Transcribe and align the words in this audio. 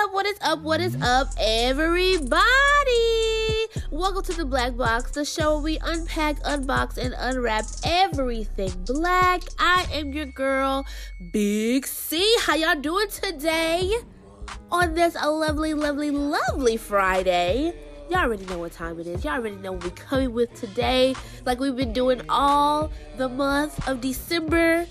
up? 0.00 0.14
What 0.14 0.24
is 0.24 0.38
up? 0.40 0.60
What 0.60 0.80
is 0.80 0.96
up, 1.02 1.28
everybody? 1.38 2.40
Welcome 3.90 4.22
to 4.22 4.32
the 4.32 4.46
Black 4.46 4.74
Box, 4.74 5.10
the 5.10 5.26
show 5.26 5.54
where 5.54 5.62
we 5.62 5.78
unpack, 5.82 6.40
unbox, 6.44 6.96
and 6.96 7.14
unwrap 7.18 7.66
everything 7.84 8.72
black. 8.86 9.42
I 9.58 9.86
am 9.92 10.14
your 10.14 10.24
girl, 10.24 10.86
Big 11.32 11.86
C. 11.86 12.34
How 12.40 12.54
y'all 12.54 12.80
doing 12.80 13.08
today? 13.08 13.92
On 14.70 14.94
this 14.94 15.16
lovely, 15.16 15.74
lovely, 15.74 16.10
lovely 16.10 16.78
Friday. 16.78 17.74
Y'all 18.08 18.20
already 18.20 18.46
know 18.46 18.58
what 18.58 18.72
time 18.72 18.98
it 19.00 19.06
is. 19.06 19.22
Y'all 19.22 19.34
already 19.34 19.56
know 19.56 19.72
what 19.72 19.84
we're 19.84 19.90
coming 19.90 20.32
with 20.32 20.54
today. 20.54 21.14
Like 21.44 21.60
we've 21.60 21.76
been 21.76 21.92
doing 21.92 22.22
all 22.30 22.90
the 23.18 23.28
month 23.28 23.86
of 23.86 24.00
December. 24.00 24.86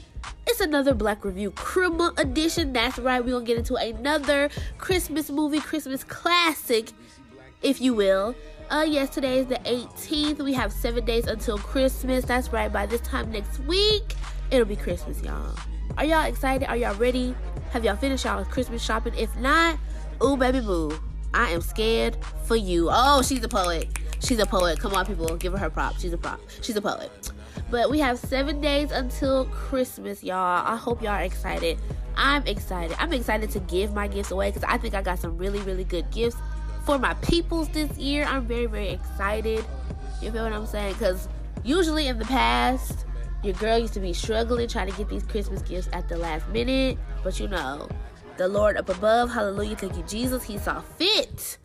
It's 0.48 0.60
another 0.60 0.94
BlaQ 0.94 1.26
Review 1.26 1.52
Chrimuh 1.52 2.18
Edition. 2.20 2.74
That's 2.74 3.00
right, 3.00 3.24
we're 3.24 3.32
gonna 3.32 3.46
get 3.46 3.58
into 3.58 3.76
another 3.76 4.50
Christmas 4.78 5.30
movie, 5.30 5.60
Christmas 5.60 6.04
classic, 6.04 6.92
if 7.62 7.80
you 7.80 7.94
will. 7.94 8.36
Uh, 8.70 8.86
yes, 8.88 9.10
today 9.10 9.40
is 9.40 9.48
the 9.48 9.56
18th. 9.66 10.40
We 10.40 10.54
have 10.54 10.72
seven 10.72 11.06
days 11.06 11.28
until 11.28 11.58
Christmas. 11.58 12.26
That's 12.26 12.52
right, 12.52 12.72
by 12.72 12.86
this 12.86 13.02
time 13.02 13.32
next 13.32 13.60
week, 13.62 14.16
it'll 14.52 14.66
be 14.66 14.76
Christmas, 14.76 15.22
y'all. 15.24 15.56
Are 15.98 16.06
y'all 16.06 16.26
excited? 16.26 16.68
Are 16.68 16.78
y'all 16.78 16.96
ready? 16.96 17.36
Have 17.72 17.84
y'all 17.84 17.96
finished 17.96 18.26
y'all 18.26 18.44
Christmas 18.46 18.84
shopping? 18.84 19.14
If 19.16 19.36
not, 19.38 19.78
ooh, 20.24 20.38
baby 20.38 20.62
boo, 20.62 21.00
I 21.34 21.50
am 21.52 21.62
scared 21.62 22.18
for 22.46 22.56
you. 22.56 22.90
Oh, 22.92 23.22
she's 23.22 23.44
a 23.44 23.50
poet. 23.50 23.88
She's 24.20 24.40
a 24.40 24.46
poet. 24.46 24.80
Come 24.80 24.94
on, 24.94 25.06
people, 25.06 25.36
give 25.38 25.54
her 25.54 25.60
her 25.60 25.70
prop. 25.70 26.00
She's 26.00 26.14
a 26.14 26.18
prop. 26.18 26.40
She's 26.62 26.76
a 26.76 26.82
poet. 26.82 27.32
But 27.72 27.92
we 27.92 28.00
have 28.00 28.18
seven 28.18 28.62
days 28.62 28.92
until 28.92 29.46
Christmas, 29.46 30.24
y'all. 30.24 30.66
I 30.66 30.76
hope 30.76 31.04
y'all 31.04 31.12
are 31.12 31.22
excited. 31.22 31.78
I'm 32.16 32.46
excited. 32.48 32.98
I'm 33.00 33.14
excited 33.14 33.52
to 33.52 33.60
give 33.62 33.94
my 33.94 34.08
gifts 34.08 34.32
away 34.32 34.50
because 34.50 34.64
I 34.64 34.78
think 34.78 34.96
I 34.96 35.04
got 35.04 35.20
some 35.20 35.38
really, 35.38 35.60
really 35.60 35.84
good 35.84 36.10
gifts 36.10 36.38
for 36.84 36.98
my 36.98 37.14
peoples 37.16 37.70
this 37.70 37.96
year. 37.96 38.26
I'm 38.26 38.48
very, 38.48 38.66
very 38.66 38.90
excited. 38.90 39.64
You 40.20 40.32
feel 40.32 40.44
what 40.44 40.54
I'm 40.54 40.66
saying? 40.66 40.94
Because 40.94 41.28
usually 41.64 42.08
in 42.08 42.18
the 42.18 42.26
past, 42.26 43.06
your 43.44 43.54
girl 43.54 43.78
used 43.78 43.94
to 43.94 44.00
be 44.00 44.14
struggling 44.14 44.68
trying 44.68 44.90
to 44.90 44.98
get 44.98 45.08
these 45.08 45.24
Christmas 45.24 45.62
gifts 45.62 45.90
at 45.94 46.10
the 46.10 46.18
last 46.18 46.50
minute. 46.50 46.98
But 47.24 47.40
you 47.40 47.48
know, 47.48 47.88
the 48.38 48.48
Lord 48.48 48.78
up 48.78 48.90
above, 48.90 49.32
hallelujah, 49.32 49.76
thank 49.76 49.96
you, 49.96 50.04
Jesus, 50.04 50.44
He 50.44 50.58
saw 50.58 50.82
fit 50.82 51.59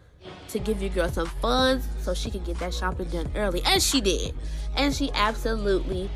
to 0.49 0.59
give 0.59 0.81
your 0.81 0.91
girl 0.91 1.09
some 1.09 1.27
funds 1.27 1.87
so 2.01 2.15
she 2.15 2.31
could 2.31 2.45
get 2.45 2.59
that 2.59 2.73
shopping 2.73 3.09
done 3.09 3.31
early. 3.35 3.63
And 3.67 3.83
she 3.83 4.01
did. 4.01 4.35
And 4.77 4.95
she 4.95 5.11
absolutely 5.13 6.11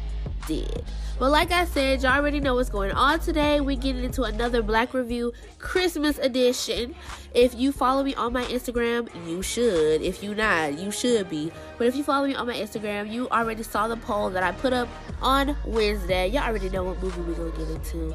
did. 0.47 0.85
But 1.19 1.33
like 1.33 1.51
I 1.51 1.65
said, 1.65 2.03
y'all 2.03 2.13
already 2.13 2.39
know 2.39 2.55
what's 2.55 2.71
going 2.71 2.93
on 2.93 3.19
today. 3.19 3.61
We 3.61 3.75
getting 3.75 4.05
into 4.05 4.23
another 4.23 4.63
BlaQ 4.63 4.95
Review 4.95 5.33
Christmas 5.59 6.17
edition. 6.19 6.95
If 7.35 7.57
you 7.57 7.73
follow 7.73 8.05
me 8.05 8.15
on 8.15 8.33
my 8.33 8.45
Instagram, 8.45 9.09
you 9.27 9.43
should. 9.43 10.01
If 10.01 10.23
you 10.23 10.37
not, 10.37 10.79
you 10.79 10.93
should 10.93 11.29
be. 11.29 11.51
But 11.77 11.89
if 11.89 11.97
you 11.97 12.05
follow 12.05 12.29
me 12.29 12.37
on 12.37 12.47
my 12.47 12.55
Instagram, 12.55 13.13
you 13.13 13.29
already 13.31 13.65
saw 13.65 13.89
the 13.89 13.97
poll 13.97 14.31
that 14.31 14.45
I 14.45 14.53
put 14.53 14.73
up 14.73 14.89
on 15.21 15.57
Wednesday. 15.67 16.29
Y'all 16.29 16.45
already 16.45 16.71
know 16.71 16.85
what 16.85 17.03
movie 17.03 17.21
we're 17.23 17.35
gonna 17.35 17.51
get 17.51 17.69
into. 17.69 18.15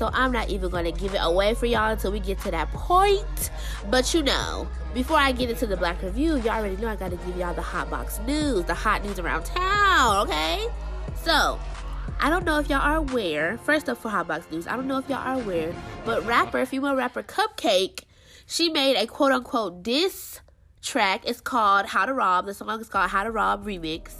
So 0.00 0.08
I'm 0.14 0.32
not 0.32 0.48
even 0.48 0.70
gonna 0.70 0.92
give 0.92 1.12
it 1.12 1.20
away 1.20 1.52
for 1.52 1.66
y'all 1.66 1.92
until 1.92 2.10
we 2.10 2.20
get 2.20 2.40
to 2.40 2.50
that 2.52 2.72
point. 2.72 3.50
But 3.90 4.14
you 4.14 4.22
know, 4.22 4.66
before 4.94 5.18
I 5.18 5.30
get 5.30 5.50
into 5.50 5.66
the 5.66 5.76
BlaQ 5.76 6.04
Review, 6.04 6.38
y'all 6.38 6.52
already 6.52 6.78
know 6.78 6.88
I 6.88 6.96
gotta 6.96 7.16
give 7.16 7.36
y'all 7.36 7.52
the 7.52 7.60
hot 7.60 7.90
box 7.90 8.18
news, 8.26 8.64
the 8.64 8.72
hot 8.72 9.04
news 9.04 9.18
around 9.18 9.44
town, 9.44 10.26
okay? 10.26 10.66
So, 11.16 11.60
I 12.18 12.30
don't 12.30 12.46
know 12.46 12.58
if 12.58 12.70
y'all 12.70 12.80
are 12.80 12.96
aware. 12.96 13.58
First 13.58 13.90
up 13.90 13.98
for 13.98 14.10
Hotbox 14.10 14.50
News, 14.50 14.66
I 14.66 14.74
don't 14.74 14.86
know 14.86 14.96
if 14.96 15.06
y'all 15.06 15.18
are 15.18 15.34
aware, 15.34 15.74
but 16.06 16.24
rapper, 16.24 16.64
female 16.64 16.96
rapper 16.96 17.22
Cupcakke, 17.22 18.02
she 18.46 18.70
made 18.70 18.96
a 18.96 19.06
quote 19.06 19.32
unquote 19.32 19.82
diss 19.82 20.40
track. 20.80 21.24
It's 21.26 21.42
called 21.42 21.84
How 21.84 22.06
to 22.06 22.14
Rob. 22.14 22.46
The 22.46 22.54
song 22.54 22.80
is 22.80 22.88
called 22.88 23.10
How 23.10 23.24
to 23.24 23.30
Rob 23.30 23.66
Remix. 23.66 24.14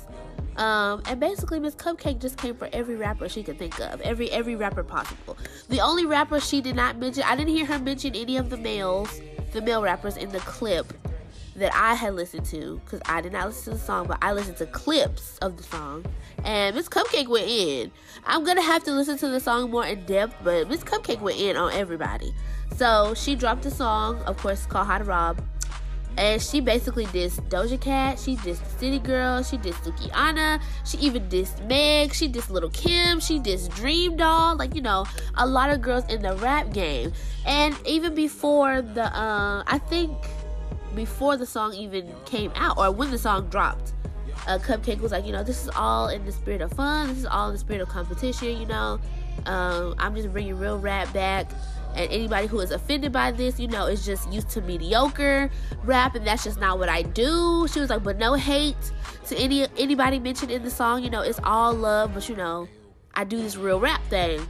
Um, 0.61 1.02
and 1.07 1.18
basically 1.18 1.58
Miss 1.58 1.74
Cupcakke 1.74 2.20
just 2.20 2.36
came 2.36 2.55
for 2.55 2.68
every 2.74 2.95
rapper 2.95 3.30
she 3.30 3.42
could 3.42 3.58
think 3.58 3.80
of. 3.80 3.98
Every 4.02 4.30
every 4.30 4.57
rapper 4.57 4.84
possible. 4.84 5.39
The 5.70 5.80
only 5.80 6.05
rapper 6.05 6.39
she 6.39 6.61
did 6.61 6.77
not 6.77 6.98
mention, 6.98 7.23
I 7.23 7.34
didn't 7.34 7.55
hear 7.55 7.64
her 7.64 7.79
mention 7.79 8.14
any 8.14 8.36
of 8.36 8.51
the 8.51 8.58
males, 8.58 9.23
the 9.52 9.62
male 9.62 9.80
rappers 9.80 10.18
in 10.18 10.29
the 10.29 10.39
clip 10.40 10.92
that 11.57 11.74
I 11.74 11.95
had 11.95 12.14
listened 12.14 12.45
to 12.46 12.79
because 12.84 13.01
I 13.07 13.23
did 13.23 13.33
not 13.33 13.46
listen 13.46 13.73
to 13.73 13.79
the 13.79 13.84
song, 13.84 14.07
but 14.07 14.18
I 14.20 14.33
listened 14.34 14.58
to 14.58 14.67
clips 14.67 15.39
of 15.39 15.57
the 15.57 15.62
song. 15.62 16.05
And 16.45 16.77
Miss 16.77 16.90
Cupcakke 16.90 17.29
went 17.29 17.48
in. 17.48 17.90
I'm 18.27 18.45
gonna 18.45 18.61
have 18.61 18.84
to 18.84 18.92
listen 18.92 19.17
to 19.17 19.29
the 19.29 19.40
song 19.40 19.70
more 19.70 19.86
in 19.86 20.05
depth, 20.05 20.36
but 20.45 20.68
Miss 20.68 20.84
Cupcakke 20.84 21.23
went 21.23 21.39
in 21.39 21.57
on 21.57 21.73
everybody. 21.73 22.34
So 22.77 23.14
she 23.14 23.34
dropped 23.34 23.64
a 23.64 23.70
song, 23.70 24.20
of 24.24 24.36
course, 24.36 24.67
called 24.67 24.89
How 24.89 24.98
to 24.98 25.05
Rob. 25.05 25.42
And 26.16 26.42
she 26.42 26.60
basically 26.60 27.06
dissed 27.06 27.48
Doja 27.48 27.80
Cat, 27.80 28.18
she 28.18 28.36
dissed 28.36 28.66
City 28.78 28.98
Girl, 28.98 29.42
she 29.42 29.56
dissed 29.56 29.82
Sukihana, 29.84 30.60
she 30.84 30.98
even 30.98 31.28
dissed 31.28 31.66
Meg, 31.66 32.12
she 32.12 32.28
dissed 32.28 32.50
Lil' 32.50 32.68
Kim, 32.70 33.20
she 33.20 33.38
dissed 33.38 33.70
DreamDoll, 33.70 34.58
like 34.58 34.74
you 34.74 34.82
know, 34.82 35.06
a 35.36 35.46
lot 35.46 35.70
of 35.70 35.80
girls 35.80 36.04
in 36.12 36.20
the 36.22 36.34
rap 36.36 36.72
game. 36.72 37.12
And 37.46 37.74
even 37.86 38.14
before 38.14 38.82
the 38.82 39.04
uh 39.16 39.62
I 39.66 39.78
think 39.78 40.12
before 40.94 41.36
the 41.36 41.46
song 41.46 41.74
even 41.74 42.12
came 42.24 42.52
out 42.54 42.77
or 42.78 42.90
when 42.90 43.10
the 43.10 43.18
song 43.18 43.48
dropped. 43.48 43.92
Uh, 44.46 44.58
Cupcakke 44.58 45.00
was 45.00 45.12
like, 45.12 45.27
you 45.27 45.32
know, 45.32 45.44
this 45.44 45.62
is 45.62 45.70
all 45.77 46.08
in 46.08 46.24
the 46.24 46.32
spirit 46.32 46.62
of 46.62 46.72
fun. 46.72 47.08
This 47.08 47.18
is 47.18 47.27
all 47.27 47.48
in 47.48 47.52
the 47.52 47.58
spirit 47.58 47.82
of 47.82 47.88
competition. 47.88 48.58
You 48.58 48.66
know, 48.66 48.98
um, 49.46 49.94
I'm 49.98 50.14
just 50.14 50.32
bringing 50.32 50.58
real 50.58 50.78
rap 50.78 51.12
back. 51.12 51.50
And 51.95 52.11
anybody 52.11 52.46
who 52.46 52.61
is 52.61 52.70
offended 52.70 53.12
by 53.12 53.33
this, 53.33 53.58
you 53.58 53.68
know, 53.68 53.86
is 53.86 54.05
just 54.05 54.30
used 54.33 54.48
to 54.51 54.61
mediocre 54.62 55.51
rap, 55.84 56.14
and 56.14 56.27
that's 56.27 56.45
just 56.45 56.61
not 56.61 56.78
what 56.78 56.89
I 56.89 57.02
do. 57.02 57.67
She 57.68 57.80
was 57.80 57.90
like, 57.90 58.02
but 58.02 58.18
no 58.18 58.34
hate 58.34 58.92
to 59.27 59.36
any 59.36 59.67
anybody 59.77 60.18
mentioned 60.18 60.51
in 60.51 60.62
the 60.62 60.70
song. 60.70 61.02
You 61.02 61.11
know, 61.11 61.23
it's 61.23 61.40
all 61.42 61.74
love, 61.74 62.14
but 62.14 62.28
you 62.28 62.36
know, 62.36 62.68
I 63.14 63.24
do 63.24 63.36
this 63.39 63.56
real 63.56 63.80
rap 63.80 64.02
thing. 64.08 64.46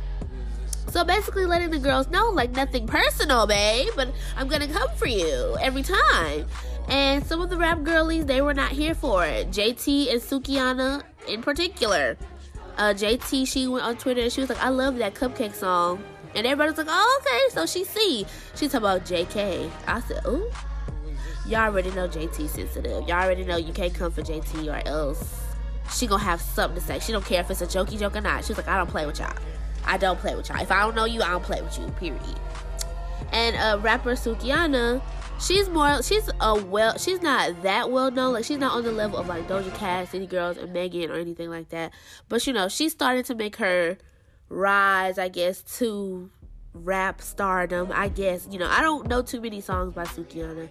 So 0.88 1.04
basically, 1.04 1.46
letting 1.46 1.70
the 1.70 1.78
girls 1.78 2.08
know, 2.08 2.30
like, 2.30 2.50
nothing 2.50 2.86
personal, 2.86 3.46
babe, 3.46 3.92
but 3.94 4.08
I'm 4.36 4.48
gonna 4.48 4.66
come 4.66 4.88
for 4.96 5.06
you 5.06 5.56
every 5.60 5.82
time. 5.82 6.46
And 6.88 7.24
some 7.24 7.40
of 7.40 7.48
the 7.48 7.56
rap 7.56 7.84
girlies, 7.84 8.26
they 8.26 8.42
were 8.42 8.54
not 8.54 8.72
here 8.72 8.94
for 8.94 9.24
it. 9.24 9.50
JT 9.50 10.10
and 10.10 10.20
Sukihana 10.20 11.04
in 11.28 11.42
particular. 11.42 12.16
Uh, 12.76 12.92
JT, 12.94 13.46
she 13.46 13.68
went 13.68 13.84
on 13.84 13.96
Twitter 13.96 14.22
and 14.22 14.32
she 14.32 14.40
was 14.40 14.50
like, 14.50 14.62
I 14.62 14.70
love 14.70 14.96
that 14.96 15.14
Cupcakke 15.14 15.54
song. 15.54 16.02
And 16.34 16.46
everybody's 16.46 16.78
like, 16.78 16.86
oh, 16.88 17.20
okay, 17.20 17.54
so 17.54 17.66
she 17.66 17.84
see. 17.84 18.26
She 18.54 18.68
talking 18.68 18.78
about 18.78 19.04
JK. 19.04 19.70
I 19.86 20.00
said, 20.00 20.24
ooh. 20.26 20.50
Y'all 21.46 21.60
already 21.62 21.90
know 21.92 22.06
JT 22.06 22.48
sensitive. 22.48 23.08
Y'all 23.08 23.22
already 23.24 23.44
know 23.44 23.56
you 23.56 23.72
can't 23.72 23.94
come 23.94 24.12
for 24.12 24.22
JT 24.22 24.68
or 24.68 24.86
else 24.86 25.40
she 25.92 26.06
gonna 26.06 26.22
have 26.22 26.40
something 26.40 26.80
to 26.80 26.86
say. 26.86 26.98
She 26.98 27.12
don't 27.12 27.24
care 27.24 27.40
if 27.40 27.50
it's 27.50 27.62
a 27.62 27.66
jokey 27.66 27.98
joke 27.98 28.16
or 28.16 28.20
not. 28.20 28.44
She's 28.44 28.56
like, 28.56 28.68
I 28.68 28.76
don't 28.76 28.88
play 28.88 29.06
with 29.06 29.18
y'all. 29.18 29.34
I 29.84 29.96
don't 29.96 30.18
play 30.18 30.34
with 30.34 30.48
y'all. 30.48 30.60
If 30.60 30.70
I 30.70 30.80
don't 30.80 30.94
know 30.94 31.04
you, 31.04 31.22
I 31.22 31.30
don't 31.30 31.42
play 31.42 31.60
with 31.62 31.78
you. 31.78 31.86
Period. 31.92 32.22
And 33.32 33.56
uh, 33.56 33.78
rapper 33.80 34.12
Sukihana, 34.12 35.02
she's 35.40 35.68
more. 35.68 36.02
She's 36.02 36.28
a 36.40 36.62
well. 36.62 36.96
She's 36.98 37.22
not 37.22 37.62
that 37.62 37.90
well 37.90 38.10
known. 38.10 38.34
Like 38.34 38.44
she's 38.44 38.58
not 38.58 38.72
on 38.72 38.84
the 38.84 38.92
level 38.92 39.18
of 39.18 39.28
like 39.28 39.48
Doja 39.48 39.74
Cat, 39.74 40.08
City 40.08 40.26
Girls, 40.26 40.56
and 40.56 40.72
Megan 40.72 41.10
or 41.10 41.14
anything 41.14 41.50
like 41.50 41.70
that. 41.70 41.92
But 42.28 42.46
you 42.46 42.52
know, 42.52 42.68
she's 42.68 42.92
starting 42.92 43.24
to 43.24 43.34
make 43.34 43.56
her 43.56 43.98
rise. 44.50 45.18
I 45.18 45.28
guess 45.28 45.62
to 45.78 46.30
rap 46.74 47.22
stardom. 47.22 47.90
I 47.92 48.08
guess 48.08 48.46
you 48.50 48.58
know. 48.58 48.68
I 48.68 48.82
don't 48.82 49.08
know 49.08 49.22
too 49.22 49.40
many 49.40 49.60
songs 49.62 49.94
by 49.94 50.04
Sukihana, 50.04 50.70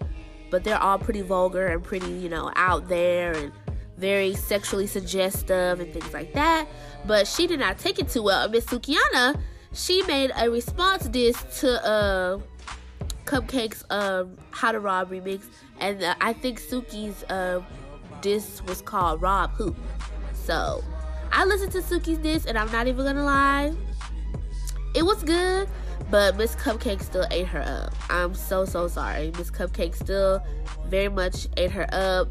but 0.51 0.63
they're 0.63 0.77
all 0.77 0.99
pretty 0.99 1.21
vulgar 1.21 1.65
and 1.67 1.83
pretty 1.83 2.11
you 2.11 2.29
know 2.29 2.51
out 2.55 2.87
there 2.87 3.33
and 3.33 3.51
very 3.97 4.33
sexually 4.33 4.87
suggestive 4.87 5.79
and 5.79 5.91
things 5.91 6.13
like 6.13 6.33
that. 6.33 6.67
But 7.05 7.27
she 7.27 7.47
did 7.47 7.59
not 7.59 7.77
take 7.77 7.99
it 7.99 8.09
too 8.09 8.23
well. 8.23 8.47
Miss 8.49 8.65
Sukihana, 8.65 9.39
she 9.73 10.01
made 10.03 10.31
a 10.37 10.49
response 10.49 11.07
diss 11.07 11.41
to 11.59 11.85
uh, 11.85 12.39
Cupcakke's 13.25 13.83
uh, 13.89 14.25
How 14.51 14.71
to 14.71 14.79
Rob 14.79 15.11
remix, 15.11 15.43
and 15.79 16.01
uh, 16.01 16.15
I 16.21 16.33
think 16.33 16.61
Suki's 16.61 17.23
uh, 17.25 17.61
diss 18.21 18.63
was 18.63 18.81
called 18.81 19.21
Rob 19.21 19.51
Who. 19.51 19.75
So 20.33 20.83
I 21.31 21.45
listened 21.45 21.71
to 21.73 21.79
Suki's 21.79 22.17
diss, 22.17 22.45
and 22.45 22.57
I'm 22.57 22.71
not 22.71 22.87
even 22.87 23.05
gonna 23.05 23.23
lie, 23.23 23.73
it 24.95 25.03
was 25.03 25.23
good. 25.23 25.69
But 26.09 26.37
Miss 26.37 26.55
Cupcakke 26.55 27.03
still 27.03 27.27
ate 27.29 27.45
her 27.47 27.61
up. 27.61 27.93
I'm 28.09 28.33
so 28.33 28.65
so 28.65 28.87
sorry. 28.87 29.31
Miss 29.37 29.51
Cupcakke 29.51 29.95
still 29.95 30.43
very 30.87 31.09
much 31.09 31.47
ate 31.55 31.71
her 31.71 31.87
up 31.91 32.29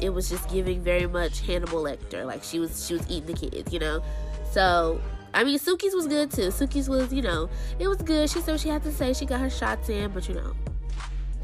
it 0.00 0.10
was 0.10 0.28
just 0.28 0.48
giving 0.50 0.82
very 0.82 1.06
much 1.06 1.40
Hannibal 1.40 1.82
Lecter. 1.82 2.24
Like 2.24 2.42
she 2.42 2.58
was 2.58 2.86
she 2.86 2.94
was 2.94 3.08
eating 3.10 3.34
the 3.34 3.50
kids, 3.50 3.72
you 3.72 3.78
know. 3.78 4.02
So 4.50 5.00
I 5.34 5.44
mean 5.44 5.58
Suki's 5.58 5.94
was 5.94 6.06
good 6.06 6.30
too. 6.30 6.48
Suki's 6.48 6.88
was, 6.88 7.12
you 7.12 7.22
know, 7.22 7.48
it 7.78 7.88
was 7.88 7.98
good. 7.98 8.30
She 8.30 8.40
said 8.40 8.52
what 8.52 8.60
she 8.60 8.68
had 8.68 8.82
to 8.84 8.92
say. 8.92 9.12
She 9.12 9.26
got 9.26 9.40
her 9.40 9.50
shots 9.50 9.88
in, 9.88 10.10
but 10.12 10.28
you 10.28 10.34
know, 10.34 10.52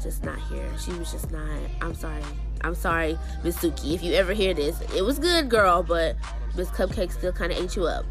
just 0.01 0.23
not 0.23 0.39
here. 0.49 0.69
She 0.83 0.91
was 0.93 1.11
just 1.11 1.31
not 1.31 1.59
I'm 1.81 1.93
sorry. 1.93 2.23
I'm 2.61 2.75
sorry, 2.75 3.17
Miss 3.43 3.57
Suki, 3.57 3.93
if 3.93 4.01
you 4.01 4.13
ever 4.13 4.33
hear 4.33 4.53
this. 4.53 4.81
It 4.95 5.03
was 5.03 5.19
good, 5.19 5.49
girl, 5.49 5.83
but 5.83 6.15
Miss 6.55 6.69
Cupcakke 6.69 7.11
still 7.11 7.31
kinda 7.31 7.61
ate 7.61 7.75
you 7.75 7.85
up. 7.85 8.05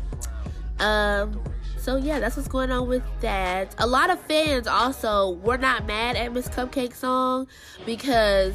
Um 0.81 1.43
so 1.76 1.96
yeah, 1.96 2.19
that's 2.19 2.37
what's 2.37 2.49
going 2.49 2.70
on 2.70 2.88
with 2.88 3.02
that. 3.20 3.75
A 3.79 3.87
lot 3.87 4.08
of 4.08 4.19
fans 4.20 4.67
also 4.67 5.32
were 5.43 5.58
not 5.58 5.87
mad 5.87 6.17
at 6.17 6.32
Miss 6.32 6.49
Cupcakke 6.49 6.94
song 6.94 7.46
because 7.85 8.55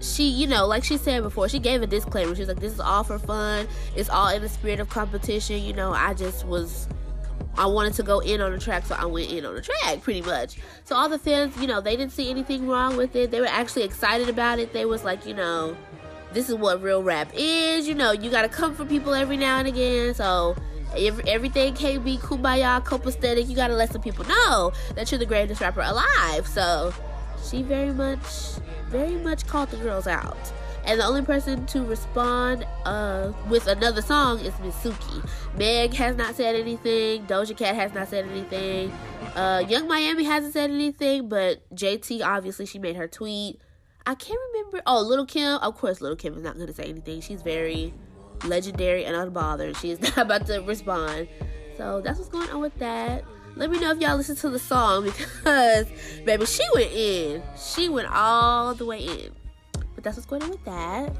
she, 0.00 0.28
you 0.28 0.46
know, 0.46 0.66
like 0.66 0.84
she 0.84 0.96
said 0.96 1.22
before, 1.22 1.48
she 1.48 1.58
gave 1.58 1.82
a 1.82 1.86
disclaimer. 1.86 2.34
She 2.34 2.42
was 2.42 2.48
like, 2.48 2.60
"This 2.60 2.72
is 2.72 2.80
all 2.80 3.04
for 3.04 3.18
fun. 3.18 3.68
It's 3.96 4.08
all 4.08 4.28
in 4.28 4.42
the 4.42 4.48
spirit 4.48 4.80
of 4.80 4.88
competition." 4.88 5.62
You 5.62 5.72
know, 5.72 5.92
I 5.92 6.14
just 6.14 6.46
was 6.46 6.88
I 7.56 7.66
wanted 7.66 7.94
to 7.94 8.02
go 8.02 8.20
in 8.20 8.40
on 8.40 8.52
the 8.52 8.58
track, 8.58 8.86
so 8.86 8.94
I 8.94 9.04
went 9.04 9.30
in 9.30 9.44
on 9.44 9.54
the 9.54 9.60
track 9.60 10.00
pretty 10.02 10.22
much. 10.22 10.56
So 10.84 10.96
all 10.96 11.08
the 11.08 11.18
fans, 11.18 11.56
you 11.58 11.66
know, 11.66 11.80
they 11.80 11.96
didn't 11.96 12.12
see 12.12 12.30
anything 12.30 12.66
wrong 12.66 12.96
with 12.96 13.14
it. 13.14 13.30
They 13.30 13.40
were 13.40 13.46
actually 13.46 13.82
excited 13.82 14.28
about 14.28 14.58
it. 14.58 14.72
They 14.72 14.84
was 14.84 15.04
like, 15.04 15.26
you 15.26 15.34
know, 15.34 15.76
this 16.32 16.48
is 16.48 16.54
what 16.54 16.82
real 16.82 17.02
rap 17.02 17.30
is. 17.34 17.88
You 17.88 17.94
know, 17.94 18.12
you 18.12 18.30
gotta 18.30 18.48
come 18.48 18.74
for 18.74 18.84
people 18.84 19.14
every 19.14 19.36
now 19.36 19.58
and 19.58 19.68
again. 19.68 20.14
So 20.14 20.56
everything 20.96 21.74
can't 21.74 22.04
be 22.04 22.18
kumbaya, 22.18 22.84
copacetic. 22.84 23.48
You 23.48 23.56
gotta 23.56 23.74
let 23.74 23.92
some 23.92 24.02
people 24.02 24.24
know 24.26 24.72
that 24.94 25.10
you're 25.10 25.18
the 25.18 25.26
greatest 25.26 25.60
rapper 25.60 25.80
alive. 25.80 26.46
So 26.46 26.92
she 27.44 27.62
very 27.62 27.92
much, 27.92 28.22
very 28.88 29.16
much 29.16 29.46
called 29.46 29.70
the 29.70 29.76
girls 29.78 30.06
out. 30.06 30.36
And 30.84 30.98
the 30.98 31.04
only 31.04 31.22
person 31.22 31.64
to 31.66 31.84
respond 31.84 32.66
uh, 32.84 33.32
with 33.48 33.68
another 33.68 34.02
song 34.02 34.40
is 34.40 34.52
Miss 34.60 34.74
Suki. 34.76 35.24
Meg 35.56 35.94
has 35.94 36.16
not 36.16 36.34
said 36.34 36.56
anything. 36.56 37.24
Doja 37.26 37.56
Cat 37.56 37.76
has 37.76 37.94
not 37.94 38.08
said 38.08 38.26
anything. 38.28 38.90
Uh, 39.36 39.64
Yung 39.68 39.86
Miami 39.86 40.24
hasn't 40.24 40.52
said 40.52 40.70
anything, 40.70 41.28
but 41.28 41.62
JT 41.74 42.22
obviously 42.24 42.66
she 42.66 42.80
made 42.80 42.96
her 42.96 43.06
tweet. 43.06 43.60
I 44.06 44.14
can't 44.14 44.38
remember. 44.52 44.82
Oh, 44.86 45.00
Lil' 45.00 45.26
Kim. 45.26 45.58
Of 45.58 45.76
course, 45.76 46.00
Lil' 46.00 46.16
Kim 46.16 46.34
is 46.34 46.42
not 46.42 46.54
going 46.54 46.66
to 46.66 46.72
say 46.72 46.84
anything. 46.84 47.20
She's 47.20 47.42
very 47.42 47.94
legendary 48.44 49.04
and 49.04 49.14
unbothered. 49.16 49.76
She 49.76 49.90
is 49.90 50.00
not 50.16 50.18
about 50.18 50.46
to 50.46 50.58
respond. 50.60 51.28
So 51.76 52.00
that's 52.00 52.18
what's 52.18 52.30
going 52.30 52.48
on 52.50 52.60
with 52.60 52.76
that. 52.78 53.24
Let 53.54 53.70
me 53.70 53.78
know 53.78 53.90
if 53.90 54.00
y'all 54.00 54.16
listen 54.16 54.36
to 54.36 54.50
the 54.50 54.58
song 54.58 55.04
because, 55.44 55.86
baby, 56.24 56.46
she 56.46 56.62
went 56.74 56.92
in. 56.92 57.42
She 57.56 57.88
went 57.88 58.08
all 58.10 58.74
the 58.74 58.86
way 58.86 59.04
in. 59.04 59.32
But 59.94 60.04
that's 60.04 60.16
what's 60.16 60.26
going 60.26 60.42
on 60.42 60.50
with 60.50 60.64
that. 60.64 61.14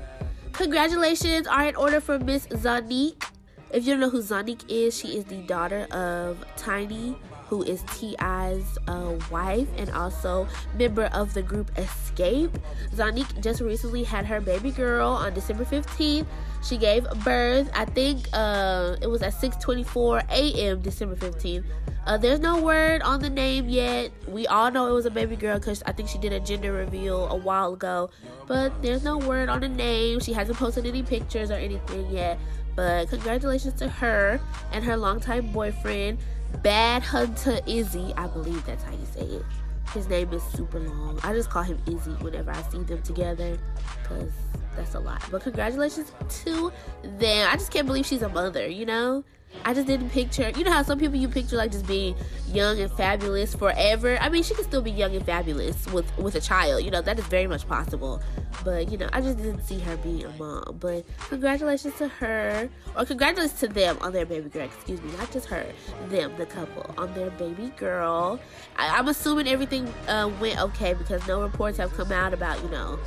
Congratulations 0.53 1.47
are 1.47 1.67
in 1.67 1.77
order 1.77 2.01
for 2.01 2.19
Miss 2.19 2.47
Zonnique. 2.49 3.25
If 3.71 3.87
you 3.87 3.93
don't 3.93 4.01
know 4.01 4.11
who 4.11 4.23
Zonnique 4.23 4.65
is, 4.69 4.97
she 4.99 5.17
is 5.17 5.25
the 5.25 5.37
daughter 5.43 5.87
of 5.91 6.45
Tiny 6.57 7.17
who 7.53 7.63
is 7.65 7.83
T.I.'s 7.99 8.79
uh, 8.89 9.13
wife 9.31 9.69
and 9.77 9.91
also 9.91 10.49
member 10.79 11.11
of 11.13 11.35
the 11.35 11.43
group 11.43 11.71
Xscape. 11.75 12.51
Zonnique 12.95 13.43
just 13.43 13.61
recently 13.61 14.05
had 14.05 14.25
her 14.25 14.41
baby 14.41 14.71
girl 14.71 15.11
on 15.11 15.35
December 15.35 15.67
15th. 15.67 16.25
She 16.63 16.79
gave 16.79 17.05
birth, 17.23 17.71
I 17.75 17.85
think 17.85 18.27
uh, 18.33 18.97
it 19.03 19.07
was 19.07 19.21
at 19.21 19.35
6:24 19.35 20.31
a.m. 20.31 20.81
December 20.81 21.15
15th. 21.15 21.65
Uh, 22.07 22.17
there's 22.17 22.41
no 22.41 22.59
word 22.63 23.03
on 23.03 23.21
the 23.21 23.29
name 23.29 23.69
yet. 23.69 24.13
We 24.27 24.47
all 24.47 24.71
know 24.71 24.89
it 24.89 24.93
was 24.93 25.05
a 25.05 25.11
baby 25.11 25.37
girl 25.37 25.59
because 25.59 25.83
I 25.85 25.93
think 25.93 26.09
she 26.09 26.17
did 26.17 26.33
a 26.33 26.41
gender 26.41 26.73
reveal 26.73 27.27
a 27.29 27.37
while 27.37 27.75
ago. 27.75 28.09
But 28.47 28.81
there's 28.81 29.05
no 29.05 29.19
word 29.19 29.51
on 29.51 29.61
the 29.61 29.69
name. 29.69 30.21
She 30.21 30.33
hasn't 30.33 30.57
posted 30.57 30.87
any 30.87 31.03
pictures 31.03 31.51
or 31.51 31.61
anything 31.61 32.09
yet. 32.11 32.39
But 32.75 33.11
congratulations 33.11 33.75
to 33.75 33.91
her 33.91 34.41
and 34.73 34.83
her 34.85 34.97
longtime 34.97 35.53
boyfriend. 35.53 36.17
Bandhunta 36.59 37.67
Izzy, 37.67 38.13
I 38.17 38.27
believe 38.27 38.65
that's 38.67 38.85
how 38.85 38.93
you 38.93 39.07
say 39.13 39.23
it. 39.23 39.45
His 39.93 40.09
name 40.09 40.33
is 40.33 40.43
super 40.43 40.79
long. 40.79 41.19
I 41.23 41.33
just 41.33 41.51
call 41.51 41.63
him 41.63 41.79
Izzy 41.87 42.13
whenever 42.13 42.51
I 42.51 42.63
see 42.63 42.83
them 42.83 43.03
together 43.03 43.59
because 44.03 44.31
that's 44.77 44.95
a 44.95 45.01
lot. 45.01 45.23
But 45.31 45.43
congratulations 45.43 46.13
to 46.45 46.73
them. 47.03 47.49
I 47.51 47.57
just 47.57 47.71
can't 47.71 47.87
believe 47.87 48.07
she's 48.07 48.23
a 48.23 48.29
mother, 48.29 48.67
you 48.69 48.87
know? 48.87 49.25
I 49.65 49.75
just 49.75 49.87
didn't 49.87 50.11
picture. 50.11 50.51
You 50.51 50.65
know 50.65 50.73
how 50.73 50.83
some 50.83 50.99
people 50.99 51.17
you 51.17 51.29
picture 51.29 51.57
like 51.57 51.73
just 51.73 51.87
being 51.87 52.17
young 52.49 52.81
and 52.81 52.91
fabulous 52.93 53.55
forever. 53.55 54.19
I 54.21 54.29
mean, 54.29 54.43
she 54.43 54.55
could 54.55 54.65
still 54.65 54.83
be 54.83 54.91
young 54.91 55.15
and 55.15 55.25
fabulous 55.25 55.87
with 55.93 56.17
with 56.19 56.35
a 56.35 56.41
child. 56.41 56.85
You 56.85 56.91
know 56.91 57.03
that 57.03 57.19
is 57.19 57.27
very 57.27 57.47
much 57.47 57.67
possible. 57.69 58.21
But 58.65 58.91
you 58.91 58.99
know, 58.99 59.09
I 59.13 59.21
just 59.21 59.39
didn't 59.39 59.63
see 59.63 59.79
her 59.81 59.97
being 59.99 60.25
a 60.25 60.31
mom. 60.31 60.79
But 60.81 61.05
congratulations 61.29 61.95
to 61.99 62.09
her, 62.09 62.69
or 62.97 63.05
congratulations 63.05 63.59
to 63.61 63.69
them 63.69 63.99
on 64.01 64.13
their 64.13 64.27
baby 64.27 64.49
girl. 64.49 64.65
Excuse 64.65 65.01
me, 65.03 65.11
not 65.17 65.31
just 65.31 65.47
her, 65.47 65.67
them, 66.09 66.33
the 66.37 66.47
couple, 66.47 66.95
on 66.99 67.13
their 67.15 67.31
baby 67.31 67.73
girl. 67.77 68.41
I, 68.77 68.99
am 68.99 69.09
assuming 69.09 69.49
everything 69.49 69.93
uh, 70.09 70.31
went 70.41 70.61
okay 70.61 70.95
because 70.95 71.27
no 71.27 71.43
reports 71.43 71.79
have 71.79 71.93
come 71.95 72.13
out 72.13 72.35
about 72.35 72.63
you 72.63 72.71
know 72.71 72.99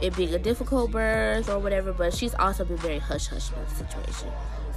it 0.00 0.16
being 0.16 0.34
a 0.34 0.38
difficult 0.38 0.90
birth 0.90 1.48
or 1.48 1.58
whatever. 1.58 1.92
But 1.92 2.14
she's 2.14 2.34
also 2.34 2.64
been 2.64 2.76
very 2.78 2.98
hush 2.98 3.28
hush 3.28 3.50
about 3.50 3.68
the 3.68 3.74
situation. 3.74 4.30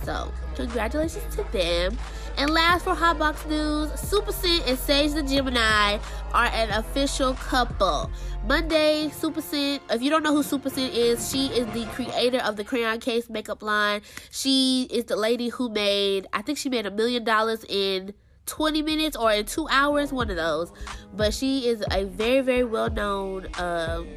So, 0.03 0.31
congratulations 0.55 1.35
to 1.35 1.43
them. 1.51 1.97
And 2.37 2.49
last 2.49 2.85
for 2.85 2.95
Hotbox 2.95 3.47
News, 3.47 3.91
Supa 3.91 4.31
Cent 4.33 4.67
and 4.67 4.77
Sage 4.77 5.11
the 5.11 5.21
Gemini 5.21 5.99
are 6.33 6.45
an 6.45 6.71
official 6.71 7.33
couple. 7.35 8.09
Monday, 8.47 9.09
Supa 9.09 9.41
Cent, 9.41 9.83
if 9.91 10.01
you 10.01 10.09
don't 10.09 10.23
know 10.23 10.33
who 10.33 10.41
Supa 10.41 10.71
Cent 10.71 10.93
is, 10.93 11.29
she 11.29 11.47
is 11.47 11.67
the 11.73 11.85
creator 11.91 12.39
of 12.39 12.55
the 12.55 12.63
Crayon 12.63 12.99
Case 12.99 13.29
makeup 13.29 13.61
line. 13.61 14.01
She 14.31 14.87
is 14.89 15.05
the 15.05 15.15
lady 15.15 15.49
who 15.49 15.69
made, 15.69 16.25
I 16.33 16.41
think 16.41 16.57
she 16.57 16.69
made 16.69 16.85
a 16.87 16.91
million 16.91 17.23
dollars 17.23 17.63
in 17.69 18.13
20 18.47 18.81
minutes 18.81 19.15
or 19.15 19.31
in 19.31 19.45
two 19.45 19.67
hours, 19.69 20.11
one 20.11 20.29
of 20.31 20.35
those. 20.35 20.71
But 21.13 21.33
she 21.33 21.67
is 21.67 21.83
a 21.91 22.05
very, 22.05 22.41
very 22.41 22.63
well 22.63 22.89
known 22.89 23.47
um, 23.59 24.07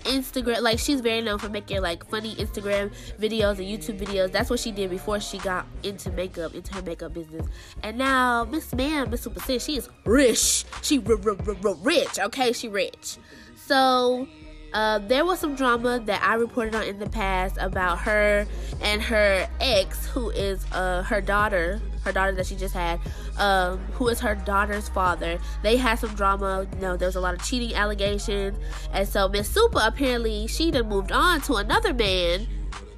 Instagram 0.00 0.62
like 0.62 0.78
she's 0.78 1.00
very 1.00 1.20
known 1.20 1.38
for 1.38 1.48
making 1.48 1.82
like 1.82 2.08
funny 2.08 2.34
Instagram 2.36 2.92
videos 3.18 3.58
and 3.58 3.66
YouTube 3.66 3.98
videos. 3.98 4.32
That's 4.32 4.50
what 4.50 4.60
she 4.60 4.70
did 4.70 4.90
before 4.90 5.20
she 5.20 5.38
got 5.38 5.66
into 5.82 6.10
makeup, 6.12 6.54
into 6.54 6.74
her 6.74 6.82
makeup 6.82 7.14
business. 7.14 7.46
And 7.82 7.98
now 7.98 8.44
Miss 8.44 8.74
Man, 8.74 9.10
Miss 9.10 9.26
Supa 9.26 9.40
Cent, 9.42 9.62
she 9.62 9.76
is 9.76 9.88
rich. 10.04 10.64
She 10.82 10.98
r- 11.04 11.12
r- 11.24 11.56
r- 11.64 11.74
rich, 11.82 12.18
okay? 12.18 12.52
She 12.52 12.68
rich. 12.68 13.18
So 13.56 14.26
uh, 14.72 14.98
there 14.98 15.24
was 15.24 15.38
some 15.38 15.54
drama 15.54 16.00
that 16.06 16.22
I 16.22 16.34
reported 16.34 16.74
on 16.74 16.84
in 16.84 16.98
the 16.98 17.08
past 17.08 17.56
about 17.58 17.98
her 18.00 18.46
and 18.82 19.02
her 19.02 19.48
ex, 19.60 20.06
who 20.06 20.30
is 20.30 20.64
uh, 20.72 21.02
her 21.02 21.20
daughter, 21.20 21.80
her 22.04 22.12
daughter 22.12 22.32
that 22.32 22.46
she 22.46 22.56
just 22.56 22.74
had, 22.74 23.00
um, 23.38 23.78
who 23.92 24.08
is 24.08 24.20
her 24.20 24.34
daughter's 24.34 24.88
father. 24.88 25.38
They 25.62 25.76
had 25.76 25.98
some 25.98 26.14
drama. 26.14 26.66
You 26.74 26.80
know, 26.80 26.96
there 26.96 27.08
was 27.08 27.16
a 27.16 27.20
lot 27.20 27.34
of 27.34 27.42
cheating 27.42 27.74
allegations, 27.74 28.58
and 28.92 29.08
so 29.08 29.28
Miss 29.28 29.52
Supa 29.52 29.86
apparently 29.86 30.46
she 30.46 30.70
then 30.70 30.88
moved 30.88 31.12
on 31.12 31.40
to 31.42 31.54
another 31.54 31.92
man. 31.92 32.46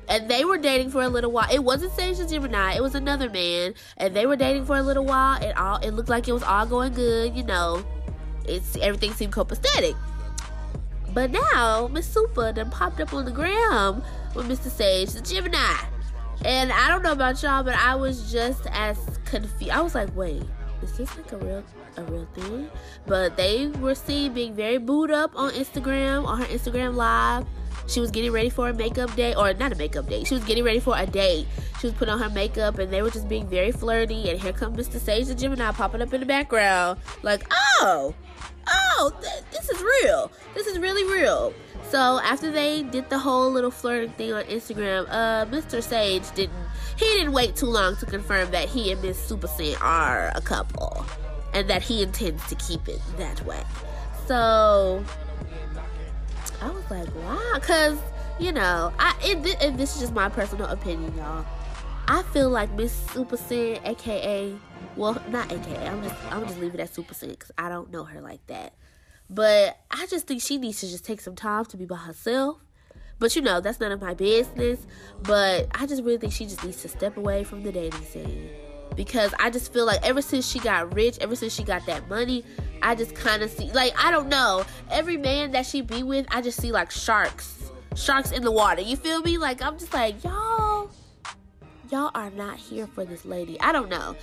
And 0.09 0.29
they 0.29 0.45
were 0.45 0.59
dating 0.59 0.91
for 0.91 1.01
a 1.01 1.09
little 1.09 1.31
while. 1.31 1.49
It 1.51 1.63
wasn't 1.65 1.97
the 1.97 2.27
Gemini. 2.29 2.75
It 2.75 2.83
was 2.83 2.95
another 2.95 3.31
man, 3.31 3.73
and 3.97 4.15
they 4.15 4.27
were 4.27 4.37
dating 4.37 4.67
for 4.67 4.77
a 4.77 4.83
little 4.83 5.07
while. 5.07 5.41
It 5.41 5.57
all 5.57 5.77
it 5.79 5.93
looked 5.93 6.11
like 6.11 6.29
it 6.29 6.33
was 6.33 6.43
all 6.43 6.67
going 6.67 6.93
good. 6.93 7.35
You 7.35 7.45
know, 7.45 7.83
it's 8.45 8.77
everything 8.77 9.13
seemed 9.13 9.33
copacetic. 9.33 9.97
But 11.15 11.31
now 11.31 11.89
Miss 11.93 12.13
Supa 12.13 12.55
done 12.55 12.71
popped 12.71 13.01
up 13.01 13.13
on 13.13 13.25
the 13.25 13.31
gram 13.31 14.03
with 14.35 14.49
Mr. 14.49 14.71
Sage 14.71 15.11
the 15.11 15.21
Gemini. 15.21 15.77
And 16.45 16.73
I 16.73 16.89
don't 16.89 17.03
know 17.03 17.13
about 17.13 17.43
y'all, 17.43 17.63
but 17.63 17.75
I 17.75 17.95
was 17.95 18.33
just 18.33 18.67
as 18.73 18.99
confused. 19.25 19.71
I 19.71 19.81
was 19.81 19.95
like, 19.95 20.15
wait, 20.17 20.43
is 20.83 20.97
this 20.97 21.17
like 21.17 21.31
a 21.33 21.37
real 21.37 21.65
a 21.97 22.03
real 22.05 22.27
thing? 22.35 22.71
But 23.07 23.37
they 23.37 23.69
were 23.69 23.95
seen 23.95 24.33
being 24.33 24.55
very 24.55 24.79
booed 24.79 25.11
up 25.11 25.33
on 25.37 25.53
Instagram, 25.53 26.27
on 26.27 26.39
her 26.39 26.47
Instagram 26.47 26.95
live. 26.95 27.47
She 27.87 28.01
was 28.01 28.11
getting 28.11 28.33
ready 28.33 28.49
for 28.49 28.69
a 28.69 28.75
makeup 28.75 29.15
day, 29.17 29.35
or 29.35 29.53
not 29.55 29.73
a 29.73 29.77
makeup 29.77 30.09
day. 30.09 30.25
She 30.25 30.35
was 30.35 30.45
getting 30.45 30.65
ready 30.65 30.81
for 30.81 30.97
a 30.97 31.07
date. 31.07 31.47
She 31.81 31.89
was 31.89 31.95
putting 31.95 32.15
on 32.15 32.21
her 32.21 32.31
makeup, 32.31 32.79
and 32.79 32.93
they 32.93 33.03
were 33.03 33.11
just 33.11 33.29
being 33.29 33.49
very 33.49 33.73
flirty. 33.73 34.31
And 34.31 34.41
here 34.41 34.53
comes 34.53 34.77
Mr. 34.77 35.01
Sage 35.01 35.27
the 35.27 35.35
Gemini 35.35 35.71
popping 35.73 36.01
up 36.01 36.13
in 36.13 36.21
the 36.21 36.27
background, 36.27 37.01
like, 37.23 37.47
ah! 37.51 37.72
Oh, 37.85 38.15
oh, 38.69 39.13
th- 39.21 39.45
this 39.51 39.69
is 39.69 39.83
real. 39.83 40.31
This 40.55 40.69
is 40.69 40.79
really 40.79 41.03
real. 41.13 41.53
So 41.91 42.21
after 42.23 42.53
they 42.53 42.85
did 42.85 43.11
the 43.11 43.19
whole 43.19 43.51
little 43.51 43.73
flirting 43.73 44.13
thing 44.13 44.33
on 44.33 44.45
Instagram, 44.45 45.07
uh, 45.11 45.47
Mr. 45.47 45.83
Sage 45.83 46.31
didn't 46.37 46.55
he 46.97 47.05
didn't 47.07 47.33
wait 47.33 47.57
too 47.57 47.67
long 47.67 47.97
to 47.97 48.07
confirm 48.07 48.53
that 48.53 48.69
he 48.69 48.93
and 48.93 49.03
Miss 49.03 49.19
Supa 49.29 49.49
Cent 49.49 49.83
are 49.83 50.31
a 50.37 50.41
couple, 50.41 51.05
and 51.53 51.69
that 51.69 51.83
he 51.83 52.03
intends 52.03 52.47
to 52.47 52.55
keep 52.55 52.87
it 52.87 53.01
that 53.17 53.45
way. 53.45 53.63
So 54.29 55.05
I 56.61 56.71
was 56.71 56.89
like, 56.89 57.13
wow, 57.17 57.55
because 57.55 57.99
you 58.39 58.53
know, 58.53 58.93
I 59.01 59.17
it, 59.23 59.61
and 59.61 59.77
this 59.77 59.97
is 59.97 60.03
just 60.03 60.15
my 60.15 60.29
personal 60.29 60.69
opinion, 60.69 61.17
y'all. 61.17 61.45
I 62.07 62.23
feel 62.33 62.49
like 62.49 62.73
Miss 62.75 62.97
Supa 63.07 63.37
Cent, 63.37 63.85
aka 63.85 64.55
well, 64.97 65.21
not 65.29 65.51
AKA. 65.53 65.89
I'm 65.89 66.03
just 66.03 66.15
I'm 66.31 66.47
just 66.47 66.59
leave 66.59 66.75
it 66.75 66.81
at 66.81 66.93
Supa 66.93 67.15
Cent 67.15 67.33
because 67.33 67.53
I 67.59 67.69
don't 67.69 67.91
know 67.91 68.05
her 68.05 68.21
like 68.21 68.47
that. 68.47 68.75
But 69.31 69.79
I 69.91 70.07
just 70.07 70.27
think 70.27 70.43
she 70.43 70.59
needs 70.59 70.81
to 70.81 70.89
just 70.89 71.05
take 71.05 71.21
some 71.21 71.35
time 71.35 71.65
to 71.67 71.77
be 71.77 71.87
by 71.87 71.97
herself. 71.97 72.59
But 73.19 73.35
you 73.37 73.43
know, 73.43 73.61
that's 73.61 73.81
none 73.81 73.93
of 73.93 74.01
my 74.01 74.15
business. 74.15 74.81
But 75.23 75.69
I 75.73 75.87
just 75.87 76.03
really 76.03 76.19
think 76.19 76.33
she 76.33 76.45
just 76.45 76.63
needs 76.65 76.83
to 76.83 76.89
step 76.89 77.17
away 77.17 77.45
from 77.45 77.63
the 77.63 77.73
dating 77.73 78.03
scene. 78.03 78.51
Because 78.95 79.33
I 79.41 79.49
just 79.49 79.73
feel 79.73 79.87
like 79.87 80.07
ever 80.07 80.21
since 80.21 80.47
she 80.47 80.59
got 80.59 80.95
rich, 80.95 81.17
ever 81.21 81.35
since 81.35 81.55
she 81.55 81.63
got 81.63 81.87
that 81.87 82.09
money, 82.11 82.45
I 82.83 82.95
just 82.95 83.15
kind 83.15 83.43
of 83.43 83.51
see, 83.51 83.71
like, 83.73 83.95
I 83.97 84.11
don't 84.11 84.29
know. 84.29 84.65
Every 84.91 85.17
man 85.17 85.53
that 85.53 85.65
she 85.65 85.81
be 85.81 86.03
with, 86.03 86.27
I 86.31 86.43
just 86.43 86.61
see 86.61 86.73
like 86.73 86.91
sharks. 86.91 87.71
Sharks 87.95 88.33
in 88.33 88.43
the 88.43 88.51
water. 88.51 88.83
You 88.83 88.97
feel 88.97 89.23
me? 89.23 89.39
Like, 89.39 89.63
I'm 89.63 89.79
just 89.79 89.95
like, 89.95 90.23
y'all, 90.23 90.91
y'all 91.91 92.11
are 92.15 92.31
not 92.31 92.59
here 92.59 92.87
for 92.87 93.05
this 93.05 93.25
lady. 93.25 93.59
I 93.61 93.73
don't 93.73 93.89
know. 93.89 94.15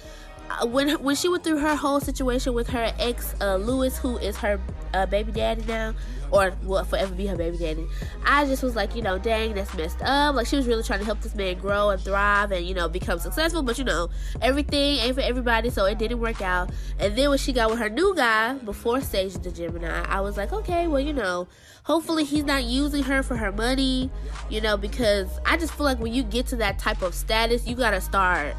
Uh, 0.50 0.66
when 0.66 0.90
when 1.04 1.16
she 1.16 1.30
went 1.30 1.44
through 1.44 1.60
her 1.60 1.76
whole 1.76 2.00
situation 2.00 2.54
with 2.54 2.68
her 2.70 2.92
ex 3.00 3.36
uh, 3.42 3.56
Lewis, 3.56 3.98
who 3.98 4.18
is 4.18 4.38
her 4.38 4.60
uh, 4.94 5.06
baby 5.06 5.32
daddy 5.32 5.64
now, 5.68 5.94
or 6.32 6.54
will 6.64 6.84
forever 6.84 7.14
be 7.14 7.28
her 7.28 7.36
baby 7.36 7.58
daddy. 7.58 7.86
I 8.26 8.46
just 8.46 8.64
was 8.64 8.76
like, 8.76 8.96
you 8.96 9.02
know, 9.02 9.18
dang, 9.18 9.54
that's 9.54 9.74
messed 9.76 10.02
up. 10.02 10.36
Like 10.36 10.48
she 10.48 10.56
was 10.56 10.68
really 10.68 10.84
trying 10.84 11.00
to 11.00 11.06
help 11.06 11.22
this 11.22 11.36
man 11.36 11.58
grow 11.60 11.90
and 11.90 12.02
thrive 12.02 12.52
and 12.52 12.66
you 12.66 12.74
know 12.74 12.90
become 12.90 13.20
successful, 13.20 13.62
but 13.62 13.78
you 13.78 13.84
know, 13.84 14.10
everything 14.42 14.98
ain't 14.98 15.16
for 15.16 15.22
everybody, 15.22 15.70
so 15.70 15.86
it 15.86 15.98
didn't 15.98 16.20
work 16.20 16.42
out. 16.42 16.72
And 17.00 17.16
then 17.16 17.30
when 17.30 17.38
she 17.38 17.54
got 17.54 17.70
with 17.70 17.80
her 17.80 17.90
new 17.90 18.16
guy 18.16 18.54
before 18.54 19.02
Sage 19.02 19.34
the 19.34 19.52
Gemini, 19.52 20.04
I 20.08 20.22
was 20.22 20.38
like, 20.38 20.52
okay, 20.52 20.88
well, 20.88 21.02
you 21.02 21.14
know, 21.14 21.48
hopefully 21.84 22.24
he's 22.24 22.44
not 22.44 22.64
using 22.64 23.04
her 23.04 23.24
for 23.24 23.38
her 23.38 23.52
money, 23.52 24.10
you 24.50 24.62
know, 24.62 24.78
because 24.78 25.40
I 25.46 25.58
just 25.58 25.74
feel 25.74 25.86
like 25.86 26.00
when 26.00 26.14
you 26.14 26.24
get 26.24 26.48
to 26.48 26.56
that 26.58 26.80
type 26.80 27.02
of 27.02 27.14
status, 27.14 27.68
you 27.68 27.76
gotta 27.76 28.02
start 28.02 28.56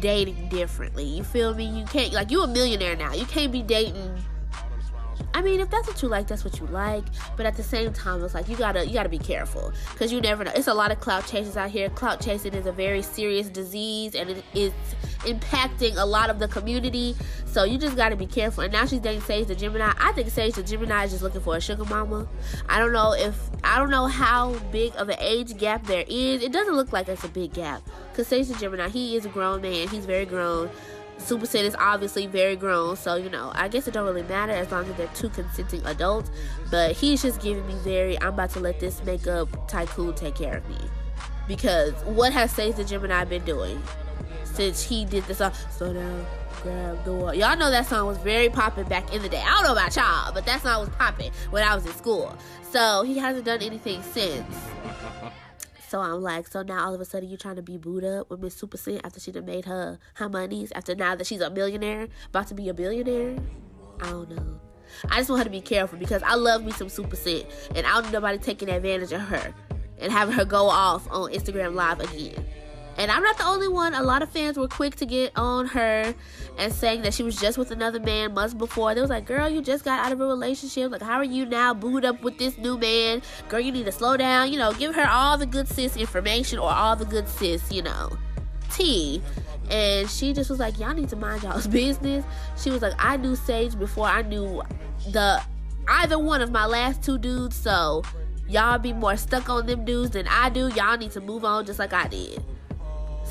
dating 0.00 0.48
differently. 0.48 1.04
You 1.04 1.24
feel 1.24 1.54
me? 1.54 1.64
You 1.64 1.84
can't 1.86 2.12
like 2.12 2.30
you 2.30 2.42
a 2.42 2.46
millionaire 2.46 2.96
now. 2.96 3.12
You 3.12 3.26
can't 3.26 3.52
be 3.52 3.62
dating 3.62 4.14
I 5.34 5.42
mean, 5.42 5.60
if 5.60 5.70
that's 5.70 5.88
what 5.88 6.00
you 6.02 6.08
like, 6.08 6.26
that's 6.26 6.44
what 6.44 6.60
you 6.60 6.66
like. 6.66 7.04
But 7.36 7.46
at 7.46 7.56
the 7.56 7.62
same 7.62 7.92
time, 7.92 8.22
it's 8.22 8.34
like 8.34 8.48
you 8.48 8.56
gotta 8.56 8.86
you 8.86 8.94
gotta 8.94 9.08
be 9.08 9.18
careful 9.18 9.72
because 9.92 10.12
you 10.12 10.20
never 10.20 10.44
know. 10.44 10.52
It's 10.54 10.68
a 10.68 10.74
lot 10.74 10.92
of 10.92 11.00
clout 11.00 11.26
chasers 11.26 11.56
out 11.56 11.70
here. 11.70 11.90
Clout 11.90 12.20
chasing 12.20 12.54
is 12.54 12.66
a 12.66 12.72
very 12.72 13.02
serious 13.02 13.48
disease, 13.48 14.14
and 14.14 14.30
it 14.30 14.44
is 14.54 14.72
impacting 15.20 15.96
a 15.96 16.04
lot 16.04 16.30
of 16.30 16.38
the 16.38 16.48
community. 16.48 17.16
So 17.46 17.64
you 17.64 17.78
just 17.78 17.96
gotta 17.96 18.16
be 18.16 18.26
careful. 18.26 18.64
And 18.64 18.72
now 18.72 18.86
she's 18.86 19.00
dating 19.00 19.22
Sage 19.22 19.46
the 19.46 19.54
Gemini. 19.54 19.92
I 19.98 20.12
think 20.12 20.28
Sage 20.30 20.54
the 20.54 20.62
Gemini 20.62 21.04
is 21.04 21.12
just 21.12 21.22
looking 21.22 21.40
for 21.40 21.56
a 21.56 21.60
sugar 21.60 21.84
mama. 21.84 22.26
I 22.68 22.78
don't 22.78 22.92
know 22.92 23.12
if 23.12 23.36
I 23.62 23.78
don't 23.78 23.90
know 23.90 24.06
how 24.06 24.54
big 24.70 24.94
of 24.96 25.08
an 25.08 25.16
age 25.20 25.56
gap 25.56 25.86
there 25.86 26.04
is. 26.08 26.42
It 26.42 26.52
doesn't 26.52 26.74
look 26.74 26.92
like 26.92 27.08
it's 27.08 27.24
a 27.24 27.28
big 27.28 27.54
gap 27.54 27.82
because 28.10 28.28
Sage 28.28 28.48
the 28.48 28.54
Gemini, 28.54 28.88
he 28.88 29.16
is 29.16 29.24
a 29.24 29.28
grown 29.28 29.62
man. 29.62 29.88
He's 29.88 30.06
very 30.06 30.26
grown. 30.26 30.70
Supa 31.18 31.46
Cent 31.46 31.66
is 31.66 31.74
obviously 31.76 32.26
very 32.26 32.56
grown, 32.56 32.96
so 32.96 33.16
you 33.16 33.30
know, 33.30 33.50
I 33.54 33.68
guess 33.68 33.88
it 33.88 33.94
don't 33.94 34.04
really 34.04 34.22
matter 34.24 34.52
as 34.52 34.70
long 34.70 34.84
as 34.84 34.96
they're 34.96 35.06
two 35.14 35.30
consenting 35.30 35.84
adults. 35.86 36.30
But 36.70 36.92
he's 36.92 37.22
just 37.22 37.40
giving 37.40 37.66
me 37.66 37.74
very, 37.82 38.20
I'm 38.20 38.34
about 38.34 38.50
to 38.50 38.60
let 38.60 38.80
this 38.80 39.02
makeup 39.04 39.68
tycoon 39.68 40.14
take 40.14 40.34
care 40.34 40.58
of 40.58 40.68
me. 40.68 40.76
Because 41.46 41.92
what 42.04 42.32
has 42.32 42.52
Sage 42.52 42.76
the 42.76 42.84
Gemini 42.84 43.24
been 43.24 43.44
doing 43.44 43.82
since 44.44 44.82
he 44.82 45.04
did 45.04 45.24
the 45.24 45.34
song 45.34 45.52
Slow 45.70 45.92
Down, 45.92 46.26
Grab 46.62 47.04
the 47.04 47.12
Wall? 47.12 47.34
Y'all 47.34 47.56
know 47.56 47.70
that 47.70 47.86
song 47.86 48.06
was 48.06 48.18
very 48.18 48.48
popping 48.48 48.84
back 48.84 49.12
in 49.12 49.22
the 49.22 49.28
day. 49.28 49.42
I 49.44 49.50
don't 49.54 49.64
know 49.64 49.72
about 49.72 49.94
y'all, 49.96 50.32
but 50.32 50.46
that 50.46 50.62
song 50.62 50.80
was 50.80 50.88
popping 50.90 51.32
when 51.50 51.62
I 51.62 51.74
was 51.74 51.86
in 51.86 51.92
school. 51.92 52.36
So 52.70 53.02
he 53.02 53.18
hasn't 53.18 53.44
done 53.44 53.62
anything 53.62 54.02
since. 54.02 54.56
So 55.94 56.00
I'm 56.00 56.22
like, 56.22 56.48
so 56.48 56.64
now 56.64 56.84
all 56.84 56.92
of 56.92 57.00
a 57.00 57.04
sudden 57.04 57.28
you're 57.28 57.38
trying 57.38 57.54
to 57.54 57.62
be 57.62 57.76
booed 57.76 58.02
up 58.02 58.28
with 58.28 58.40
Miss 58.40 58.60
Supa 58.60 58.76
Cent 58.76 59.02
after 59.04 59.20
she 59.20 59.30
done 59.30 59.44
made 59.44 59.64
her 59.66 60.00
her 60.14 60.28
monies 60.28 60.72
after 60.74 60.92
now 60.96 61.14
that 61.14 61.24
she's 61.24 61.40
a 61.40 61.50
millionaire, 61.50 62.08
about 62.30 62.48
to 62.48 62.54
be 62.54 62.68
a 62.68 62.74
billionaire. 62.74 63.36
I 64.00 64.10
don't 64.10 64.28
know. 64.28 64.60
I 65.08 65.18
just 65.18 65.30
want 65.30 65.38
her 65.38 65.44
to 65.44 65.50
be 65.50 65.60
careful 65.60 65.96
because 65.96 66.20
I 66.24 66.34
love 66.34 66.64
me 66.64 66.72
some 66.72 66.88
Supa 66.88 67.14
Cent 67.14 67.46
and 67.76 67.86
I 67.86 67.92
don't 67.92 68.06
need 68.06 68.12
nobody 68.12 68.38
taking 68.38 68.70
advantage 68.70 69.12
of 69.12 69.20
her 69.20 69.54
and 70.00 70.10
having 70.10 70.34
her 70.34 70.44
go 70.44 70.66
off 70.66 71.08
on 71.12 71.30
Instagram 71.30 71.74
Live 71.76 72.00
again. 72.00 72.44
And 72.96 73.10
I'm 73.10 73.22
not 73.22 73.36
the 73.38 73.44
only 73.44 73.68
one. 73.68 73.94
A 73.94 74.02
lot 74.02 74.22
of 74.22 74.30
fans 74.30 74.56
were 74.56 74.68
quick 74.68 74.94
to 74.96 75.06
get 75.06 75.32
on 75.36 75.66
her 75.66 76.14
and 76.58 76.72
saying 76.72 77.02
that 77.02 77.12
she 77.12 77.22
was 77.22 77.36
just 77.36 77.58
with 77.58 77.70
another 77.70 77.98
man 77.98 78.34
months 78.34 78.54
before. 78.54 78.94
They 78.94 79.00
was 79.00 79.10
like, 79.10 79.26
girl, 79.26 79.48
you 79.48 79.62
just 79.62 79.84
got 79.84 80.04
out 80.04 80.12
of 80.12 80.20
a 80.20 80.26
relationship. 80.26 80.92
Like, 80.92 81.02
how 81.02 81.16
are 81.16 81.24
you 81.24 81.44
now 81.44 81.74
booed 81.74 82.04
up 82.04 82.22
with 82.22 82.38
this 82.38 82.56
new 82.56 82.78
man? 82.78 83.22
Girl, 83.48 83.60
you 83.60 83.72
need 83.72 83.86
to 83.86 83.92
slow 83.92 84.16
down. 84.16 84.52
You 84.52 84.58
know, 84.58 84.72
give 84.72 84.94
her 84.94 85.08
all 85.08 85.36
the 85.36 85.46
good 85.46 85.66
sis 85.66 85.96
information 85.96 86.58
or 86.58 86.70
all 86.70 86.94
the 86.94 87.04
good 87.04 87.28
sis, 87.28 87.72
you 87.72 87.82
know, 87.82 88.16
tea. 88.70 89.20
And 89.70 90.08
she 90.08 90.32
just 90.32 90.50
was 90.50 90.60
like, 90.60 90.78
y'all 90.78 90.94
need 90.94 91.08
to 91.08 91.16
mind 91.16 91.42
y'all's 91.42 91.66
business. 91.68 92.24
She 92.56 92.70
was 92.70 92.82
like, 92.82 92.94
I 92.98 93.16
knew 93.16 93.34
Sage 93.34 93.78
before 93.78 94.06
I 94.06 94.22
knew 94.22 94.62
the 95.10 95.42
either 95.88 96.18
one 96.18 96.40
of 96.40 96.50
my 96.52 96.66
last 96.66 97.02
two 97.02 97.18
dudes. 97.18 97.56
So 97.56 98.02
y'all 98.48 98.78
be 98.78 98.92
more 98.92 99.16
stuck 99.16 99.48
on 99.48 99.66
them 99.66 99.84
dudes 99.84 100.10
than 100.10 100.28
I 100.28 100.48
do. 100.50 100.68
Y'all 100.68 100.96
need 100.96 101.10
to 101.12 101.20
move 101.20 101.44
on 101.44 101.66
just 101.66 101.78
like 101.80 101.92
I 101.92 102.06
did. 102.06 102.42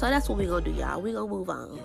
So 0.04 0.10
that's 0.10 0.28
what 0.28 0.38
we 0.38 0.48
gonna 0.48 0.66
do, 0.66 0.72
y'all. 0.72 1.00
We 1.00 1.14
gonna 1.14 1.32
move 1.32 1.50
on. 1.50 1.80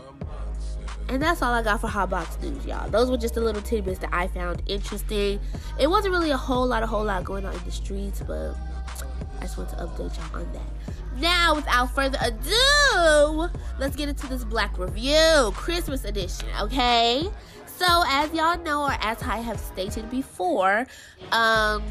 And 1.08 1.22
that's 1.22 1.40
all 1.40 1.52
I 1.52 1.62
got 1.62 1.80
for 1.80 1.86
Hot 1.86 2.10
Box 2.10 2.36
News, 2.42 2.66
y'all. 2.66 2.90
Those 2.90 3.12
were 3.12 3.16
just 3.16 3.34
the 3.34 3.40
little 3.40 3.62
tidbits 3.62 4.00
that 4.00 4.12
I 4.12 4.26
found 4.26 4.60
interesting. 4.66 5.38
It 5.78 5.86
wasn't 5.86 6.14
really 6.14 6.32
a 6.32 6.36
whole 6.36 6.66
lot, 6.66 6.82
a 6.82 6.86
whole 6.88 7.04
lot 7.04 7.22
going 7.22 7.46
on 7.46 7.54
in 7.54 7.64
the 7.64 7.70
streets, 7.70 8.20
but 8.26 8.56
I 9.38 9.42
just 9.42 9.56
want 9.56 9.70
to 9.70 9.76
update 9.76 10.16
y'all 10.16 10.40
on 10.40 10.52
that. 10.52 11.20
Now, 11.20 11.54
without 11.54 11.94
further 11.94 12.18
ado, 12.20 13.50
let's 13.78 13.94
get 13.94 14.08
into 14.08 14.26
this 14.26 14.44
BlaQ 14.44 14.78
Review 14.78 15.52
Christmas 15.54 16.04
edition, 16.04 16.48
okay? 16.60 17.22
So, 17.66 18.02
as 18.08 18.32
y'all 18.32 18.58
know, 18.64 18.86
or 18.86 18.96
as 19.00 19.22
I 19.22 19.36
have 19.36 19.60
stated 19.60 20.10
before, 20.10 20.88
um, 21.30 21.84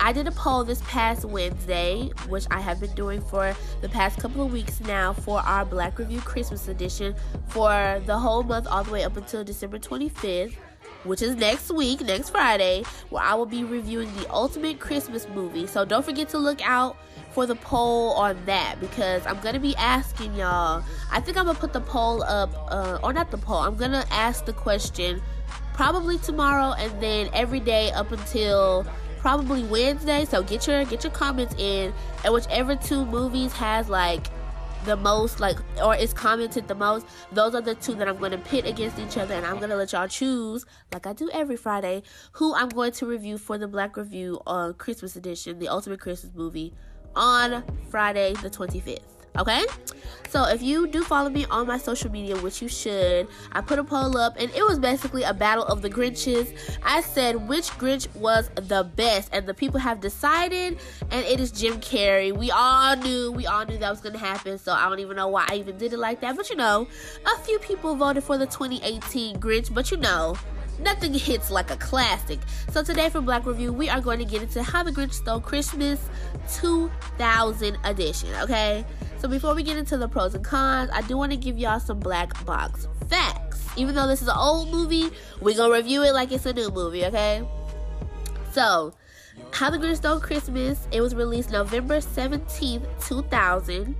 I 0.00 0.12
did 0.12 0.28
a 0.28 0.32
poll 0.32 0.64
this 0.64 0.80
past 0.82 1.24
Wednesday, 1.24 2.10
which 2.28 2.46
I 2.50 2.60
have 2.60 2.80
been 2.80 2.94
doing 2.94 3.20
for 3.20 3.54
the 3.80 3.88
past 3.88 4.18
couple 4.20 4.44
of 4.44 4.52
weeks 4.52 4.80
now 4.80 5.12
for 5.12 5.40
our 5.40 5.66
BlaQ 5.66 5.98
Review 5.98 6.20
Christmas 6.20 6.68
edition 6.68 7.14
for 7.48 8.00
the 8.06 8.16
whole 8.16 8.42
month, 8.42 8.68
all 8.68 8.84
the 8.84 8.92
way 8.92 9.02
up 9.02 9.16
until 9.16 9.42
December 9.42 9.78
25th, 9.78 10.54
which 11.02 11.20
is 11.20 11.34
next 11.34 11.70
week, 11.70 12.00
next 12.00 12.30
Friday, 12.30 12.84
where 13.10 13.22
I 13.22 13.34
will 13.34 13.46
be 13.46 13.64
reviewing 13.64 14.14
the 14.16 14.30
ultimate 14.32 14.78
Christmas 14.78 15.28
movie. 15.34 15.66
So 15.66 15.84
don't 15.84 16.04
forget 16.04 16.28
to 16.30 16.38
look 16.38 16.66
out 16.66 16.96
for 17.32 17.44
the 17.46 17.56
poll 17.56 18.12
on 18.12 18.38
that 18.46 18.76
because 18.80 19.26
I'm 19.26 19.40
gonna 19.40 19.60
be 19.60 19.74
asking 19.76 20.34
y'all. 20.36 20.82
I 21.10 21.20
think 21.20 21.36
I'm 21.36 21.46
gonna 21.46 21.58
put 21.58 21.72
the 21.72 21.80
poll 21.80 22.22
up, 22.22 22.50
uh, 22.70 23.00
or 23.02 23.12
not 23.12 23.30
the 23.32 23.38
poll, 23.38 23.58
I'm 23.58 23.76
gonna 23.76 24.04
ask 24.10 24.44
the 24.44 24.52
question 24.52 25.20
probably 25.74 26.18
tomorrow 26.18 26.72
and 26.72 27.00
then 27.00 27.30
every 27.32 27.60
day 27.60 27.92
up 27.92 28.10
until 28.10 28.84
probably 29.18 29.64
Wednesday. 29.64 30.24
So 30.24 30.42
get 30.42 30.66
your 30.66 30.84
get 30.84 31.04
your 31.04 31.12
comments 31.12 31.54
in, 31.58 31.92
and 32.24 32.34
whichever 32.34 32.76
two 32.76 33.04
movies 33.06 33.52
has 33.52 33.88
like 33.88 34.26
the 34.84 34.96
most 34.96 35.40
like 35.40 35.58
or 35.82 35.94
is 35.94 36.14
commented 36.14 36.68
the 36.68 36.74
most 36.74 37.04
those 37.32 37.54
are 37.54 37.60
the 37.60 37.74
two 37.74 37.94
that 37.94 38.08
i'm 38.08 38.16
going 38.16 38.30
to 38.30 38.38
pit 38.38 38.64
against 38.64 38.98
each 38.98 39.18
other 39.18 39.34
and 39.34 39.44
i'm 39.44 39.56
going 39.56 39.68
to 39.68 39.76
let 39.76 39.92
y'all 39.92 40.06
choose 40.06 40.64
like 40.92 41.04
i 41.06 41.12
do 41.12 41.28
every 41.32 41.56
friday 41.56 42.00
who 42.32 42.54
i'm 42.54 42.68
going 42.68 42.92
to 42.92 43.04
review 43.04 43.36
for 43.36 43.58
the 43.58 43.66
black 43.66 43.96
review 43.96 44.40
on 44.46 44.72
christmas 44.74 45.16
edition 45.16 45.58
the 45.58 45.68
ultimate 45.68 45.98
christmas 46.00 46.32
movie 46.34 46.72
on 47.16 47.64
friday 47.90 48.32
the 48.34 48.48
25th 48.48 49.17
okay 49.36 49.64
so 50.28 50.44
if 50.44 50.62
you 50.62 50.86
do 50.86 51.02
follow 51.02 51.30
me 51.30 51.46
on 51.46 51.66
my 51.66 51.78
social 51.78 52.10
media, 52.10 52.36
which 52.36 52.60
you 52.60 52.68
should, 52.68 53.28
I 53.52 53.62
put 53.62 53.78
a 53.78 53.84
poll 53.84 54.18
up 54.18 54.36
and 54.38 54.50
it 54.54 54.62
was 54.62 54.78
basically 54.78 55.22
a 55.22 55.32
battle 55.32 55.64
of 55.64 55.80
the 55.80 55.88
Grinches. 55.88 56.54
I 56.84 57.00
said 57.00 57.48
which 57.48 57.70
Grinch 57.78 58.14
was 58.14 58.50
the 58.54 58.84
best, 58.84 59.30
and 59.32 59.46
the 59.46 59.54
people 59.54 59.80
have 59.80 60.00
decided, 60.00 60.78
and 61.10 61.24
it 61.24 61.40
is 61.40 61.50
Jim 61.50 61.80
Carrey. 61.80 62.36
We 62.36 62.50
all 62.50 62.94
knew, 62.96 63.32
we 63.32 63.46
all 63.46 63.64
knew 63.64 63.78
that 63.78 63.88
was 63.88 64.00
gonna 64.02 64.18
happen, 64.18 64.58
so 64.58 64.72
I 64.72 64.86
don't 64.90 65.00
even 65.00 65.16
know 65.16 65.28
why 65.28 65.46
I 65.48 65.54
even 65.56 65.78
did 65.78 65.94
it 65.94 65.98
like 65.98 66.20
that. 66.20 66.36
But 66.36 66.50
you 66.50 66.56
know, 66.56 66.86
a 67.24 67.38
few 67.40 67.58
people 67.58 67.94
voted 67.94 68.22
for 68.22 68.36
the 68.36 68.46
2018 68.46 69.40
Grinch, 69.40 69.72
but 69.72 69.90
you 69.90 69.96
know, 69.96 70.36
nothing 70.80 71.14
hits 71.14 71.50
like 71.50 71.70
a 71.70 71.76
classic. 71.76 72.38
So 72.70 72.82
today 72.82 73.08
for 73.10 73.20
BlaQ 73.20 73.46
Review, 73.46 73.72
we 73.72 73.88
are 73.88 74.00
going 74.00 74.18
to 74.18 74.24
get 74.24 74.42
into 74.42 74.62
How 74.62 74.82
the 74.82 74.92
Grinch 74.92 75.14
Stole 75.14 75.40
Christmas 75.40 76.00
2000 76.54 77.78
edition, 77.84 78.34
okay? 78.42 78.84
So 79.18 79.28
before 79.28 79.54
we 79.54 79.62
get 79.62 79.76
into 79.76 79.96
the 79.96 80.08
pros 80.08 80.34
and 80.34 80.44
cons, 80.44 80.90
I 80.92 81.02
do 81.02 81.16
want 81.16 81.32
to 81.32 81.38
give 81.38 81.58
y'all 81.58 81.80
some 81.80 81.98
black 81.98 82.44
box 82.44 82.88
facts. 83.08 83.66
Even 83.76 83.94
though 83.94 84.06
this 84.06 84.22
is 84.22 84.28
an 84.28 84.36
old 84.36 84.70
movie, 84.70 85.10
we're 85.40 85.56
gonna 85.56 85.72
review 85.72 86.02
it 86.02 86.12
like 86.12 86.32
it's 86.32 86.46
a 86.46 86.52
new 86.52 86.70
movie, 86.70 87.04
okay? 87.06 87.46
So, 88.52 88.94
How 89.52 89.70
the 89.70 89.78
Grinch 89.78 89.96
Stole 89.96 90.20
Christmas, 90.20 90.88
it 90.90 91.00
was 91.00 91.14
released 91.14 91.50
November 91.50 91.98
17th, 91.98 92.86
2000. 93.06 93.96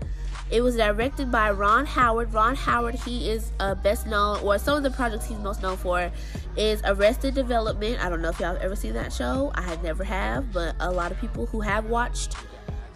It 0.51 0.63
was 0.63 0.77
directed 0.77 1.31
by 1.31 1.51
Ron 1.51 1.85
Howard. 1.85 2.33
Ron 2.33 2.57
Howard, 2.57 2.95
he 2.95 3.31
is 3.31 3.53
uh, 3.61 3.75
best 3.75 4.07
known, 4.07 4.41
or 4.43 4.59
some 4.59 4.77
of 4.77 4.83
the 4.83 4.91
projects 4.91 5.27
he's 5.27 5.39
most 5.39 5.63
known 5.63 5.77
for 5.77 6.11
is 6.57 6.81
Arrested 6.85 7.35
Development. 7.35 8.03
I 8.03 8.09
don't 8.09 8.23
know 8.23 8.31
if 8.31 8.41
y'all 8.41 8.55
have 8.55 8.63
ever 8.63 8.75
seen 8.75 8.95
that 8.95 9.13
show. 9.13 9.53
I 9.55 9.63
have 9.63 9.83
never 9.83 10.05
have, 10.05 10.53
but 10.53 10.75
a 10.81 10.91
lot 10.91 11.13
of 11.13 11.21
people 11.21 11.47
who 11.47 11.61
have 11.61 11.87
watched 11.87 12.35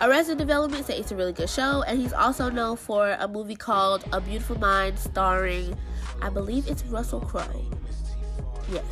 Arrested 0.01 0.39
Development 0.39 0.85
say 0.85 0.97
it's 0.99 1.13
a 1.13 1.17
really 1.17 1.33
good 1.33 1.51
show, 1.51 1.83
and 1.83 2.01
he's 2.01 2.13
also 2.13 2.51
known 2.51 2.77
for 2.77 3.17
a 3.21 3.29
movie 3.29 3.55
called 3.55 4.05
A 4.13 4.21
Beautiful 4.21 4.59
Mind, 4.59 4.99
starring, 4.99 5.77
I 6.21 6.29
believe 6.29 6.67
it's 6.69 6.85
Russell 6.87 7.21
Crowe. 7.21 7.65
Yes. 8.73 8.85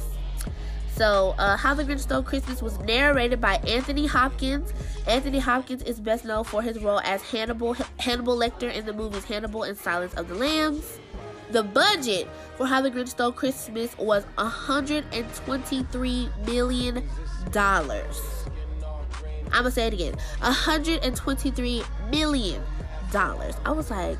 So, 0.97 1.35
uh, 1.38 1.56
How 1.56 1.75
the 1.75 1.85
Grinch 1.85 2.00
Stole 2.00 2.23
Christmas 2.23 2.61
was 2.62 2.78
narrated 2.80 3.40
by 3.40 3.54
Anthony 3.66 4.06
Hopkins. 4.06 4.73
Anthony 5.06 5.38
Hopkins 5.38 5.82
is 5.82 5.99
best 5.99 6.25
known 6.25 6.44
for 6.44 6.62
his 6.62 6.78
role 6.82 7.00
as 7.04 7.23
Hannibal 7.23 7.75
Hannibal 7.99 8.37
Lecter 8.37 8.73
in 8.73 8.85
the 8.87 8.92
movies 8.92 9.25
Hannibal 9.25 9.62
and 9.62 9.76
Silence 9.78 10.14
of 10.14 10.28
the 10.28 10.35
Lambs. 10.35 10.99
The 11.50 11.62
budget 11.62 12.28
for 12.56 12.66
How 12.66 12.80
the 12.80 12.90
Grinch 12.90 13.09
Stole 13.09 13.32
Christmas 13.32 13.97
was 13.99 14.25
123 14.37 16.28
million 16.47 17.09
dollars. 17.50 18.20
I'm 19.47 19.62
gonna 19.62 19.70
say 19.70 19.87
it 19.87 19.94
again 19.94 20.14
123 20.40 21.82
million 22.11 22.62
dollars. 23.11 23.54
I 23.64 23.73
was 23.73 23.90
like, 23.90 24.18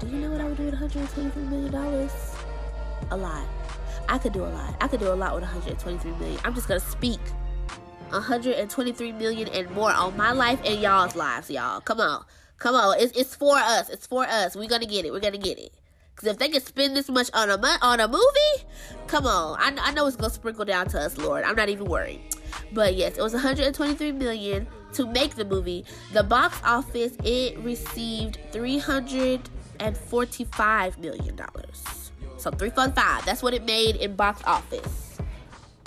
do 0.00 0.06
you 0.06 0.16
know 0.18 0.30
what 0.30 0.40
I 0.40 0.44
would 0.44 0.56
do 0.56 0.64
with 0.64 0.74
123 0.80 1.42
million 1.44 1.72
dollars? 1.72 2.12
a 3.10 3.16
lot. 3.16 3.46
I 4.08 4.18
could 4.18 4.32
do 4.32 4.44
a 4.44 4.46
lot. 4.46 4.76
I 4.80 4.88
could 4.88 5.00
do 5.00 5.12
a 5.12 5.14
lot 5.14 5.34
with 5.34 5.42
123 5.42 6.10
million. 6.12 6.40
I'm 6.44 6.54
just 6.54 6.68
gonna 6.68 6.80
speak 6.80 7.20
123 8.10 9.12
million 9.12 9.48
and 9.48 9.70
more 9.70 9.90
on 9.90 10.16
my 10.16 10.32
life 10.32 10.60
and 10.64 10.80
y'all's 10.80 11.16
lives, 11.16 11.50
y'all. 11.50 11.80
Come 11.80 12.00
on. 12.00 12.24
Come 12.58 12.74
on. 12.74 12.98
It's, 12.98 13.16
it's 13.16 13.34
for 13.34 13.56
us. 13.56 13.88
It's 13.88 14.06
for 14.06 14.24
us. 14.24 14.54
We're 14.54 14.68
gonna 14.68 14.86
get 14.86 15.04
it. 15.04 15.12
We're 15.12 15.20
gonna 15.20 15.38
get 15.38 15.58
it. 15.58 15.72
Cause 16.14 16.28
if 16.28 16.38
they 16.38 16.50
can 16.50 16.60
spend 16.60 16.94
this 16.94 17.08
much 17.08 17.30
on 17.32 17.48
a 17.48 17.56
on 17.80 18.00
a 18.00 18.06
movie, 18.06 18.64
come 19.06 19.26
on. 19.26 19.58
I, 19.58 19.74
I 19.80 19.92
know 19.92 20.06
it's 20.06 20.16
gonna 20.16 20.32
sprinkle 20.32 20.66
down 20.66 20.86
to 20.88 21.00
us, 21.00 21.16
Lord. 21.16 21.44
I'm 21.44 21.56
not 21.56 21.70
even 21.70 21.86
worried. 21.86 22.20
But 22.72 22.94
yes, 22.94 23.16
it 23.16 23.22
was 23.22 23.32
123 23.32 24.12
million 24.12 24.66
to 24.92 25.06
make 25.06 25.34
the 25.34 25.46
movie. 25.46 25.86
The 26.12 26.22
box 26.22 26.60
office 26.64 27.16
it 27.24 27.58
received 27.60 28.38
345 28.52 30.98
million 30.98 31.34
dollars. 31.34 32.01
So 32.42 32.50
345. 32.50 33.24
That's 33.24 33.40
what 33.40 33.54
it 33.54 33.64
made 33.64 33.94
in 33.96 34.16
box 34.16 34.42
office. 34.44 35.16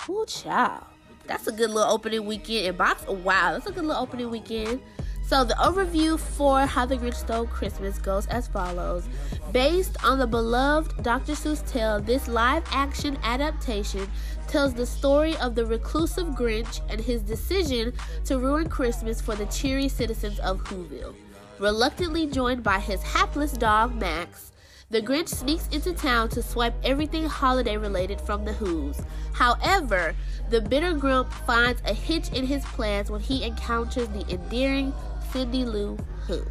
Ooh, 0.08 0.26
child. 0.26 0.86
That's 1.28 1.48
a 1.48 1.52
good 1.52 1.70
little 1.70 1.92
opening 1.92 2.26
weekend 2.26 2.68
in 2.68 2.78
box. 2.78 3.06
Wow, 3.08 3.52
that's 3.52 3.68
a 3.68 3.74
good 3.74 3.84
little 3.84 4.02
opening 4.02 4.30
weekend. 4.30 4.82
So 5.28 5.44
the 5.44 5.56
overview 5.56 6.18
for 6.18 6.66
How 6.66 6.86
the 6.86 6.96
Grinch 6.96 7.16
Stole 7.16 7.46
Christmas 7.48 7.98
goes 7.98 8.26
as 8.28 8.48
follows. 8.48 9.06
Based 9.52 10.02
on 10.06 10.18
the 10.18 10.28
beloved 10.28 11.04
Dr. 11.04 11.34
Seuss 11.34 11.68
tale, 11.70 12.00
this 12.00 12.30
live-action 12.30 13.18
adaptation 13.24 14.10
tells 14.48 14.74
the 14.74 14.86
story 14.86 15.36
of 15.38 15.56
the 15.56 15.66
reclusive 15.66 16.28
Grinch 16.28 16.80
and 16.90 17.02
his 17.02 17.22
decision 17.22 17.92
to 18.24 18.40
ruin 18.40 18.70
Christmas 18.70 19.20
for 19.20 19.36
the 19.36 19.48
cheery 19.48 19.90
citizens 19.90 20.40
of 20.40 20.64
Whoville. 20.64 21.16
Reluctantly 21.60 22.28
joined 22.28 22.64
by 22.64 22.80
his 22.80 23.04
hapless 23.04 23.52
dog 23.52 23.94
Max, 23.96 24.54
the 24.92 25.02
Grinch 25.02 25.30
sneaks 25.30 25.68
into 25.70 25.94
town 25.94 26.30
to 26.30 26.44
swipe 26.44 26.76
everything 26.84 27.26
holiday 27.26 27.76
related 27.76 28.22
from 28.22 28.46
the 28.46 28.54
Who's. 28.54 29.02
However, 29.34 30.16
the 30.50 30.62
bitter 30.62 30.94
Grump 30.94 31.32
finds 31.32 31.82
a 31.86 31.94
hitch 31.94 32.32
in 32.32 32.46
his 32.46 32.64
plans 32.66 33.10
when 33.10 33.22
he 33.22 33.44
encounters 33.44 34.08
the 34.10 34.26
endearing 34.30 34.94
Cindy 35.32 35.66
Lou 35.66 35.98
Who. 36.28 36.46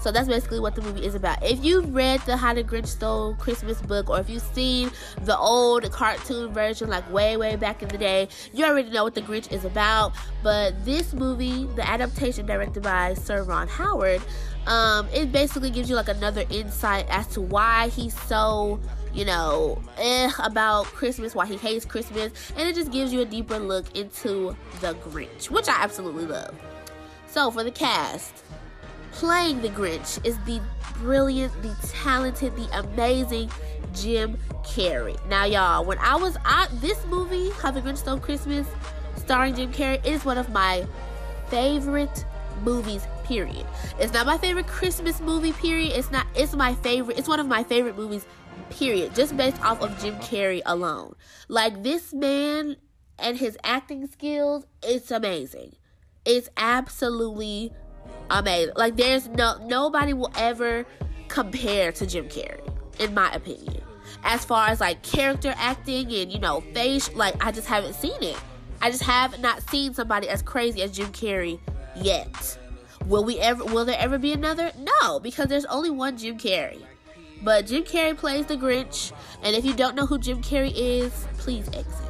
So 0.00 0.10
that's 0.10 0.28
basically 0.28 0.60
what 0.60 0.74
the 0.74 0.82
movie 0.82 1.04
is 1.04 1.14
about. 1.14 1.42
If 1.44 1.62
you've 1.62 1.94
read 1.94 2.20
the 2.20 2.36
How 2.36 2.54
the 2.54 2.64
Grinch 2.64 2.86
Stole 2.86 3.34
Christmas 3.34 3.82
book, 3.82 4.08
or 4.08 4.18
if 4.18 4.30
you've 4.30 4.42
seen 4.42 4.90
the 5.22 5.36
old 5.36 5.90
cartoon 5.92 6.52
version, 6.54 6.88
like 6.88 7.10
way, 7.12 7.36
way 7.36 7.56
back 7.56 7.82
in 7.82 7.88
the 7.88 7.98
day, 7.98 8.28
you 8.54 8.64
already 8.64 8.90
know 8.90 9.04
what 9.04 9.14
the 9.14 9.20
Grinch 9.20 9.52
is 9.52 9.64
about. 9.66 10.12
But 10.42 10.84
this 10.86 11.12
movie, 11.12 11.66
the 11.76 11.86
adaptation 11.86 12.46
directed 12.46 12.82
by 12.82 13.12
Sir 13.14 13.42
Ron 13.42 13.68
Howard, 13.68 14.22
um, 14.66 15.06
it 15.12 15.32
basically 15.32 15.70
gives 15.70 15.90
you 15.90 15.96
like 15.96 16.08
another 16.08 16.44
insight 16.50 17.06
as 17.10 17.26
to 17.28 17.42
why 17.42 17.88
he's 17.88 18.18
so 18.22 18.80
you 19.12 19.24
know, 19.24 19.82
eh, 19.98 20.30
about 20.38 20.84
Christmas, 20.86 21.34
why 21.34 21.44
he 21.44 21.56
hates 21.56 21.84
Christmas, 21.84 22.32
and 22.56 22.68
it 22.68 22.76
just 22.76 22.92
gives 22.92 23.12
you 23.12 23.20
a 23.20 23.24
deeper 23.24 23.58
look 23.58 23.96
into 23.96 24.56
the 24.80 24.94
Grinch, 24.94 25.50
which 25.50 25.68
I 25.68 25.82
absolutely 25.82 26.26
love. 26.26 26.54
So, 27.26 27.50
for 27.50 27.64
the 27.64 27.72
cast, 27.72 28.44
playing 29.12 29.62
the 29.62 29.68
Grinch 29.68 30.24
is 30.24 30.38
the 30.44 30.60
brilliant, 30.94 31.52
the 31.62 31.74
talented, 31.82 32.54
the 32.56 32.68
amazing 32.78 33.50
Jim 33.94 34.36
Carrey. 34.62 35.16
Now, 35.28 35.44
y'all, 35.44 35.84
when 35.84 35.98
I 35.98 36.16
was 36.16 36.36
at 36.44 36.68
this 36.80 37.04
movie, 37.06 37.50
How 37.50 37.70
the 37.70 37.80
Grinch 37.80 37.98
Stole 37.98 38.18
Christmas, 38.18 38.66
starring 39.16 39.54
Jim 39.54 39.72
Carrey, 39.72 40.04
is 40.04 40.24
one 40.24 40.38
of 40.38 40.50
my 40.50 40.86
favorite 41.48 42.24
movies 42.62 43.06
period. 43.24 43.66
It's 43.98 44.12
not 44.12 44.26
my 44.26 44.38
favorite 44.38 44.66
christmas 44.66 45.20
movie 45.20 45.52
period. 45.52 45.92
It's 45.96 46.10
not 46.10 46.26
it's 46.34 46.54
my 46.54 46.74
favorite 46.74 47.18
it's 47.18 47.28
one 47.28 47.40
of 47.40 47.46
my 47.46 47.62
favorite 47.62 47.96
movies 47.96 48.26
period 48.70 49.14
just 49.14 49.36
based 49.36 49.60
off 49.62 49.80
of 49.80 49.98
jim 50.00 50.16
carrey 50.16 50.60
alone. 50.66 51.14
Like 51.48 51.82
this 51.82 52.12
man 52.12 52.76
and 53.18 53.38
his 53.38 53.56
acting 53.64 54.06
skills 54.08 54.66
it's 54.82 55.10
amazing. 55.10 55.76
It's 56.24 56.48
absolutely 56.56 57.72
amazing. 58.30 58.74
Like 58.76 58.96
there's 58.96 59.28
no 59.28 59.58
nobody 59.64 60.12
will 60.12 60.32
ever 60.36 60.86
compare 61.28 61.92
to 61.92 62.06
jim 62.06 62.28
carrey 62.28 62.60
in 62.98 63.14
my 63.14 63.32
opinion. 63.32 63.82
As 64.22 64.44
far 64.44 64.68
as 64.68 64.80
like 64.80 65.02
character 65.02 65.54
acting 65.56 66.12
and 66.12 66.32
you 66.32 66.38
know 66.38 66.60
face 66.74 67.12
like 67.14 67.42
i 67.44 67.50
just 67.50 67.68
haven't 67.68 67.94
seen 67.94 68.22
it. 68.22 68.36
I 68.82 68.90
just 68.90 69.02
have 69.02 69.40
not 69.40 69.68
seen 69.68 69.94
somebody 69.94 70.28
as 70.28 70.42
crazy 70.42 70.82
as 70.82 70.90
jim 70.90 71.08
carrey 71.12 71.58
yet. 71.96 72.58
Will 73.06 73.24
we 73.24 73.38
ever 73.38 73.64
will 73.64 73.84
there 73.84 73.98
ever 73.98 74.18
be 74.18 74.32
another? 74.32 74.72
No 74.78 75.20
because 75.20 75.48
there's 75.48 75.66
only 75.66 75.90
one 75.90 76.16
jim 76.16 76.38
carrey. 76.38 76.82
But 77.42 77.66
Jim 77.66 77.84
Carrey 77.84 78.16
plays 78.16 78.46
the 78.46 78.56
Grinch, 78.56 79.12
and 79.42 79.56
if 79.56 79.64
you 79.64 79.72
don't 79.72 79.96
know 79.96 80.04
who 80.04 80.18
Jim 80.18 80.42
Carrey 80.42 80.72
is, 80.74 81.26
please 81.38 81.66
exit. 81.68 82.09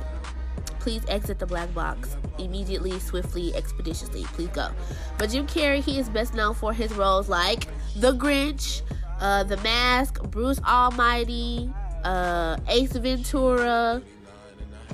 Please 0.81 1.03
exit 1.09 1.39
the 1.39 1.47
black 1.47 1.73
box 1.75 2.17
immediately, 2.39 2.99
swiftly, 2.99 3.55
expeditiously. 3.55 4.25
Please 4.25 4.49
go. 4.49 4.71
But 5.19 5.31
Jim 5.31 5.47
Carrey, 5.47 5.83
he 5.83 5.99
is 5.99 6.09
best 6.09 6.35
known 6.35 6.55
for 6.55 6.73
his 6.73 6.93
roles 6.95 7.29
like 7.29 7.67
The 7.97 8.13
Grinch, 8.13 8.83
uh, 9.21 9.45
The 9.45 9.59
Mask, 9.59 10.23
Bruce 10.31 10.61
Almighty, 10.67 11.73
uh, 12.05 12.57
Ace 12.69 12.93
Ventura, 12.93 14.03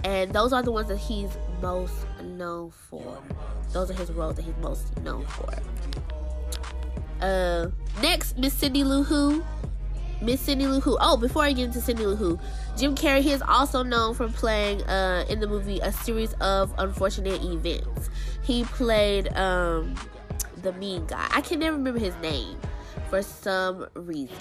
and 0.04 0.32
those 0.32 0.52
are 0.52 0.62
the 0.62 0.72
ones 0.72 0.88
that 0.88 0.98
he's 0.98 1.30
most 1.62 2.06
known 2.22 2.70
for. 2.70 3.18
Those 3.72 3.90
are 3.90 3.94
his 3.94 4.10
roles 4.10 4.36
that 4.36 4.44
he's 4.44 4.56
most 4.60 4.96
known 5.00 5.24
for. 5.26 5.48
Uh, 7.20 7.68
next, 8.02 8.36
Miss 8.38 8.52
Cindy 8.52 8.84
Lou 8.84 9.02
Who. 9.02 9.44
Miss 10.20 10.40
Cindy 10.40 10.66
Lou 10.66 10.80
Who. 10.80 10.96
Oh, 11.00 11.16
before 11.16 11.42
I 11.42 11.52
get 11.52 11.66
into 11.66 11.80
Cindy 11.80 12.06
Lou 12.06 12.16
Who, 12.16 12.38
Jim 12.76 12.94
Carrey 12.94 13.20
he 13.20 13.32
is 13.32 13.42
also 13.42 13.82
known 13.82 14.14
for 14.14 14.28
playing 14.28 14.82
uh, 14.84 15.24
in 15.28 15.40
the 15.40 15.46
movie 15.46 15.78
a 15.80 15.92
series 15.92 16.32
of 16.34 16.72
unfortunate 16.78 17.42
events. 17.42 18.10
He 18.42 18.64
played 18.64 19.28
um, 19.36 19.94
the 20.62 20.72
mean 20.74 21.06
guy. 21.06 21.26
I 21.30 21.40
can 21.40 21.58
never 21.58 21.76
remember 21.76 22.00
his 22.00 22.14
name 22.16 22.58
for 23.10 23.22
some 23.22 23.86
reason. 23.94 24.36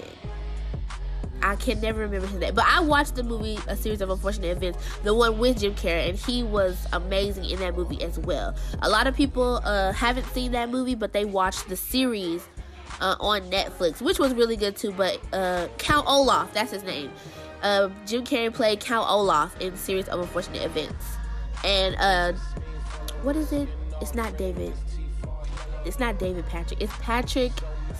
I 1.42 1.54
can 1.56 1.80
never 1.80 2.00
remember 2.00 2.26
his 2.26 2.40
name. 2.40 2.54
But 2.54 2.64
I 2.66 2.80
watched 2.80 3.14
the 3.14 3.22
movie 3.22 3.58
A 3.68 3.76
Series 3.76 4.00
of 4.00 4.10
Unfortunate 4.10 4.56
Events, 4.56 4.78
the 5.04 5.14
one 5.14 5.38
with 5.38 5.60
Jim 5.60 5.74
Carrey, 5.74 6.08
and 6.08 6.18
he 6.18 6.42
was 6.42 6.86
amazing 6.92 7.44
in 7.44 7.58
that 7.60 7.76
movie 7.76 8.02
as 8.02 8.18
well. 8.18 8.56
A 8.82 8.88
lot 8.88 9.06
of 9.06 9.14
people 9.14 9.60
uh, 9.62 9.92
haven't 9.92 10.26
seen 10.28 10.52
that 10.52 10.70
movie, 10.70 10.94
but 10.94 11.12
they 11.12 11.24
watched 11.24 11.68
the 11.68 11.76
series 11.76 12.48
uh, 13.00 13.16
on 13.20 13.42
Netflix, 13.50 14.00
which 14.00 14.18
was 14.18 14.34
really 14.34 14.56
good 14.56 14.76
too. 14.76 14.92
But 14.92 15.20
uh, 15.32 15.68
Count 15.78 16.06
Olaf, 16.08 16.52
that's 16.52 16.72
his 16.72 16.82
name. 16.82 17.10
Uh, 17.62 17.88
Jim 18.06 18.24
Carrey 18.24 18.52
played 18.52 18.80
Count 18.80 19.08
Olaf 19.10 19.58
in 19.60 19.76
Series 19.76 20.08
of 20.08 20.20
Unfortunate 20.20 20.64
Events. 20.64 21.04
And 21.64 21.96
uh, 21.96 22.32
what 23.22 23.36
is 23.36 23.52
it? 23.52 23.68
It's 24.00 24.14
not 24.14 24.36
David. 24.36 24.74
It's 25.84 25.98
not 25.98 26.18
David 26.18 26.46
Patrick. 26.46 26.82
It's 26.82 26.92
Patrick 27.00 27.52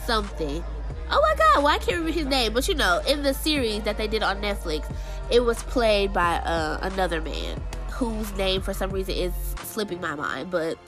something. 0.04 0.62
Oh 1.10 1.20
my 1.20 1.34
god, 1.36 1.62
well 1.62 1.68
I 1.68 1.78
can't 1.78 1.98
remember 1.98 2.10
his 2.10 2.26
name, 2.26 2.52
but 2.52 2.66
you 2.66 2.74
know, 2.74 3.00
in 3.06 3.22
the 3.22 3.32
series 3.32 3.82
that 3.82 3.96
they 3.96 4.08
did 4.08 4.22
on 4.22 4.40
Netflix, 4.42 4.92
it 5.30 5.40
was 5.40 5.62
played 5.62 6.12
by 6.12 6.36
uh, 6.38 6.78
another 6.82 7.20
man 7.20 7.60
whose 7.90 8.36
name 8.36 8.60
for 8.60 8.74
some 8.74 8.90
reason 8.90 9.14
is 9.14 9.32
slipping 9.64 10.00
my 10.00 10.14
mind. 10.14 10.50
But 10.50 10.78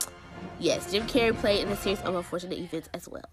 yes, 0.59 0.90
Jim 0.90 1.07
Carrey 1.07 1.37
played 1.37 1.62
in 1.62 1.71
the 1.71 1.77
series 1.77 2.01
of 2.03 2.14
unfortunate 2.14 2.59
events 2.59 2.88
as 2.92 3.09
well. 3.09 3.25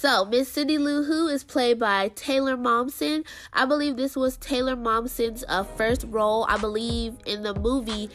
So, 0.00 0.24
Miss 0.24 0.48
Cindy 0.48 0.78
Lou 0.78 1.02
Who 1.02 1.26
is 1.26 1.42
played 1.42 1.80
by 1.80 2.12
Taylor 2.14 2.56
Momsen. 2.56 3.26
I 3.52 3.64
believe 3.64 3.96
this 3.96 4.14
was 4.14 4.36
Taylor 4.36 4.76
Momsen's 4.76 5.44
uh, 5.48 5.64
first 5.64 6.04
role. 6.08 6.46
I 6.48 6.56
believe 6.56 7.16
in 7.26 7.42
the 7.42 7.52
movie 7.52 8.08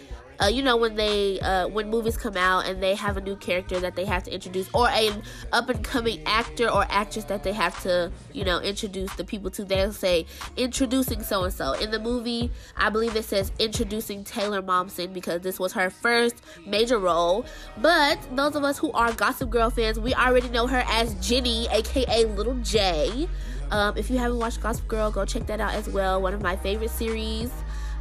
uh, 0.43 0.47
you 0.47 0.61
know 0.61 0.75
when 0.75 0.95
they 0.95 1.39
uh, 1.39 1.67
when 1.69 1.89
movies 1.89 2.17
come 2.17 2.35
out 2.35 2.65
and 2.65 2.83
they 2.83 2.95
have 2.95 3.15
a 3.17 3.21
new 3.21 3.35
character 3.35 3.79
that 3.79 3.95
they 3.95 4.05
have 4.05 4.23
to 4.23 4.33
introduce 4.33 4.69
or 4.73 4.89
an 4.89 5.23
up 5.53 5.69
and 5.69 5.83
coming 5.83 6.21
actor 6.25 6.69
or 6.69 6.85
actress 6.89 7.25
that 7.25 7.43
they 7.43 7.53
have 7.53 7.81
to 7.81 8.11
you 8.33 8.43
know 8.43 8.59
introduce 8.59 9.13
the 9.15 9.23
people 9.23 9.49
to 9.49 9.63
they'll 9.63 9.93
say 9.93 10.25
introducing 10.57 11.23
so 11.23 11.43
and 11.43 11.53
so 11.53 11.73
in 11.73 11.91
the 11.91 11.99
movie 11.99 12.51
i 12.75 12.89
believe 12.89 13.15
it 13.15 13.23
says 13.23 13.51
introducing 13.59 14.23
taylor 14.23 14.61
momsen 14.61 15.13
because 15.13 15.41
this 15.41 15.59
was 15.59 15.71
her 15.73 15.89
first 15.89 16.35
major 16.65 16.97
role. 16.99 17.45
But 17.77 18.19
those 18.35 18.55
of 18.55 18.63
us 18.63 18.77
who 18.77 18.91
are 18.91 19.13
gossip 19.13 19.49
girl 19.49 19.69
fans 19.69 19.99
we 19.99 20.13
already 20.13 20.49
know 20.49 20.67
her 20.67 20.83
as 20.87 21.13
jenny 21.25 21.67
aka 21.71 22.25
little 22.25 22.55
j. 22.55 23.27
Um, 23.71 23.97
if 23.97 24.09
you 24.09 24.17
haven't 24.17 24.39
watched 24.39 24.61
gossip 24.61 24.87
girl 24.87 25.09
go 25.09 25.25
check 25.25 25.47
that 25.47 25.59
out 25.59 25.73
as 25.73 25.87
well. 25.89 26.21
One 26.21 26.33
of 26.33 26.41
my 26.41 26.55
favorite 26.55 26.91
series 26.91 27.49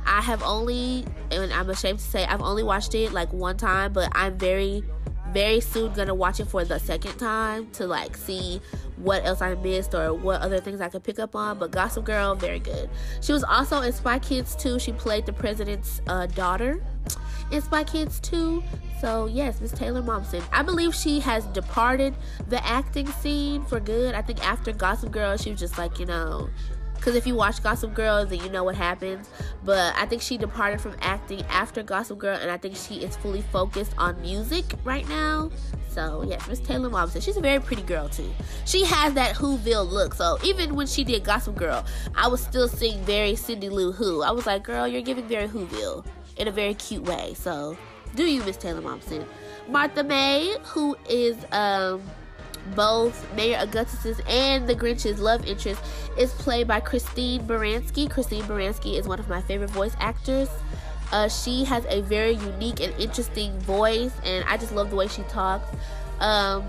I 0.06 0.20
have 0.20 0.42
only, 0.42 1.06
and 1.30 1.52
I'm 1.52 1.70
ashamed 1.70 1.98
to 1.98 2.04
say, 2.04 2.24
I've 2.24 2.42
only 2.42 2.62
watched 2.62 2.94
it 2.94 3.12
like 3.12 3.32
one 3.32 3.56
time, 3.56 3.92
but 3.92 4.10
I'm 4.12 4.38
very, 4.38 4.82
very 5.32 5.60
soon 5.60 5.92
gonna 5.92 6.14
watch 6.14 6.40
it 6.40 6.46
for 6.46 6.64
the 6.64 6.78
second 6.78 7.16
time 7.18 7.70
to 7.72 7.86
like 7.86 8.16
see 8.16 8.60
what 8.96 9.24
else 9.24 9.40
I 9.40 9.54
missed 9.54 9.94
or 9.94 10.14
what 10.14 10.40
other 10.40 10.60
things 10.60 10.80
I 10.80 10.88
could 10.88 11.02
pick 11.02 11.18
up 11.18 11.34
on. 11.34 11.58
But 11.58 11.70
Gossip 11.70 12.04
Girl, 12.04 12.34
very 12.34 12.60
good. 12.60 12.90
She 13.20 13.32
was 13.32 13.44
also 13.44 13.80
in 13.80 13.92
Spy 13.92 14.18
Kids 14.18 14.54
2. 14.56 14.78
She 14.78 14.92
played 14.92 15.26
the 15.26 15.32
president's 15.32 16.00
uh, 16.06 16.26
daughter 16.26 16.82
in 17.50 17.60
Spy 17.62 17.84
Kids 17.84 18.20
2. 18.20 18.62
So, 19.00 19.26
yes, 19.26 19.60
Miss 19.60 19.72
Taylor 19.72 20.02
Momsen. 20.02 20.42
I 20.52 20.62
believe 20.62 20.94
she 20.94 21.20
has 21.20 21.46
departed 21.46 22.14
the 22.48 22.64
acting 22.64 23.06
scene 23.08 23.64
for 23.64 23.80
good. 23.80 24.14
I 24.14 24.22
think 24.22 24.44
after 24.46 24.72
Gossip 24.72 25.10
Girl, 25.10 25.36
she 25.36 25.50
was 25.50 25.58
just 25.58 25.76
like, 25.76 25.98
you 25.98 26.06
know, 26.06 26.48
Because 27.02 27.16
if 27.16 27.26
you 27.26 27.34
watch 27.34 27.60
Gossip 27.64 27.94
Girl, 27.94 28.24
then 28.24 28.40
you 28.40 28.48
know 28.48 28.62
what 28.62 28.76
happens. 28.76 29.28
But 29.64 29.92
I 29.96 30.06
think 30.06 30.22
she 30.22 30.38
departed 30.38 30.80
from 30.80 30.94
acting 31.00 31.42
after 31.50 31.82
Gossip 31.82 32.16
Girl, 32.16 32.38
and 32.40 32.48
I 32.48 32.56
think 32.56 32.76
she 32.76 33.02
is 33.02 33.16
fully 33.16 33.42
focused 33.42 33.92
on 33.98 34.20
music 34.22 34.64
right 34.84 35.06
now. 35.08 35.50
So 35.88 36.22
yes, 36.22 36.46
Miss 36.46 36.60
Taylor 36.60 36.88
Momsen, 36.88 37.20
she's 37.20 37.36
a 37.36 37.40
very 37.40 37.58
pretty 37.58 37.82
girl 37.82 38.08
too. 38.08 38.32
She 38.66 38.84
has 38.84 39.14
that 39.14 39.34
Whoville 39.34 39.90
look. 39.90 40.14
So 40.14 40.38
even 40.44 40.76
when 40.76 40.86
she 40.86 41.02
did 41.02 41.24
Gossip 41.24 41.56
Girl, 41.56 41.84
I 42.14 42.28
was 42.28 42.40
still 42.40 42.68
seeing 42.68 43.02
very 43.02 43.34
Cindy 43.34 43.68
Lou 43.68 43.90
Who. 43.90 44.22
I 44.22 44.30
was 44.30 44.46
like, 44.46 44.62
girl, 44.62 44.86
you're 44.86 45.02
giving 45.02 45.26
very 45.26 45.48
Whoville 45.48 46.06
in 46.36 46.46
a 46.46 46.52
very 46.52 46.74
cute 46.74 47.02
way. 47.02 47.34
So 47.34 47.76
do 48.14 48.24
you, 48.24 48.44
Miss 48.44 48.56
Taylor 48.56 48.80
Momsen? 48.80 49.26
Martha 49.68 50.04
May, 50.04 50.56
who 50.62 50.96
is 51.08 51.36
um 51.50 52.00
both 52.75 53.33
Mayor 53.35 53.59
Augustus's 53.59 54.20
and 54.29 54.66
the 54.66 54.75
Grinch's 54.75 55.20
love 55.20 55.46
interest, 55.46 55.83
is 56.18 56.33
played 56.35 56.68
by 56.68 56.81
Christine 56.81 57.46
Baranski. 57.46 58.11
Christine 58.11 58.44
Baranski 58.44 58.98
is 58.98 59.07
one 59.07 59.18
of 59.18 59.29
my 59.29 59.40
favorite 59.42 59.70
voice 59.70 59.94
actors. 59.98 60.48
Uh, 61.12 61.29
she 61.29 61.64
has 61.64 61.85
a 61.88 62.01
very 62.03 62.33
unique 62.33 62.81
and 62.81 62.94
interesting 62.98 63.59
voice, 63.61 64.12
and 64.25 64.44
I 64.48 64.57
just 64.57 64.72
love 64.72 64.90
the 64.90 64.96
way 64.96 65.09
she 65.09 65.22
talks. 65.25 65.68
Um, 66.20 66.64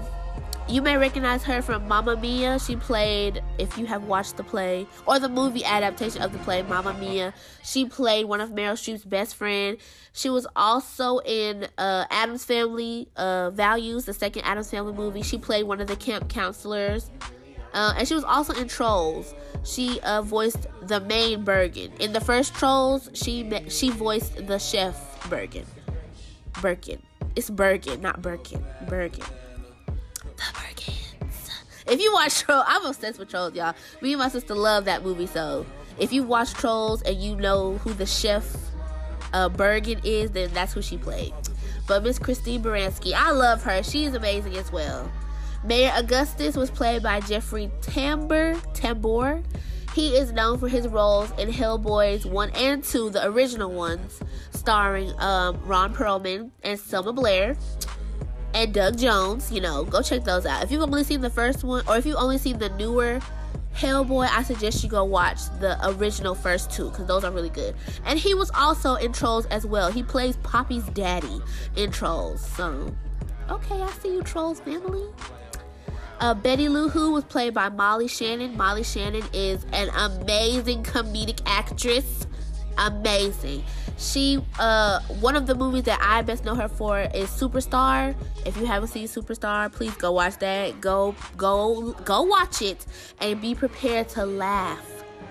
you 0.67 0.81
may 0.81 0.97
recognize 0.97 1.43
her 1.43 1.61
from 1.61 1.87
Mamma 1.87 2.15
Mia. 2.15 2.57
She 2.59 2.75
played, 2.75 3.43
if 3.57 3.77
you 3.77 3.85
have 3.85 4.05
watched 4.05 4.37
the 4.37 4.43
play 4.43 4.87
or 5.05 5.19
the 5.19 5.29
movie 5.29 5.63
adaptation 5.63 6.21
of 6.21 6.31
the 6.31 6.39
play 6.39 6.61
Mamma 6.63 6.93
Mia, 6.93 7.33
she 7.63 7.85
played 7.85 8.25
one 8.25 8.41
of 8.41 8.51
Meryl 8.51 8.73
Streep's 8.73 9.03
best 9.03 9.35
friend. 9.35 9.77
She 10.13 10.29
was 10.29 10.47
also 10.55 11.19
in 11.19 11.67
uh, 11.77 12.05
Addams 12.09 12.45
Family 12.45 13.09
uh, 13.15 13.49
Values, 13.51 14.05
the 14.05 14.13
second 14.13 14.43
Addams 14.43 14.71
Family 14.71 14.93
movie. 14.93 15.21
She 15.21 15.37
played 15.37 15.63
one 15.63 15.81
of 15.81 15.87
the 15.87 15.95
camp 15.95 16.29
counselors. 16.29 17.09
Uh, 17.73 17.93
and 17.97 18.07
she 18.07 18.13
was 18.13 18.23
also 18.23 18.53
in 18.53 18.67
Trolls. 18.67 19.33
She 19.63 19.99
uh, 20.01 20.21
voiced 20.21 20.67
the 20.83 20.99
main 21.01 21.43
Bergen. 21.43 21.91
In 21.99 22.13
the 22.13 22.21
first 22.21 22.53
Trolls, 22.53 23.09
she 23.13 23.49
she 23.67 23.89
voiced 23.89 24.45
the 24.47 24.59
chef 24.59 25.27
Bergen. 25.29 25.65
Bergen. 26.61 27.01
It's 27.35 27.49
Bergen, 27.49 27.99
not 28.01 28.21
Birkin. 28.21 28.63
Bergen. 28.87 29.25
If 31.85 32.01
you 32.01 32.13
watch 32.13 32.39
Trolls, 32.39 32.63
I'm 32.67 32.85
obsessed 32.85 33.19
with 33.19 33.29
Trolls, 33.29 33.53
y'all. 33.55 33.75
Me 34.01 34.13
and 34.13 34.19
my 34.19 34.29
sister 34.29 34.55
love 34.55 34.85
that 34.85 35.03
movie. 35.03 35.27
So 35.27 35.65
if 35.99 36.13
you 36.13 36.23
watch 36.23 36.53
Trolls 36.53 37.01
and 37.01 37.17
you 37.17 37.35
know 37.35 37.77
who 37.79 37.93
the 37.93 38.05
chef 38.05 38.55
uh, 39.33 39.49
Bergen 39.49 39.99
is, 40.03 40.31
then 40.31 40.51
that's 40.53 40.73
who 40.73 40.81
she 40.81 40.97
played. 40.97 41.33
But 41.87 42.03
Miss 42.03 42.17
Christine 42.17 42.63
Baranski, 42.63 43.13
I 43.13 43.31
love 43.31 43.63
her. 43.63 43.83
She 43.83 44.05
is 44.05 44.13
amazing 44.13 44.55
as 44.55 44.71
well. 44.71 45.11
Mayor 45.65 45.91
Augustus 45.95 46.55
was 46.55 46.71
played 46.71 47.03
by 47.03 47.19
Jeffrey 47.21 47.69
Tambor. 47.81 48.55
Tambor. 48.73 49.43
He 49.93 50.15
is 50.15 50.31
known 50.31 50.57
for 50.57 50.67
his 50.67 50.87
roles 50.87 51.31
in 51.37 51.49
Hellboys 51.49 52.25
1 52.25 52.49
and 52.55 52.83
2, 52.83 53.11
the 53.11 53.27
original 53.27 53.71
ones, 53.71 54.21
starring 54.51 55.13
um, 55.19 55.61
Ron 55.65 55.93
Perlman 55.93 56.49
and 56.63 56.79
Selma 56.79 57.13
Blair 57.13 57.55
and 58.53 58.73
Doug 58.73 58.97
Jones. 58.97 59.51
You 59.51 59.61
know, 59.61 59.83
go 59.83 60.01
check 60.01 60.23
those 60.23 60.45
out. 60.45 60.63
If 60.63 60.71
you've 60.71 60.81
only 60.81 61.03
seen 61.03 61.21
the 61.21 61.29
first 61.29 61.63
one, 61.63 61.83
or 61.87 61.97
if 61.97 62.05
you've 62.05 62.17
only 62.17 62.37
seen 62.37 62.57
the 62.57 62.69
newer 62.69 63.19
Hellboy, 63.75 64.27
I 64.29 64.43
suggest 64.43 64.83
you 64.83 64.89
go 64.89 65.03
watch 65.03 65.49
the 65.59 65.77
original 65.89 66.35
first 66.35 66.71
two 66.71 66.89
because 66.89 67.07
those 67.07 67.23
are 67.23 67.31
really 67.31 67.49
good. 67.49 67.75
And 68.05 68.19
he 68.19 68.33
was 68.35 68.51
also 68.51 68.95
in 68.95 69.11
Trolls 69.13 69.45
as 69.47 69.65
well. 69.65 69.91
He 69.91 70.03
plays 70.03 70.37
Poppy's 70.37 70.85
daddy 70.89 71.41
in 71.75 71.91
Trolls. 71.91 72.45
So, 72.45 72.95
okay, 73.49 73.81
I 73.81 73.89
see 73.93 74.13
you, 74.13 74.21
Trolls 74.21 74.59
family. 74.59 75.07
Uh, 76.19 76.33
Betty 76.33 76.69
Lou 76.69 76.87
Who 76.87 77.11
was 77.11 77.23
played 77.23 77.53
by 77.53 77.69
Molly 77.69 78.07
Shannon. 78.07 78.55
Molly 78.55 78.83
Shannon 78.83 79.23
is 79.33 79.65
an 79.73 79.89
amazing 79.89 80.83
comedic 80.83 81.41
actress. 81.45 82.27
Amazing. 82.77 83.63
She, 84.03 84.43
uh, 84.59 84.99
one 85.21 85.37
of 85.37 85.47
the 85.47 85.55
movies 85.55 85.83
that 85.83 85.99
I 86.01 86.21
best 86.23 86.43
know 86.43 86.55
her 86.55 86.67
for 86.67 86.99
is 86.99 87.29
Superstar. 87.29 88.13
If 88.45 88.57
you 88.57 88.65
haven't 88.65 88.89
seen 88.89 89.07
Superstar, 89.07 89.71
please 89.71 89.95
go 89.95 90.11
watch 90.11 90.37
that. 90.39 90.81
Go, 90.81 91.15
go, 91.37 91.93
go 92.03 92.23
watch 92.23 92.61
it 92.61 92.85
and 93.21 93.39
be 93.41 93.55
prepared 93.55 94.09
to 94.09 94.25
laugh 94.25 94.89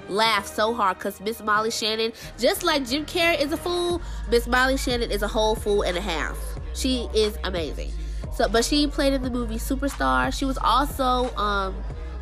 laugh 0.08 0.46
so 0.46 0.74
hard 0.74 0.98
because 0.98 1.20
Miss 1.20 1.40
Molly 1.42 1.70
Shannon, 1.70 2.12
just 2.38 2.64
like 2.64 2.87
Jim 2.87 3.06
Carrey 3.06 3.40
is 3.40 3.52
a 3.52 3.56
fool, 3.56 4.02
Miss 4.30 4.46
Molly 4.46 4.76
Shannon 4.76 5.11
is 5.11 5.22
a 5.22 5.28
whole 5.28 5.54
fool 5.54 5.82
and 5.82 5.96
a 5.96 6.00
half. 6.00 6.37
She 6.74 7.08
is 7.14 7.38
amazing. 7.44 7.92
So, 8.35 8.48
but 8.48 8.64
she 8.64 8.87
played 8.87 9.12
in 9.12 9.22
the 9.22 9.30
movie 9.30 9.56
Superstar. 9.56 10.37
She 10.37 10.44
was 10.44 10.58
also 10.58 11.35
um, 11.37 11.74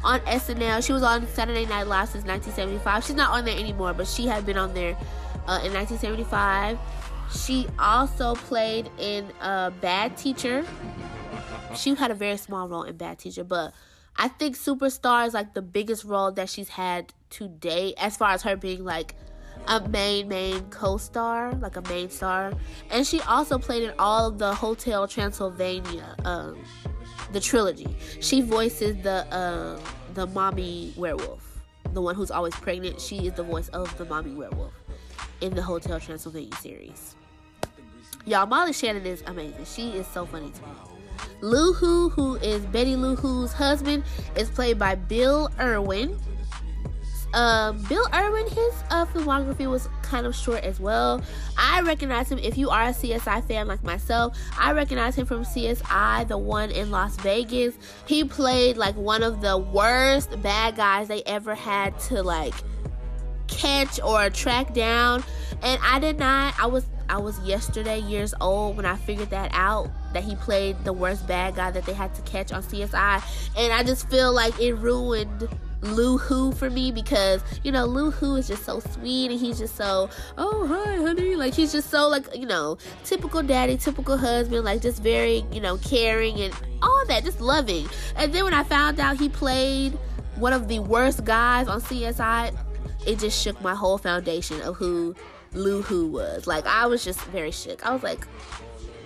on 0.05 0.21
SNL. 0.21 0.85
She 0.85 0.93
was 0.93 1.03
on 1.03 1.27
Saturday 1.29 1.67
Night 1.67 1.87
Live 1.87 2.09
since 2.09 2.25
1975. 2.25 3.05
She's 3.05 3.17
not 3.17 3.31
on 3.31 3.45
there 3.45 3.59
anymore, 3.59 3.95
but 3.95 4.07
she 4.07 4.27
had 4.27 4.45
been 4.45 4.59
on 4.59 4.75
there 4.75 4.97
uh, 5.47 5.61
in 5.65 5.73
1975. 5.73 6.79
She 7.33 7.67
also 7.79 8.35
played 8.35 8.91
in 8.99 9.31
uh, 9.41 9.71
Bad 9.71 10.17
Teacher. 10.17 10.65
She 11.77 11.95
had 11.95 12.11
a 12.11 12.15
very 12.15 12.37
small 12.37 12.69
role 12.69 12.83
in 12.83 12.97
Bad 12.97 13.19
Teacher, 13.19 13.45
but 13.45 13.73
I 14.17 14.29
think 14.29 14.57
Superstar 14.57 15.27
is 15.27 15.35
like 15.35 15.55
the 15.55 15.63
biggest 15.63 16.05
role 16.05 16.33
that 16.33 16.49
she's 16.49 16.69
had 16.69 17.13
to 17.31 17.49
date 17.49 17.95
as 17.99 18.17
far 18.17 18.33
as 18.33 18.43
her 18.43 18.57
being 18.57 18.85
like 18.85 19.15
a 19.69 19.81
main 19.89 20.27
main 20.27 20.63
co-star, 20.71 21.53
like 21.55 21.77
a 21.77 21.83
main 21.83 22.11
star, 22.11 22.53
and 22.91 23.07
she 23.07 23.21
also 23.23 23.59
played 23.59 23.85
in 23.85 23.93
all 23.99 24.29
of 24.29 24.39
the 24.39 24.53
Hotel 24.55 25.07
Transylvania, 25.07 26.17
um, 26.25 26.59
the 27.33 27.41
trilogy. 27.41 27.95
She 28.21 28.41
voices 28.41 29.01
the 29.03 29.27
uh, 29.33 29.79
the 30.15 30.27
mommy 30.27 30.93
werewolf, 30.97 31.63
the 31.93 32.03
one 32.03 32.17
who's 32.17 32.31
always 32.31 32.55
pregnant. 32.55 33.01
She 33.01 33.29
is 33.29 33.35
the 33.35 33.45
voice 33.45 33.69
of 33.69 33.97
the 33.97 34.07
mommy 34.07 34.35
werewolf 34.35 34.80
in 35.41 35.55
the 35.55 35.63
Hotel 35.63 35.99
Transylvania 36.01 36.55
series. 36.57 37.17
Y'all, 38.27 38.47
Molly 38.47 38.73
Shannon 38.73 39.07
is 39.07 39.23
amazing. 39.27 39.65
She 39.65 39.91
is 39.91 40.07
so 40.07 40.27
funny 40.27 40.51
to 40.51 40.63
me. 40.63 40.69
Lou 41.41 41.73
Who, 41.73 42.11
who 42.11 42.37
is 42.37 42.65
Betty 42.67 42.97
Lou 42.97 43.17
Who's 43.17 43.53
husband, 43.53 44.05
is 44.37 44.51
played 44.51 44.79
by 44.79 44.95
Bill 44.95 45.51
Irwin. 45.59 46.19
Uh, 47.33 47.73
Bill 47.89 48.07
Irwin, 48.13 48.47
his 48.49 48.75
uh, 48.91 49.07
filmography 49.07 49.71
was 49.71 49.89
kind 50.03 50.27
of 50.27 50.35
short 50.35 50.65
as 50.65 50.81
well. 50.81 51.23
I 51.57 51.81
recognize 51.83 52.31
him 52.31 52.39
if 52.39 52.59
you 52.59 52.71
are 52.71 52.85
a 52.85 52.93
CSI 52.93 53.47
fan 53.47 53.69
like 53.69 53.85
myself. 53.85 54.37
I 54.59 54.73
recognize 54.73 55.17
him 55.17 55.27
from 55.27 55.45
CSI, 55.45 56.27
the 56.27 56.37
one 56.37 56.73
in 56.73 56.91
Las 56.91 57.17
Vegas. 57.19 57.75
He 58.07 58.25
played 58.25 58.77
like 58.77 58.97
one 58.97 59.23
of 59.23 59.41
the 59.41 59.57
worst 59.57 60.43
bad 60.43 60.77
guys 60.77 61.07
they 61.07 61.23
ever 61.23 61.55
had 61.55 61.99
to 62.01 62.23
like 62.23 62.55
catch 63.51 64.01
or 64.01 64.31
track 64.31 64.73
down. 64.75 65.23
And 65.63 65.81
I 65.83 65.99
did 65.99 66.19
not. 66.19 66.55
I 66.59 66.67
was 66.67 66.87
I 67.09 67.19
was 67.19 67.39
yesterday 67.41 67.99
years 67.99 68.33
old 68.41 68.77
when 68.77 68.87
I 68.87 68.97
figured 68.97 69.31
that 69.31 69.51
out 69.53 69.91
that 70.13 70.23
he 70.23 70.37
played 70.37 70.83
the 70.85 70.93
worst 70.93 71.27
bad 71.27 71.57
guy 71.57 71.71
that 71.71 71.85
they 71.85 71.93
had 71.93 72.15
to 72.15 72.23
catch 72.23 72.53
on 72.53 72.63
CSI, 72.63 73.23
and 73.57 73.73
I 73.73 73.83
just 73.83 74.09
feel 74.09 74.33
like 74.33 74.59
it 74.61 74.75
ruined 74.75 75.49
Lou 75.83 76.19
Who 76.19 76.53
for 76.53 76.71
me 76.71 76.93
because 76.93 77.43
you 77.65 77.73
know 77.73 77.85
Lou 77.85 78.11
Who 78.11 78.37
is 78.37 78.49
just 78.49 78.65
so 78.65 78.81
sweet 78.81 79.31
and 79.31 79.41
he's 79.41 79.59
just 79.59 79.77
so 79.77 80.11
oh 80.37 80.67
hi 80.67 80.97
honey 80.97 81.37
like 81.37 81.55
he's 81.55 81.73
just 81.73 81.91
so 81.91 82.07
like 82.09 82.27
you 82.37 82.47
know 82.47 82.77
typical 83.05 83.43
daddy 83.43 83.77
typical 83.77 84.17
husband 84.17 84.65
like 84.65 84.83
just 84.83 85.03
very 85.03 85.45
you 85.53 85.61
know 85.61 85.79
caring 85.79 86.39
and 86.41 86.55
all 86.83 87.05
that 87.07 87.25
just 87.25 87.41
loving 87.41 87.89
and 88.17 88.33
then 88.33 88.45
when 88.45 88.55
I 88.55 88.63
found 88.63 89.01
out 89.01 89.19
he 89.19 89.29
played 89.29 89.99
one 90.37 90.53
of 90.53 90.69
the 90.69 90.81
worst 90.81 91.25
guys 91.25 91.67
on 91.67 91.81
CSI 91.81 92.55
it 93.07 93.19
just 93.19 93.41
shook 93.41 93.61
my 93.63 93.75
whole 93.75 93.99
foundation 93.99 94.61
of 94.63 94.77
who 94.77 95.15
Lou 95.53 95.83
Who 95.83 96.09
was 96.09 96.47
like 96.47 96.67
I 96.67 96.87
was 96.87 97.05
just 97.05 97.21
very 97.27 97.51
shook 97.51 97.85
I 97.85 97.93
was 97.93 98.03
like 98.03 98.25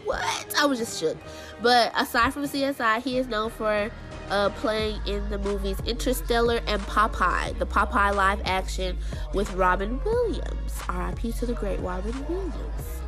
what 0.04 0.22
I 0.60 0.66
was 0.66 0.78
just 0.78 1.00
shook 1.00 1.16
but 1.62 1.92
aside 1.96 2.32
from 2.32 2.44
CSI 2.44 3.02
he 3.02 3.18
is 3.18 3.26
known 3.26 3.50
for 3.50 3.90
uh, 4.30 4.50
playing 4.50 5.00
in 5.06 5.28
the 5.30 5.38
movies 5.38 5.78
Interstellar 5.86 6.60
and 6.66 6.80
Popeye, 6.82 7.58
the 7.58 7.66
Popeye 7.66 8.14
live 8.14 8.40
action 8.44 8.96
with 9.32 9.52
Robin 9.54 10.00
Williams. 10.04 10.80
R.I.P. 10.88 11.32
to 11.32 11.46
the 11.46 11.52
great 11.54 11.80
Robin 11.80 12.26
Williams. 12.28 13.00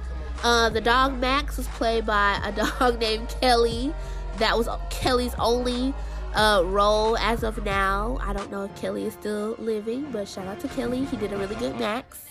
Uh, 0.42 0.68
the 0.68 0.81
dog 0.81 1.18
Max 1.18 1.57
was 1.57 1.66
played 1.68 2.07
by 2.07 2.40
a 2.44 2.53
dog 2.79 3.01
named 3.01 3.35
Kelly. 3.40 3.94
That 4.38 4.57
was 4.57 4.68
Kelly's 4.90 5.35
only 5.38 5.94
uh, 6.37 6.62
role 6.66 7.16
as 7.18 7.42
of 7.42 7.64
now. 7.64 8.18
I 8.20 8.33
don't 8.33 8.51
know 8.51 8.64
if 8.64 8.77
Kelly 8.77 9.07
is 9.07 9.14
still 9.14 9.57
living, 9.59 10.11
but 10.12 10.29
shout 10.29 10.46
out 10.46 10.61
to 10.61 10.68
Kelly. 10.68 11.05
He 11.07 11.16
did 11.16 11.33
a 11.33 11.37
really 11.37 11.57
good 11.57 11.79
Max. 11.79 12.25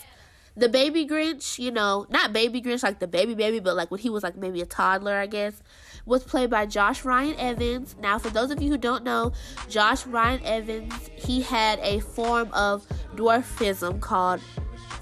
The 0.56 0.70
baby 0.70 1.06
Grinch, 1.06 1.60
you 1.60 1.72
know, 1.72 2.06
not 2.10 2.32
baby 2.32 2.62
Grinch 2.62 2.82
like 2.82 3.00
the 3.00 3.08
baby 3.08 3.34
baby, 3.36 3.60
but 3.60 3.76
like 3.76 3.92
when 3.92 4.00
he 4.00 4.10
was 4.10 4.24
like 4.24 4.38
maybe 4.38 4.62
a 4.62 4.66
toddler, 4.66 5.18
I 5.18 5.26
guess 5.26 5.62
was 6.06 6.24
played 6.24 6.50
by 6.50 6.66
Josh 6.66 7.04
Ryan 7.04 7.38
Evans. 7.40 7.96
Now, 8.00 8.20
for 8.20 8.30
those 8.30 8.52
of 8.52 8.62
you 8.62 8.70
who 8.70 8.78
don't 8.78 9.04
know, 9.04 9.34
Josh 9.70 10.06
Ryan 10.06 10.42
Evans, 10.46 11.10
he 11.16 11.42
had 11.42 11.80
a 11.80 12.00
form 12.00 12.50
of 12.54 12.86
dwarfism 13.16 14.00
called, 14.00 14.40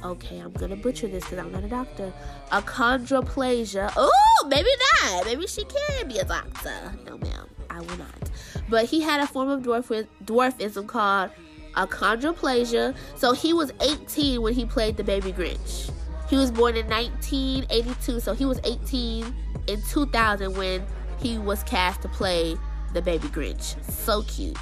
okay, 0.03 0.39
I'm 0.39 0.53
gonna 0.53 0.75
butcher 0.75 1.07
this 1.07 1.23
because 1.23 1.39
I'm 1.39 1.51
not 1.51 1.63
a 1.63 1.67
doctor, 1.67 2.13
achondroplasia. 2.53 3.91
Oh, 3.97 4.47
maybe 4.47 4.69
not. 5.01 5.25
Maybe 5.25 5.47
she 5.47 5.65
can 5.65 6.07
be 6.07 6.19
a 6.19 6.25
doctor. 6.25 6.93
No, 7.05 7.17
ma'am, 7.17 7.49
I 7.69 7.79
will 7.79 7.97
not. 7.97 8.29
But 8.69 8.85
he 8.85 9.01
had 9.01 9.21
a 9.21 9.27
form 9.27 9.49
of 9.49 9.61
dwarf- 9.61 10.07
dwarfism 10.23 10.87
called 10.87 11.31
achondroplasia. 11.75 12.95
So 13.15 13.33
he 13.33 13.53
was 13.53 13.71
18 13.81 14.41
when 14.41 14.53
he 14.53 14.65
played 14.65 14.97
the 14.97 15.03
baby 15.03 15.33
Grinch. 15.33 15.91
He 16.29 16.37
was 16.37 16.51
born 16.51 16.75
in 16.77 16.87
1982, 16.87 18.19
so 18.19 18.33
he 18.33 18.45
was 18.45 18.59
18 18.63 19.33
in 19.67 19.81
2000 19.89 20.55
when 20.55 20.85
he 21.19 21.37
was 21.37 21.63
cast 21.63 22.01
to 22.03 22.07
play 22.07 22.55
the 22.93 23.01
baby 23.01 23.27
Grinch. 23.29 23.83
So 23.91 24.21
cute. 24.23 24.57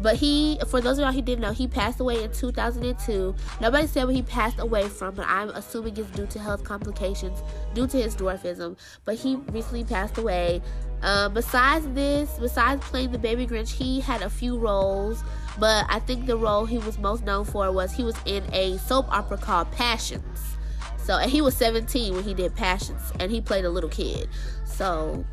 But 0.00 0.16
he, 0.16 0.58
for 0.68 0.80
those 0.80 0.98
of 0.98 1.04
y'all 1.04 1.12
who 1.12 1.22
didn't 1.22 1.40
know, 1.40 1.52
he 1.52 1.66
passed 1.66 2.00
away 2.00 2.22
in 2.22 2.32
2002. 2.32 3.34
Nobody 3.60 3.86
said 3.86 4.04
what 4.04 4.14
he 4.14 4.22
passed 4.22 4.58
away 4.58 4.88
from, 4.88 5.14
but 5.14 5.26
I'm 5.26 5.48
assuming 5.50 5.96
it's 5.96 6.10
due 6.10 6.26
to 6.26 6.38
health 6.38 6.64
complications 6.64 7.42
due 7.74 7.86
to 7.86 7.96
his 7.96 8.14
dwarfism. 8.14 8.76
But 9.04 9.16
he 9.16 9.36
recently 9.36 9.84
passed 9.84 10.18
away. 10.18 10.60
Uh, 11.02 11.28
besides 11.28 11.86
this, 11.88 12.38
besides 12.38 12.84
playing 12.86 13.12
the 13.12 13.18
baby 13.18 13.46
Grinch, 13.46 13.72
he 13.72 14.00
had 14.00 14.22
a 14.22 14.30
few 14.30 14.58
roles. 14.58 15.22
But 15.58 15.86
I 15.88 16.00
think 16.00 16.26
the 16.26 16.36
role 16.36 16.66
he 16.66 16.78
was 16.78 16.98
most 16.98 17.24
known 17.24 17.44
for 17.44 17.70
was 17.72 17.92
he 17.92 18.04
was 18.04 18.16
in 18.26 18.44
a 18.52 18.78
soap 18.78 19.06
opera 19.10 19.38
called 19.38 19.70
Passions. 19.72 20.56
So, 20.98 21.16
and 21.16 21.30
he 21.30 21.40
was 21.40 21.56
17 21.56 22.14
when 22.14 22.24
he 22.24 22.34
did 22.34 22.54
Passions, 22.56 23.12
and 23.20 23.30
he 23.30 23.40
played 23.40 23.64
a 23.64 23.70
little 23.70 23.88
kid. 23.88 24.28
So, 24.64 25.24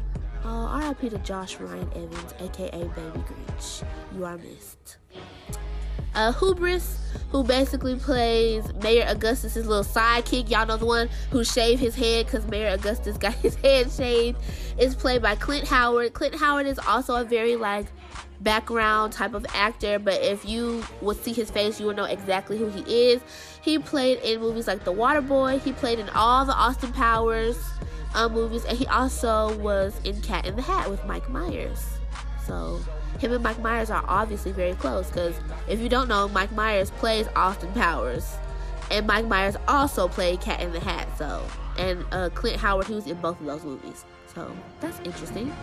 uh, 0.45 0.81
RIP 0.87 1.11
to 1.11 1.17
Josh 1.19 1.59
Ryan 1.59 1.89
Evans, 1.95 2.33
aka 2.39 2.69
Baby 2.71 3.23
Grinch. 3.27 3.83
You 4.15 4.25
are 4.25 4.37
missed. 4.37 4.97
Uh, 6.15 6.31
Whobris, 6.31 6.97
who 7.31 7.43
basically 7.43 7.95
plays 7.95 8.71
Mayor 8.83 9.05
Augustus's 9.07 9.65
little 9.65 9.83
sidekick. 9.83 10.49
Y'all 10.49 10.67
know 10.67 10.77
the 10.77 10.85
one 10.85 11.09
who 11.31 11.43
shaved 11.43 11.81
his 11.81 11.95
head 11.95 12.27
because 12.27 12.45
Mayor 12.47 12.73
Augustus 12.73 13.17
got 13.19 13.33
his 13.33 13.55
head 13.55 13.91
shaved. 13.91 14.39
Is 14.77 14.95
played 14.95 15.21
by 15.21 15.35
Clint 15.35 15.67
Howard. 15.67 16.13
Clint 16.13 16.35
Howard 16.35 16.67
is 16.67 16.77
also 16.79 17.15
a 17.15 17.23
very 17.23 17.55
like 17.55 17.87
background 18.41 19.13
type 19.13 19.33
of 19.33 19.45
actor, 19.55 19.97
but 19.97 20.21
if 20.21 20.45
you 20.45 20.83
would 21.01 21.17
see 21.23 21.33
his 21.33 21.49
face, 21.49 21.79
you 21.79 21.87
would 21.87 21.95
know 21.95 22.03
exactly 22.03 22.57
who 22.57 22.69
he 22.69 23.11
is. 23.11 23.21
He 23.61 23.79
played 23.79 24.19
in 24.19 24.41
movies 24.41 24.67
like 24.67 24.83
The 24.83 24.91
Water 24.91 25.21
Boy. 25.21 25.59
He 25.59 25.71
played 25.71 25.97
in 25.97 26.09
all 26.09 26.45
the 26.45 26.53
Austin 26.53 26.91
Powers 26.91 27.57
um, 28.13 28.33
movies, 28.33 28.65
and 28.65 28.77
he 28.77 28.87
also 28.87 29.57
was 29.57 29.99
in 30.03 30.21
Cat 30.21 30.45
in 30.45 30.55
the 30.55 30.61
Hat 30.61 30.89
with 30.89 31.03
Mike 31.05 31.29
Myers. 31.29 31.85
So 32.45 32.79
him 33.19 33.31
and 33.31 33.43
Mike 33.43 33.59
Myers 33.59 33.89
are 33.89 34.03
obviously 34.07 34.51
very 34.51 34.73
close 34.73 35.07
because 35.07 35.35
if 35.67 35.79
you 35.79 35.89
don't 35.89 36.07
know, 36.07 36.27
Mike 36.29 36.51
Myers 36.51 36.91
plays 36.91 37.27
Austin 37.35 37.71
Powers, 37.73 38.35
and 38.91 39.07
Mike 39.07 39.25
Myers 39.27 39.55
also 39.67 40.07
played 40.07 40.41
Cat 40.41 40.61
in 40.61 40.71
the 40.71 40.79
Hat. 40.79 41.07
So 41.17 41.45
and 41.77 42.05
uh, 42.11 42.29
Clint 42.29 42.59
Howard, 42.59 42.87
he 42.87 42.95
was 42.95 43.07
in 43.07 43.17
both 43.17 43.39
of 43.39 43.45
those 43.45 43.63
movies. 43.63 44.05
So 44.33 44.51
that's 44.79 44.99
interesting. 44.99 45.53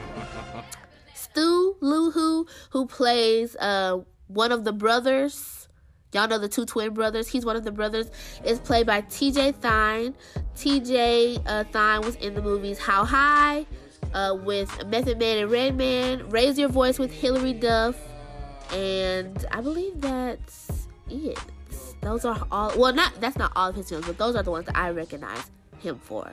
Stu 1.15 1.77
Luhu, 1.81 2.49
who 2.71 2.87
plays 2.87 3.57
uh, 3.57 4.01
one 4.27 4.53
of 4.53 4.65
the 4.65 4.73
brothers 4.73 5.60
Y'all 6.13 6.29
know 6.29 6.39
the 6.39 6.49
two 6.49 6.67
twin 6.67 6.93
brothers. 6.93 7.29
He's 7.29 7.45
one 7.45 7.57
of 7.57 7.65
the 7.65 7.71
brothers. 7.71 8.11
Is 8.45 8.59
played 8.59 8.87
by 8.87 9.03
T.J. 9.03 9.53
Thyne. 9.53 10.15
T.J. 10.57 11.39
Uh, 11.47 11.65
Thyne 11.65 12.01
was 12.01 12.17
in 12.17 12.35
the 12.35 12.43
movies 12.43 12.79
How 12.79 13.05
High 13.05 13.67
uh, 14.13 14.37
with 14.43 14.87
Method 14.87 15.19
Man 15.19 15.39
and 15.39 15.51
Redman. 15.51 16.29
Raise 16.31 16.59
Your 16.59 16.69
Voice 16.69 16.99
with 16.99 17.13
Hilary 17.13 17.53
Duff, 17.53 17.97
and 18.73 19.45
I 19.53 19.61
believe 19.61 20.01
that's 20.01 20.89
it. 21.09 21.39
Those 22.03 22.25
are 22.25 22.47
all. 22.51 22.73
Well, 22.77 22.93
not 22.93 23.21
that's 23.21 23.37
not 23.37 23.53
all 23.55 23.69
of 23.69 23.77
his 23.77 23.89
films, 23.89 24.07
but 24.07 24.19
those 24.19 24.35
are 24.35 24.43
the 24.43 24.51
ones 24.51 24.67
that 24.67 24.77
I 24.77 24.91
recognize 24.91 25.51
him 25.81 25.99
for. 25.99 26.33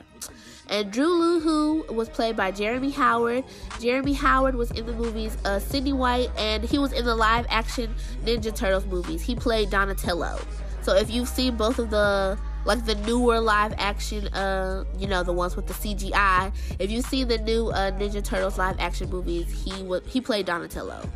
And 0.68 0.92
Drew 0.92 1.08
Lou 1.08 1.40
Who 1.40 1.92
was 1.92 2.08
played 2.08 2.36
by 2.36 2.50
Jeremy 2.50 2.90
Howard. 2.90 3.44
Jeremy 3.80 4.12
Howard 4.12 4.54
was 4.54 4.70
in 4.72 4.84
the 4.86 4.92
movies 4.92 5.36
uh, 5.44 5.58
Sydney 5.58 5.94
White, 5.94 6.30
and 6.36 6.62
he 6.62 6.78
was 6.78 6.92
in 6.92 7.04
the 7.04 7.14
live 7.14 7.46
action 7.48 7.94
Ninja 8.24 8.54
Turtles 8.54 8.84
movies. 8.86 9.22
He 9.22 9.34
played 9.34 9.70
Donatello. 9.70 10.38
So 10.82 10.94
if 10.94 11.10
you've 11.10 11.28
seen 11.28 11.56
both 11.56 11.78
of 11.78 11.90
the 11.90 12.38
like 12.64 12.84
the 12.84 12.96
newer 12.96 13.40
live 13.40 13.72
action, 13.78 14.28
uh, 14.28 14.84
you 14.98 15.06
know, 15.06 15.22
the 15.22 15.32
ones 15.32 15.56
with 15.56 15.66
the 15.66 15.74
CGI. 15.74 16.52
If 16.78 16.90
you 16.90 17.00
see 17.00 17.24
the 17.24 17.38
new 17.38 17.68
uh, 17.68 17.92
Ninja 17.92 18.22
Turtles 18.22 18.58
live 18.58 18.76
action 18.78 19.08
movies, 19.08 19.50
he 19.50 19.82
was 19.82 20.02
he 20.06 20.20
played 20.20 20.46
Donatello. 20.46 21.08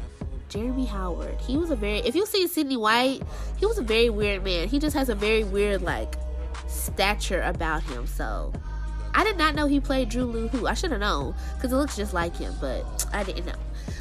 Jeremy 0.49 0.85
Howard. 0.85 1.41
He 1.41 1.57
was 1.57 1.71
a 1.71 1.77
very 1.77 1.99
if 1.99 2.15
you 2.15 2.27
see 2.27 2.47
Sydney 2.47 2.77
White, 2.77 3.23
he 3.59 3.67
was 3.67 3.79
a 3.79 3.83
very 3.83 4.11
weird 4.11 4.45
man. 4.45 4.69
He 4.69 4.79
just 4.79 4.97
has 4.97 5.09
a 5.09 5.15
very 5.15 5.45
weird 5.45 5.83
like 5.83 6.17
stature 6.67 7.43
about 7.43 7.83
him. 7.83 8.07
So 8.07 8.53
I 9.15 9.25
did 9.25 9.37
not 9.37 9.55
know 9.55 9.67
he 9.67 9.81
played 9.81 10.09
Drew 10.09 10.25
Lou 10.25 10.49
Who. 10.49 10.67
I 10.67 10.75
should 10.75 10.91
have 10.91 11.01
known 11.01 11.35
because 11.55 11.73
it 11.73 11.77
looks 11.77 11.97
just 11.97 12.15
like 12.15 12.37
him, 12.37 12.55
but 12.61 13.07
I 13.13 13.23
didn't 13.25 13.47
know. 13.47 13.53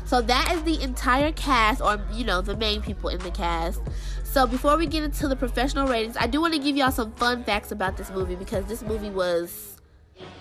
So 0.05 0.21
that 0.21 0.51
is 0.53 0.63
the 0.63 0.81
entire 0.81 1.31
cast, 1.31 1.81
or 1.81 1.99
you 2.13 2.25
know, 2.25 2.41
the 2.41 2.55
main 2.57 2.81
people 2.81 3.09
in 3.09 3.19
the 3.19 3.31
cast. 3.31 3.81
So 4.23 4.47
before 4.47 4.77
we 4.77 4.85
get 4.85 5.03
into 5.03 5.27
the 5.27 5.35
professional 5.35 5.87
ratings, 5.87 6.15
I 6.17 6.27
do 6.27 6.39
want 6.39 6.53
to 6.53 6.59
give 6.59 6.77
y'all 6.77 6.91
some 6.91 7.11
fun 7.13 7.43
facts 7.43 7.71
about 7.71 7.97
this 7.97 8.09
movie 8.11 8.35
because 8.35 8.65
this 8.65 8.81
movie 8.81 9.09
was 9.09 9.77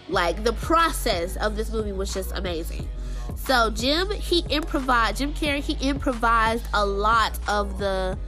like 0.08 0.44
the 0.44 0.52
process 0.54 1.36
of 1.36 1.56
this 1.56 1.72
movie 1.72 1.92
was 1.92 2.12
just 2.12 2.36
amazing. 2.36 2.88
So 3.36 3.70
Jim, 3.70 4.10
he 4.10 4.44
improvised. 4.48 5.18
Jim 5.18 5.32
Carrey, 5.34 5.60
he 5.60 5.74
improvised 5.88 6.66
a 6.74 6.84
lot 6.84 7.38
of 7.48 7.78
the 7.78 8.18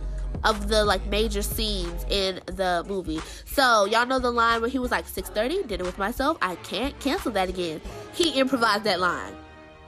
of 0.45 0.69
the 0.69 0.85
like 0.85 1.07
major 1.07 1.43
scenes 1.43 2.05
in 2.09 2.41
the 2.47 2.85
movie. 2.89 3.21
So 3.45 3.85
y'all 3.85 4.07
know 4.07 4.19
the 4.19 4.31
line 4.31 4.61
where 4.61 4.71
he 4.71 4.79
was 4.79 4.91
like 4.91 5.07
6:30, 5.07 5.67
did 5.69 5.81
it 5.81 5.85
with 5.85 5.99
myself. 5.99 6.39
I 6.43 6.57
can't 6.57 6.99
cancel 7.01 7.33
that 7.33 7.49
again. 7.49 7.81
He 8.15 8.31
improvised 8.31 8.85
that 8.85 9.01
line. 9.01 9.35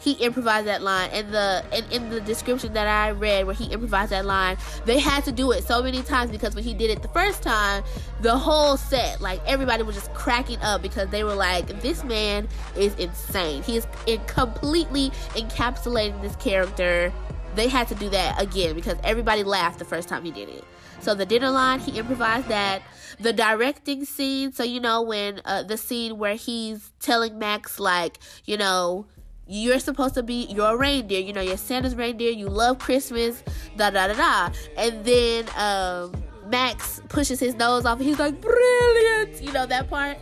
He 0.00 0.12
improvised 0.12 0.66
that 0.66 0.82
line, 0.82 1.08
and 1.14 1.32
the 1.32 1.64
and 1.72 1.90
in 1.90 2.10
the 2.10 2.20
description 2.20 2.74
that 2.74 2.86
I 2.86 3.12
read 3.12 3.46
where 3.46 3.54
he 3.54 3.72
improvised 3.72 4.12
that 4.12 4.26
line, 4.26 4.58
they 4.84 4.98
had 4.98 5.24
to 5.24 5.32
do 5.32 5.50
it 5.52 5.64
so 5.64 5.82
many 5.82 6.02
times 6.02 6.30
because 6.30 6.54
when 6.54 6.62
he 6.62 6.74
did 6.74 6.90
it 6.90 7.00
the 7.00 7.08
first 7.08 7.42
time, 7.42 7.82
the 8.20 8.36
whole 8.36 8.76
set, 8.76 9.22
like 9.22 9.40
everybody 9.46 9.82
was 9.82 9.94
just 9.94 10.12
cracking 10.12 10.60
up 10.60 10.82
because 10.82 11.08
they 11.08 11.24
were 11.24 11.34
like, 11.34 11.80
"This 11.80 12.04
man 12.04 12.48
is 12.76 12.94
insane. 12.96 13.62
He 13.62 13.78
is 13.78 13.86
in 14.06 14.20
completely 14.26 15.10
encapsulating 15.36 16.20
this 16.20 16.36
character 16.36 17.10
they 17.54 17.68
had 17.68 17.88
to 17.88 17.94
do 17.94 18.08
that 18.10 18.40
again 18.40 18.74
because 18.74 18.98
everybody 19.04 19.42
laughed 19.42 19.78
the 19.78 19.84
first 19.84 20.08
time 20.08 20.24
he 20.24 20.30
did 20.30 20.48
it. 20.48 20.64
So 21.00 21.14
the 21.14 21.26
dinner 21.26 21.50
line, 21.50 21.80
he 21.80 21.98
improvised 21.98 22.48
that. 22.48 22.82
The 23.20 23.32
directing 23.32 24.04
scene, 24.04 24.52
so 24.52 24.64
you 24.64 24.80
know 24.80 25.02
when 25.02 25.40
uh, 25.44 25.62
the 25.62 25.76
scene 25.76 26.18
where 26.18 26.34
he's 26.34 26.92
telling 26.98 27.38
Max 27.38 27.78
like, 27.78 28.18
you 28.44 28.56
know, 28.56 29.06
you're 29.46 29.78
supposed 29.78 30.14
to 30.14 30.22
be 30.22 30.46
your 30.46 30.78
reindeer, 30.78 31.20
you 31.20 31.32
know, 31.32 31.42
you're 31.42 31.56
Santa's 31.56 31.94
reindeer, 31.94 32.30
you 32.30 32.48
love 32.48 32.78
Christmas, 32.78 33.42
da 33.76 33.90
da 33.90 34.08
da 34.08 34.14
da. 34.14 34.54
And 34.76 35.04
then 35.04 35.46
um, 35.56 36.24
Max 36.48 37.02
pushes 37.08 37.40
his 37.40 37.54
nose 37.54 37.84
off 37.84 38.00
he's 38.00 38.18
like, 38.18 38.40
brilliant, 38.40 39.42
you 39.42 39.52
know, 39.52 39.66
that 39.66 39.88
part 39.90 40.16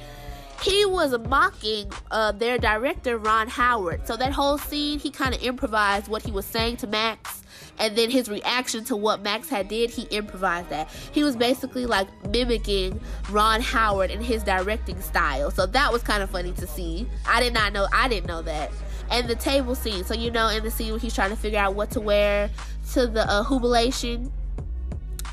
he 0.62 0.86
was 0.86 1.18
mocking 1.28 1.90
uh, 2.10 2.32
their 2.32 2.56
director 2.56 3.18
Ron 3.18 3.48
Howard. 3.48 4.06
So 4.06 4.16
that 4.16 4.32
whole 4.32 4.58
scene, 4.58 4.98
he 4.98 5.10
kind 5.10 5.34
of 5.34 5.42
improvised 5.42 6.08
what 6.08 6.22
he 6.22 6.30
was 6.30 6.46
saying 6.46 6.76
to 6.78 6.86
Max, 6.86 7.42
and 7.78 7.96
then 7.96 8.10
his 8.10 8.28
reaction 8.28 8.84
to 8.84 8.96
what 8.96 9.22
Max 9.22 9.48
had 9.48 9.68
did, 9.68 9.90
he 9.90 10.02
improvised 10.02 10.68
that. 10.68 10.88
He 11.12 11.24
was 11.24 11.36
basically 11.36 11.86
like 11.86 12.06
mimicking 12.28 13.00
Ron 13.30 13.60
Howard 13.60 14.10
in 14.10 14.20
his 14.20 14.42
directing 14.44 15.00
style. 15.00 15.50
So 15.50 15.66
that 15.66 15.92
was 15.92 16.02
kind 16.02 16.22
of 16.22 16.30
funny 16.30 16.52
to 16.52 16.66
see. 16.66 17.08
I 17.26 17.42
did 17.42 17.54
not 17.54 17.72
know. 17.72 17.88
I 17.92 18.08
didn't 18.08 18.26
know 18.26 18.42
that. 18.42 18.70
And 19.10 19.28
the 19.28 19.34
table 19.34 19.74
scene. 19.74 20.04
So 20.04 20.14
you 20.14 20.30
know, 20.30 20.48
in 20.48 20.62
the 20.62 20.70
scene 20.70 20.90
where 20.90 21.00
he's 21.00 21.14
trying 21.14 21.30
to 21.30 21.36
figure 21.36 21.58
out 21.58 21.74
what 21.74 21.90
to 21.90 22.00
wear 22.00 22.50
to 22.92 23.06
the 23.06 23.28
uh, 23.28 23.48
jubilation, 23.48 24.32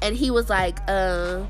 and 0.02 0.16
he 0.16 0.32
was 0.32 0.50
like, 0.50 0.80
uh 0.88 1.44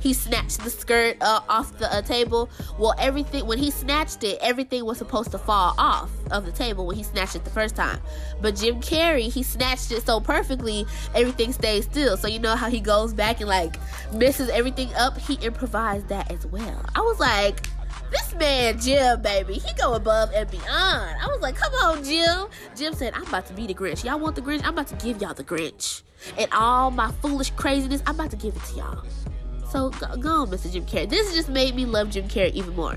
he 0.00 0.14
snatched 0.14 0.64
the 0.64 0.70
skirt 0.70 1.16
uh, 1.20 1.40
off 1.48 1.76
the 1.78 1.92
uh, 1.92 2.02
table. 2.02 2.50
Well, 2.78 2.94
everything 2.98 3.46
when 3.46 3.58
he 3.58 3.70
snatched 3.70 4.24
it, 4.24 4.38
everything 4.40 4.84
was 4.84 4.98
supposed 4.98 5.30
to 5.32 5.38
fall 5.38 5.74
off 5.78 6.10
of 6.30 6.46
the 6.46 6.52
table 6.52 6.86
when 6.86 6.96
he 6.96 7.02
snatched 7.02 7.36
it 7.36 7.44
the 7.44 7.50
first 7.50 7.76
time. 7.76 8.00
But 8.40 8.56
Jim 8.56 8.80
Carrey, 8.80 9.30
he 9.30 9.42
snatched 9.42 9.92
it 9.92 10.04
so 10.04 10.20
perfectly, 10.20 10.86
everything 11.14 11.52
stayed 11.52 11.84
still. 11.84 12.16
So 12.16 12.28
you 12.28 12.38
know 12.38 12.56
how 12.56 12.70
he 12.70 12.80
goes 12.80 13.12
back 13.12 13.40
and 13.40 13.48
like 13.48 13.76
messes 14.12 14.48
everything 14.48 14.92
up. 14.94 15.18
He 15.18 15.34
improvised 15.34 16.08
that 16.08 16.30
as 16.30 16.46
well. 16.46 16.84
I 16.94 17.00
was 17.00 17.20
like, 17.20 17.66
this 18.10 18.34
man 18.34 18.80
Jim, 18.80 19.22
baby, 19.22 19.54
he 19.54 19.72
go 19.74 19.94
above 19.94 20.30
and 20.34 20.50
beyond. 20.50 21.16
I 21.20 21.26
was 21.28 21.40
like, 21.40 21.56
come 21.56 21.72
on, 21.74 22.02
Jim. 22.02 22.48
Jim 22.74 22.94
said, 22.94 23.14
I'm 23.14 23.26
about 23.26 23.46
to 23.46 23.52
be 23.52 23.66
the 23.66 23.74
Grinch. 23.74 24.04
Y'all 24.04 24.18
want 24.18 24.34
the 24.34 24.42
Grinch? 24.42 24.62
I'm 24.64 24.72
about 24.72 24.88
to 24.88 24.96
give 24.96 25.20
y'all 25.20 25.34
the 25.34 25.44
Grinch. 25.44 26.02
And 26.38 26.52
all 26.52 26.90
my 26.90 27.10
foolish 27.22 27.50
craziness, 27.50 28.02
I'm 28.06 28.14
about 28.14 28.30
to 28.32 28.36
give 28.36 28.56
it 28.56 28.62
to 28.64 28.76
y'all. 28.76 29.04
So 29.70 29.90
go, 29.90 30.16
go 30.16 30.28
on, 30.42 30.48
Mr. 30.48 30.72
Jim 30.72 30.84
Carrey. 30.84 31.08
This 31.08 31.34
just 31.34 31.48
made 31.48 31.74
me 31.74 31.86
love 31.86 32.10
Jim 32.10 32.28
Carrey 32.28 32.52
even 32.52 32.74
more. 32.74 32.96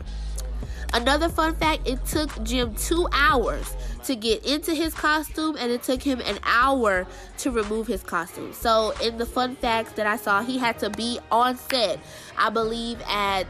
Another 0.94 1.28
fun 1.28 1.56
fact 1.56 1.88
it 1.88 2.06
took 2.06 2.44
Jim 2.44 2.76
two 2.76 3.08
hours 3.12 3.76
to 4.06 4.16
get 4.16 4.46
into 4.46 4.76
his 4.76 4.94
costume, 4.94 5.56
and 5.60 5.72
it 5.72 5.82
took 5.82 6.04
him 6.04 6.20
an 6.22 6.38
hour 6.44 7.08
to 7.40 7.52
remove 7.52 7.88
his 7.88 8.04
costume. 8.04 8.54
So, 8.54 8.94
in 9.02 9.18
the 9.18 9.26
fun 9.26 9.56
facts 9.56 9.94
that 9.94 10.06
I 10.06 10.18
saw, 10.18 10.44
he 10.44 10.60
had 10.60 10.78
to 10.80 10.92
be 10.92 11.20
on 11.32 11.58
set, 11.58 12.00
I 12.38 12.52
believe, 12.52 13.02
at 13.08 13.46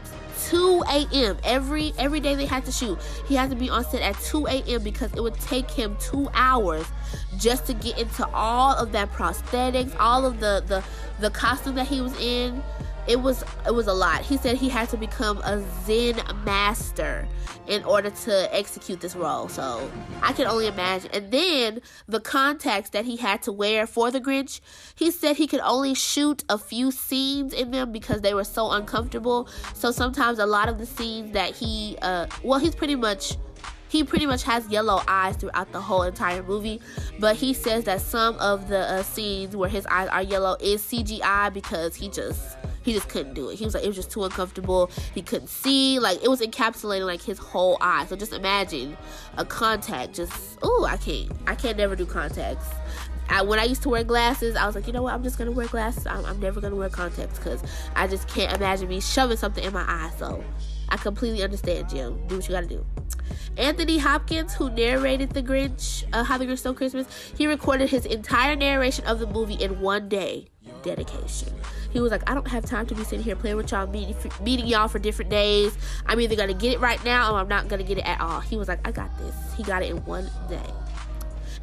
2 0.48 0.84
a.m. 0.88 1.36
every 1.44 1.92
every 1.98 2.20
day 2.20 2.34
they 2.34 2.46
had 2.46 2.64
to 2.64 2.72
shoot. 2.72 2.98
He 3.26 3.34
had 3.34 3.50
to 3.50 3.56
be 3.56 3.68
on 3.68 3.84
set 3.84 4.00
at 4.00 4.18
2 4.20 4.46
a.m. 4.46 4.82
because 4.82 5.12
it 5.12 5.22
would 5.22 5.38
take 5.40 5.70
him 5.70 5.96
two 6.00 6.30
hours 6.32 6.86
just 7.38 7.66
to 7.66 7.74
get 7.74 7.98
into 7.98 8.26
all 8.28 8.74
of 8.74 8.92
that 8.92 9.12
prosthetics, 9.12 9.94
all 9.98 10.24
of 10.24 10.40
the 10.40 10.64
the 10.66 10.82
the 11.20 11.30
costume 11.30 11.74
that 11.74 11.88
he 11.88 12.00
was 12.00 12.18
in 12.18 12.62
it 13.06 13.20
was 13.20 13.44
it 13.66 13.74
was 13.74 13.86
a 13.86 13.92
lot. 13.92 14.22
He 14.22 14.36
said 14.36 14.56
he 14.56 14.68
had 14.68 14.88
to 14.90 14.96
become 14.96 15.38
a 15.38 15.62
Zen 15.84 16.20
master 16.44 17.26
in 17.66 17.82
order 17.84 18.10
to 18.10 18.54
execute 18.54 19.00
this 19.00 19.16
role. 19.16 19.48
So 19.48 19.90
I 20.22 20.32
can 20.32 20.46
only 20.46 20.66
imagine. 20.66 21.10
And 21.12 21.30
then 21.30 21.80
the 22.06 22.20
contacts 22.20 22.90
that 22.90 23.04
he 23.04 23.16
had 23.16 23.42
to 23.42 23.52
wear 23.52 23.86
for 23.86 24.10
the 24.10 24.20
Grinch, 24.20 24.60
he 24.94 25.10
said 25.10 25.36
he 25.36 25.46
could 25.46 25.60
only 25.60 25.94
shoot 25.94 26.44
a 26.48 26.58
few 26.58 26.90
scenes 26.90 27.52
in 27.52 27.70
them 27.70 27.92
because 27.92 28.20
they 28.20 28.34
were 28.34 28.44
so 28.44 28.70
uncomfortable. 28.70 29.48
So 29.74 29.90
sometimes 29.90 30.38
a 30.38 30.46
lot 30.46 30.68
of 30.68 30.78
the 30.78 30.86
scenes 30.86 31.32
that 31.32 31.54
he 31.54 31.96
uh 32.02 32.26
well 32.42 32.58
he's 32.58 32.74
pretty 32.74 32.96
much 32.96 33.36
he 33.94 34.02
pretty 34.02 34.26
much 34.26 34.42
has 34.42 34.66
yellow 34.68 35.00
eyes 35.06 35.36
throughout 35.36 35.70
the 35.70 35.80
whole 35.80 36.02
entire 36.02 36.42
movie 36.42 36.80
but 37.20 37.36
he 37.36 37.54
says 37.54 37.84
that 37.84 38.00
some 38.00 38.36
of 38.38 38.68
the 38.68 38.78
uh, 38.78 39.02
scenes 39.02 39.54
where 39.54 39.68
his 39.68 39.86
eyes 39.86 40.08
are 40.08 40.22
yellow 40.22 40.56
is 40.60 40.82
cgi 40.82 41.52
because 41.52 41.94
he 41.94 42.08
just 42.08 42.56
he 42.82 42.92
just 42.92 43.08
couldn't 43.08 43.32
do 43.32 43.48
it. 43.48 43.56
He 43.56 43.64
was 43.64 43.72
like, 43.72 43.82
it 43.82 43.86
was 43.86 43.96
just 43.96 44.10
too 44.10 44.24
uncomfortable. 44.24 44.90
He 45.14 45.22
couldn't 45.22 45.48
see. 45.48 45.98
Like, 45.98 46.22
it 46.22 46.28
was 46.28 46.42
encapsulating, 46.42 47.06
like, 47.06 47.22
his 47.22 47.38
whole 47.38 47.78
eye. 47.80 48.04
So 48.04 48.14
just 48.14 48.34
imagine 48.34 48.94
a 49.38 49.44
contact 49.46 50.14
just, 50.14 50.58
oh, 50.62 50.86
I 50.86 50.98
can't. 50.98 51.32
I 51.46 51.54
can't 51.54 51.78
never 51.78 51.96
do 51.96 52.04
contacts. 52.04 52.66
I, 53.30 53.40
when 53.40 53.58
I 53.58 53.64
used 53.64 53.82
to 53.84 53.88
wear 53.88 54.04
glasses, 54.04 54.54
I 54.54 54.66
was 54.66 54.74
like, 54.74 54.86
you 54.86 54.92
know 54.92 55.02
what? 55.02 55.14
I'm 55.14 55.22
just 55.22 55.38
gonna 55.38 55.50
wear 55.50 55.66
glasses. 55.66 56.06
I'm, 56.06 56.26
I'm 56.26 56.38
never 56.40 56.60
gonna 56.60 56.76
wear 56.76 56.90
contacts 56.90 57.38
because 57.38 57.62
I 57.96 58.06
just 58.06 58.28
can't 58.28 58.54
imagine 58.54 58.88
me 58.88 59.00
shoving 59.00 59.38
something 59.38 59.64
in 59.64 59.72
my 59.72 59.84
eye. 59.88 60.10
So 60.18 60.44
I 60.94 60.96
completely 60.96 61.42
understand, 61.42 61.88
Jim. 61.88 62.24
Do 62.28 62.36
what 62.36 62.48
you 62.48 62.54
gotta 62.54 62.68
do. 62.68 62.86
Anthony 63.56 63.98
Hopkins, 63.98 64.54
who 64.54 64.70
narrated 64.70 65.30
The 65.30 65.42
Grinch, 65.42 66.04
uh, 66.12 66.22
How 66.22 66.38
the 66.38 66.46
Grinch 66.46 66.60
Stole 66.60 66.72
Christmas, 66.72 67.08
he 67.36 67.48
recorded 67.48 67.90
his 67.90 68.06
entire 68.06 68.54
narration 68.54 69.04
of 69.06 69.18
the 69.18 69.26
movie 69.26 69.54
in 69.54 69.80
one 69.80 70.08
day. 70.08 70.46
Dedication. 70.84 71.52
He 71.90 71.98
was 71.98 72.12
like, 72.12 72.30
I 72.30 72.34
don't 72.34 72.46
have 72.46 72.64
time 72.64 72.86
to 72.86 72.94
be 72.94 73.02
sitting 73.02 73.24
here 73.24 73.34
playing 73.34 73.56
with 73.56 73.72
y'all, 73.72 73.88
meeting, 73.88 74.14
meeting 74.40 74.66
y'all 74.68 74.86
for 74.86 75.00
different 75.00 75.32
days. 75.32 75.76
I'm 76.06 76.20
either 76.20 76.36
gonna 76.36 76.54
get 76.54 76.74
it 76.74 76.78
right 76.78 77.04
now 77.04 77.34
or 77.34 77.40
I'm 77.40 77.48
not 77.48 77.66
gonna 77.66 77.82
get 77.82 77.98
it 77.98 78.06
at 78.06 78.20
all. 78.20 78.38
He 78.38 78.56
was 78.56 78.68
like, 78.68 78.86
I 78.86 78.92
got 78.92 79.18
this. 79.18 79.34
He 79.56 79.64
got 79.64 79.82
it 79.82 79.90
in 79.90 79.96
one 80.04 80.30
day. 80.48 80.70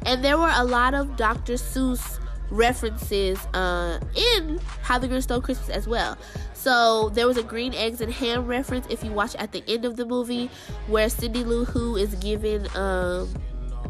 And 0.04 0.22
there 0.22 0.36
were 0.36 0.52
a 0.54 0.64
lot 0.64 0.92
of 0.92 1.16
Dr. 1.16 1.54
Seuss 1.54 2.18
references 2.52 3.38
uh, 3.54 3.98
in 4.36 4.60
How 4.82 4.98
the 4.98 5.08
Grinch 5.08 5.24
Stole 5.24 5.40
Christmas 5.40 5.70
as 5.70 5.88
well. 5.88 6.16
So 6.52 7.08
there 7.10 7.26
was 7.26 7.38
a 7.38 7.42
green 7.42 7.74
eggs 7.74 8.00
and 8.00 8.12
ham 8.12 8.46
reference 8.46 8.86
if 8.88 9.02
you 9.02 9.10
watch 9.10 9.34
at 9.36 9.52
the 9.52 9.64
end 9.66 9.84
of 9.84 9.96
the 9.96 10.04
movie 10.04 10.50
where 10.86 11.08
Cindy 11.08 11.44
Lou 11.44 11.64
Who 11.64 11.96
is 11.96 12.14
giving 12.16 12.66
um, 12.76 13.32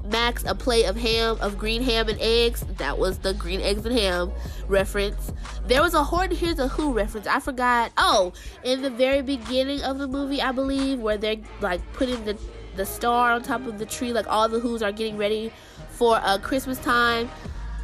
Max 0.04 0.44
a 0.44 0.54
plate 0.54 0.84
of 0.84 0.96
ham, 0.96 1.36
of 1.40 1.58
green 1.58 1.82
ham 1.82 2.08
and 2.08 2.20
eggs. 2.20 2.64
That 2.78 2.98
was 2.98 3.18
the 3.18 3.34
green 3.34 3.60
eggs 3.60 3.84
and 3.84 3.98
ham 3.98 4.32
reference. 4.68 5.32
There 5.66 5.82
was 5.82 5.94
a 5.94 6.04
Horton 6.04 6.36
Hears 6.36 6.58
a 6.58 6.68
Who 6.68 6.92
reference. 6.92 7.26
I 7.26 7.40
forgot. 7.40 7.92
Oh, 7.96 8.32
in 8.64 8.82
the 8.82 8.90
very 8.90 9.22
beginning 9.22 9.82
of 9.82 9.98
the 9.98 10.06
movie, 10.06 10.40
I 10.40 10.52
believe, 10.52 11.00
where 11.00 11.18
they're 11.18 11.36
like 11.60 11.80
putting 11.92 12.24
the 12.24 12.38
the 12.74 12.86
star 12.86 13.32
on 13.32 13.42
top 13.42 13.66
of 13.66 13.78
the 13.78 13.84
tree, 13.84 14.14
like 14.14 14.26
all 14.28 14.48
the 14.48 14.60
Who's 14.60 14.82
are 14.82 14.92
getting 14.92 15.18
ready 15.18 15.52
for 15.90 16.16
uh, 16.22 16.38
Christmas 16.38 16.78
time 16.78 17.28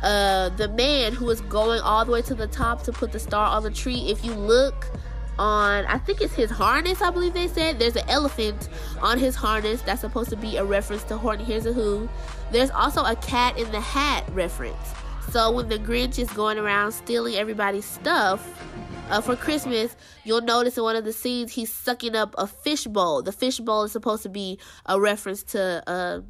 uh, 0.02 0.48
the 0.50 0.68
man 0.68 1.12
who 1.12 1.28
is 1.30 1.40
going 1.42 1.80
all 1.80 2.04
the 2.04 2.12
way 2.12 2.22
to 2.22 2.34
the 2.34 2.46
top 2.46 2.82
to 2.84 2.92
put 2.92 3.12
the 3.12 3.18
star 3.18 3.48
on 3.48 3.62
the 3.62 3.70
tree. 3.70 4.10
If 4.10 4.24
you 4.24 4.32
look 4.34 4.86
on, 5.38 5.84
I 5.86 5.98
think 5.98 6.20
it's 6.20 6.34
his 6.34 6.50
harness, 6.50 7.00
I 7.00 7.10
believe 7.10 7.32
they 7.32 7.48
said, 7.48 7.78
there's 7.78 7.96
an 7.96 8.08
elephant 8.08 8.68
on 9.00 9.18
his 9.18 9.34
harness. 9.34 9.82
That's 9.82 10.00
supposed 10.00 10.30
to 10.30 10.36
be 10.36 10.56
a 10.56 10.64
reference 10.64 11.04
to 11.04 11.16
Horton 11.16 11.44
Hears 11.44 11.66
a 11.66 11.72
Who. 11.72 12.08
There's 12.50 12.70
also 12.70 13.04
a 13.04 13.16
cat 13.16 13.58
in 13.58 13.70
the 13.70 13.80
hat 13.80 14.24
reference. 14.32 14.76
So 15.30 15.50
when 15.50 15.68
the 15.68 15.78
Grinch 15.78 16.18
is 16.18 16.30
going 16.30 16.58
around 16.58 16.92
stealing 16.92 17.34
everybody's 17.34 17.84
stuff 17.84 18.48
uh, 19.10 19.20
for 19.20 19.36
Christmas, 19.36 19.94
you'll 20.24 20.40
notice 20.40 20.78
in 20.78 20.84
one 20.84 20.96
of 20.96 21.04
the 21.04 21.12
scenes 21.12 21.52
he's 21.52 21.72
sucking 21.72 22.16
up 22.16 22.34
a 22.38 22.46
fish 22.46 22.86
bowl. 22.86 23.22
The 23.22 23.32
fish 23.32 23.58
bowl 23.58 23.82
is 23.82 23.92
supposed 23.92 24.22
to 24.22 24.30
be 24.30 24.58
a 24.86 24.98
reference 24.98 25.42
to 25.44 25.82
uh, 25.86 26.20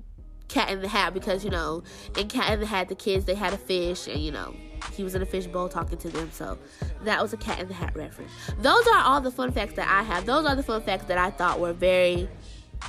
Cat 0.49 0.71
in 0.71 0.81
the 0.81 0.89
Hat 0.89 1.15
because 1.15 1.45
you 1.45 1.51
know 1.51 1.83
in 2.17 2.29
Cat 2.29 2.53
in 2.53 2.61
the 2.61 2.67
Hat 2.67 2.89
the 2.89 2.95
kids 2.95 3.25
they 3.25 3.35
had 3.35 3.53
a 3.53 3.59
fish 3.59 4.07
and 4.07 4.21
you 4.21 4.33
know 4.33 4.55
he 4.95 5.05
was 5.05 5.15
in 5.15 5.23
a 5.23 5.27
fish 5.27 5.47
bowl 5.47 5.69
talking 5.69 5.99
to 5.99 6.09
them 6.09 6.31
so 6.33 6.59
that 7.03 7.21
was 7.21 7.33
a 7.33 7.37
Cat 7.37 7.61
in 7.61 7.69
the 7.69 7.75
Hat 7.75 7.95
reference. 7.95 8.31
Those 8.61 8.87
are 8.89 9.03
all 9.03 9.21
the 9.21 9.31
fun 9.31 9.53
facts 9.53 9.75
that 9.75 9.89
I 9.89 10.03
have. 10.03 10.27
Those 10.27 10.47
are 10.47 10.57
the 10.57 10.63
fun 10.63 10.83
facts 10.83 11.05
that 11.07 11.19
I 11.19 11.31
thought 11.31 11.61
were 11.61 11.73
very 11.73 12.29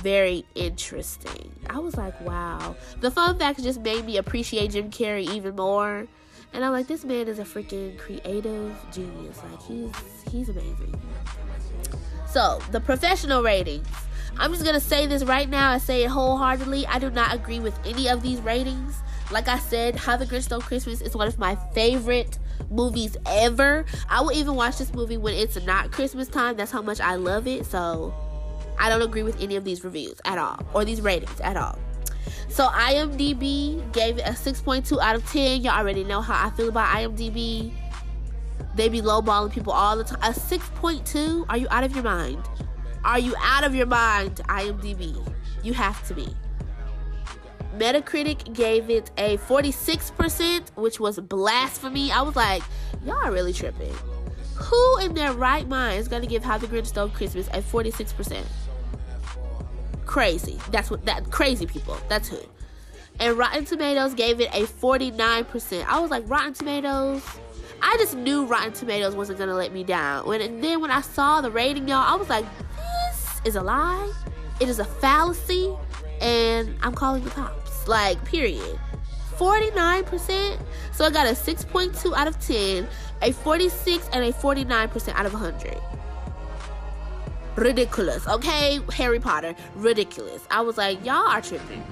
very 0.02 0.44
interesting. 0.54 1.52
I 1.68 1.78
was 1.78 1.96
like, 1.96 2.18
wow. 2.20 2.76
The 3.00 3.10
fun 3.10 3.38
facts 3.38 3.62
just 3.62 3.80
made 3.80 4.04
me 4.06 4.16
appreciate 4.16 4.70
Jim 4.70 4.90
Carrey 4.90 5.28
even 5.28 5.56
more. 5.56 6.06
And 6.52 6.64
I'm 6.64 6.72
like, 6.72 6.86
this 6.86 7.04
man 7.04 7.28
is 7.28 7.38
a 7.38 7.44
freaking 7.44 7.98
creative 7.98 8.76
genius. 8.92 9.40
Like 9.50 9.62
he's 9.62 9.94
he's 10.30 10.48
amazing. 10.48 11.00
So 12.26 12.60
the 12.70 12.80
professional 12.80 13.42
ratings. 13.42 13.86
I'm 14.38 14.52
just 14.52 14.64
gonna 14.64 14.80
say 14.80 15.06
this 15.06 15.24
right 15.24 15.48
now. 15.48 15.70
I 15.70 15.78
say 15.78 16.04
it 16.04 16.08
wholeheartedly. 16.08 16.86
I 16.86 16.98
do 16.98 17.10
not 17.10 17.34
agree 17.34 17.60
with 17.60 17.78
any 17.86 18.08
of 18.08 18.22
these 18.22 18.40
ratings. 18.40 18.96
Like 19.30 19.48
I 19.48 19.58
said, 19.58 19.96
How 19.96 20.16
the 20.16 20.26
Grinch 20.26 20.44
Stole 20.44 20.60
Christmas 20.60 21.00
is 21.00 21.14
one 21.14 21.28
of 21.28 21.38
my 21.38 21.56
favorite 21.72 22.38
movies 22.70 23.16
ever. 23.26 23.84
I 24.08 24.20
will 24.20 24.32
even 24.32 24.54
watch 24.54 24.78
this 24.78 24.92
movie 24.92 25.16
when 25.16 25.34
it's 25.34 25.62
not 25.64 25.92
Christmas 25.92 26.28
time. 26.28 26.56
That's 26.56 26.72
how 26.72 26.82
much 26.82 27.00
I 27.00 27.14
love 27.14 27.46
it. 27.46 27.66
So 27.66 28.14
I 28.78 28.88
don't 28.88 29.02
agree 29.02 29.22
with 29.22 29.40
any 29.40 29.56
of 29.56 29.64
these 29.64 29.84
reviews 29.84 30.20
at 30.24 30.38
all 30.38 30.58
or 30.74 30.84
these 30.84 31.00
ratings 31.00 31.40
at 31.40 31.56
all. 31.56 31.78
So 32.48 32.66
IMDb 32.66 33.92
gave 33.92 34.18
it 34.18 34.22
a 34.22 34.32
6.2 34.32 34.98
out 35.00 35.14
of 35.14 35.26
10. 35.30 35.62
Y'all 35.62 35.78
already 35.78 36.02
know 36.02 36.20
how 36.20 36.46
I 36.46 36.50
feel 36.50 36.68
about 36.68 36.88
IMDb. 36.88 37.72
They 38.74 38.88
be 38.88 39.00
lowballing 39.00 39.52
people 39.52 39.72
all 39.72 39.96
the 39.96 40.04
time. 40.04 40.20
A 40.22 40.34
6.2? 40.34 41.46
Are 41.48 41.56
you 41.56 41.68
out 41.70 41.84
of 41.84 41.94
your 41.94 42.04
mind? 42.04 42.42
Are 43.04 43.18
you 43.18 43.34
out 43.40 43.64
of 43.64 43.74
your 43.74 43.86
mind, 43.86 44.36
IMDb? 44.48 45.26
You 45.62 45.72
have 45.74 46.06
to 46.08 46.14
be. 46.14 46.28
Metacritic 47.76 48.52
gave 48.52 48.90
it 48.90 49.10
a 49.16 49.36
46%, 49.38 50.76
which 50.76 51.00
was 51.00 51.18
blasphemy. 51.18 52.10
I 52.10 52.22
was 52.22 52.36
like, 52.36 52.62
y'all 53.04 53.16
are 53.24 53.32
really 53.32 53.52
tripping. 53.52 53.94
Who 54.56 54.98
in 54.98 55.14
their 55.14 55.32
right 55.32 55.66
mind 55.66 55.98
is 55.98 56.08
gonna 56.08 56.26
give 56.26 56.44
How 56.44 56.58
the 56.58 56.66
Grinch 56.66 56.88
Stole 56.88 57.08
Christmas 57.08 57.48
a 57.48 57.62
46%? 57.62 58.44
Crazy. 60.04 60.58
That's 60.70 60.90
what 60.90 61.06
that 61.06 61.30
crazy 61.30 61.66
people. 61.66 61.96
That's 62.08 62.28
who. 62.28 62.38
And 63.20 63.38
Rotten 63.38 63.64
Tomatoes 63.64 64.14
gave 64.14 64.40
it 64.40 64.48
a 64.52 64.62
49%. 64.66 65.84
I 65.86 66.00
was 66.00 66.10
like, 66.10 66.28
Rotten 66.28 66.52
Tomatoes. 66.52 67.22
I 67.82 67.96
just 67.98 68.14
knew 68.14 68.44
Rotten 68.44 68.72
Tomatoes 68.72 69.14
wasn't 69.14 69.38
gonna 69.38 69.54
let 69.54 69.72
me 69.72 69.84
down. 69.84 70.26
When 70.26 70.40
and 70.40 70.62
then 70.62 70.80
when 70.80 70.90
I 70.90 71.00
saw 71.00 71.40
the 71.40 71.50
rating, 71.50 71.88
y'all, 71.88 71.98
I 71.98 72.16
was 72.16 72.28
like, 72.28 72.44
is 73.44 73.56
a 73.56 73.62
lie, 73.62 74.12
it 74.60 74.68
is 74.68 74.78
a 74.78 74.84
fallacy, 74.84 75.74
and 76.20 76.74
I'm 76.82 76.94
calling 76.94 77.24
the 77.24 77.30
cops. 77.30 77.88
Like, 77.88 78.22
period. 78.24 78.78
49%. 79.36 80.58
So 80.92 81.04
I 81.06 81.10
got 81.10 81.26
a 81.26 81.30
6.2 81.30 82.14
out 82.14 82.28
of 82.28 82.38
10, 82.40 82.86
a 83.22 83.32
46, 83.32 84.08
and 84.12 84.24
a 84.24 84.32
49% 84.32 85.14
out 85.14 85.24
of 85.24 85.32
100. 85.32 85.80
Ridiculous, 87.56 88.28
okay? 88.28 88.80
Harry 88.92 89.18
Potter, 89.18 89.54
ridiculous. 89.74 90.46
I 90.50 90.60
was 90.60 90.76
like, 90.76 91.04
y'all 91.04 91.26
are 91.26 91.40
tripping. 91.40 91.82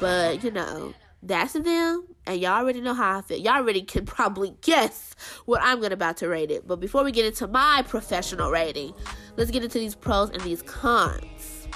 But, 0.00 0.44
you 0.44 0.50
know, 0.52 0.94
that's 1.22 1.54
them, 1.54 2.06
and 2.26 2.40
y'all 2.40 2.52
already 2.52 2.80
know 2.80 2.94
how 2.94 3.18
I 3.18 3.22
feel. 3.22 3.38
Y'all 3.38 3.54
already 3.54 3.82
can 3.82 4.04
probably 4.06 4.54
guess 4.60 5.14
what 5.44 5.60
I'm 5.62 5.80
gonna 5.80 5.94
about 5.94 6.18
to 6.18 6.28
rate 6.28 6.50
it. 6.50 6.66
But 6.66 6.76
before 6.76 7.04
we 7.04 7.12
get 7.12 7.26
into 7.26 7.46
my 7.46 7.84
professional 7.86 8.50
rating, 8.50 8.94
let's 9.36 9.50
get 9.50 9.64
into 9.64 9.78
these 9.78 9.94
pros 9.94 10.30
and 10.30 10.40
these 10.42 10.62
cons. 10.62 11.68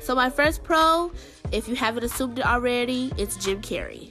So 0.00 0.14
my 0.14 0.28
first 0.28 0.62
pro, 0.62 1.12
if 1.52 1.66
you 1.68 1.74
haven't 1.74 2.04
assumed 2.04 2.38
it 2.38 2.46
already, 2.46 3.12
it's 3.16 3.36
Jim 3.36 3.62
Carrey. 3.62 4.10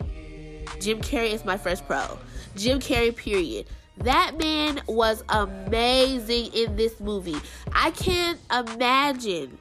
Jim 0.79 0.99
Carrey 1.01 1.31
is 1.31 1.45
my 1.45 1.57
first 1.57 1.85
pro. 1.85 2.17
Jim 2.55 2.79
Carrey, 2.79 3.15
period. 3.15 3.67
That 3.97 4.37
man 4.39 4.81
was 4.87 5.23
amazing 5.29 6.51
in 6.53 6.75
this 6.75 6.99
movie. 6.99 7.37
I 7.73 7.91
can't 7.91 8.39
imagine 8.51 9.59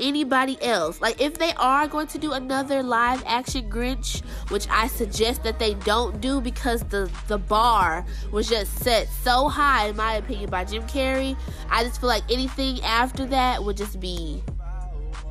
anybody 0.00 0.58
else. 0.62 1.00
Like 1.00 1.20
if 1.20 1.38
they 1.38 1.52
are 1.54 1.86
going 1.86 2.06
to 2.08 2.18
do 2.18 2.32
another 2.32 2.82
live 2.82 3.22
action 3.26 3.70
Grinch, 3.70 4.22
which 4.50 4.66
I 4.70 4.86
suggest 4.88 5.42
that 5.44 5.58
they 5.58 5.74
don't 5.74 6.20
do 6.20 6.40
because 6.40 6.82
the 6.84 7.10
the 7.28 7.38
bar 7.38 8.04
was 8.30 8.48
just 8.48 8.78
set 8.80 9.08
so 9.08 9.48
high 9.48 9.88
in 9.88 9.96
my 9.96 10.14
opinion 10.14 10.50
by 10.50 10.64
Jim 10.64 10.82
Carrey. 10.84 11.36
I 11.70 11.84
just 11.84 12.00
feel 12.00 12.08
like 12.08 12.24
anything 12.30 12.82
after 12.82 13.26
that 13.26 13.62
would 13.62 13.76
just 13.76 14.00
be 14.00 14.42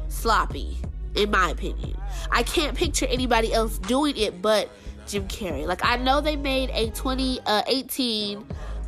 sloppy, 0.08 0.78
in 1.16 1.32
my 1.32 1.50
opinion. 1.50 1.96
I 2.32 2.44
can't 2.44 2.76
picture 2.78 3.06
anybody 3.08 3.54
else 3.54 3.78
doing 3.80 4.18
it 4.18 4.42
but 4.42 4.70
Jim 5.08 5.28
Carrey. 5.28 5.66
Like 5.68 5.84
I 5.84 5.98
know 5.98 6.22
they 6.22 6.36
made 6.36 6.70
a 6.72 6.90
2018 6.92 8.38
uh, 8.38 8.42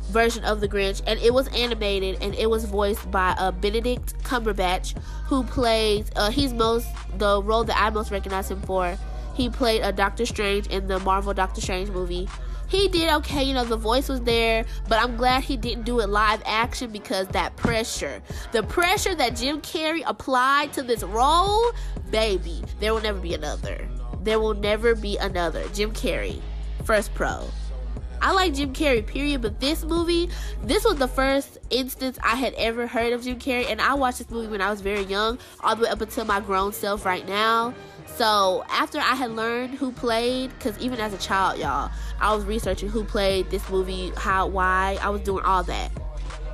version 0.08 0.44
of 0.44 0.60
the 0.60 0.68
Grinch, 0.68 1.02
and 1.06 1.18
it 1.20 1.32
was 1.32 1.48
animated, 1.48 2.18
and 2.22 2.34
it 2.34 2.48
was 2.48 2.64
voiced 2.64 3.10
by 3.10 3.34
uh, 3.38 3.50
Benedict 3.52 4.22
Cumberbatch, 4.24 4.96
who 5.26 5.42
plays. 5.44 6.10
Uh, 6.16 6.30
he's 6.30 6.52
most 6.52 6.88
the 7.18 7.42
role 7.42 7.64
that 7.64 7.76
I 7.80 7.90
most 7.90 8.10
recognize 8.10 8.50
him 8.50 8.60
for. 8.62 8.96
He 9.34 9.50
played 9.50 9.82
a 9.82 9.92
Doctor 9.92 10.24
Strange 10.24 10.66
in 10.68 10.86
the 10.86 10.98
Marvel 11.00 11.34
Doctor 11.34 11.60
Strange 11.60 11.90
movie. 11.90 12.28
He 12.68 12.88
did 12.88 13.10
okay, 13.16 13.44
you 13.44 13.54
know, 13.54 13.64
the 13.64 13.76
voice 13.76 14.08
was 14.08 14.22
there, 14.22 14.64
but 14.88 14.98
I'm 14.98 15.16
glad 15.16 15.44
he 15.44 15.56
didn't 15.56 15.84
do 15.84 16.00
it 16.00 16.08
live 16.08 16.42
action 16.44 16.90
because 16.90 17.28
that 17.28 17.54
pressure, 17.56 18.22
the 18.52 18.64
pressure 18.64 19.14
that 19.14 19.36
Jim 19.36 19.60
Carrey 19.60 20.02
applied 20.04 20.72
to 20.72 20.82
this 20.82 21.04
role, 21.04 21.70
baby, 22.10 22.64
there 22.80 22.92
will 22.92 23.02
never 23.02 23.20
be 23.20 23.34
another. 23.34 23.86
There 24.22 24.40
will 24.40 24.54
never 24.54 24.96
be 24.96 25.16
another. 25.18 25.64
Jim 25.74 25.92
Carrey, 25.92 26.40
first 26.84 27.14
pro. 27.14 27.48
I 28.20 28.32
like 28.32 28.54
Jim 28.54 28.72
Carrey, 28.72 29.06
period. 29.06 29.42
But 29.42 29.60
this 29.60 29.84
movie, 29.84 30.28
this 30.64 30.84
was 30.84 30.96
the 30.96 31.08
first 31.08 31.58
instance 31.70 32.18
I 32.22 32.36
had 32.36 32.54
ever 32.54 32.86
heard 32.86 33.12
of 33.12 33.22
Jim 33.22 33.38
Carrey, 33.38 33.70
and 33.70 33.80
I 33.80 33.94
watched 33.94 34.18
this 34.18 34.30
movie 34.30 34.48
when 34.48 34.60
I 34.60 34.70
was 34.70 34.80
very 34.80 35.02
young, 35.02 35.38
all 35.60 35.76
the 35.76 35.84
way 35.84 35.88
up 35.88 36.00
until 36.00 36.24
my 36.24 36.40
grown 36.40 36.72
self 36.72 37.04
right 37.04 37.26
now. 37.26 37.74
So 38.16 38.64
after 38.70 38.98
I 38.98 39.14
had 39.14 39.32
learned 39.32 39.74
who 39.74 39.92
played, 39.92 40.50
because 40.50 40.78
even 40.78 41.00
as 41.00 41.12
a 41.12 41.18
child, 41.18 41.58
y'all, 41.58 41.90
I 42.18 42.34
was 42.34 42.44
researching 42.44 42.88
who 42.88 43.04
played 43.04 43.50
this 43.50 43.68
movie, 43.68 44.12
how, 44.16 44.46
why, 44.46 44.98
I 45.02 45.10
was 45.10 45.20
doing 45.20 45.44
all 45.44 45.62
that. 45.64 45.90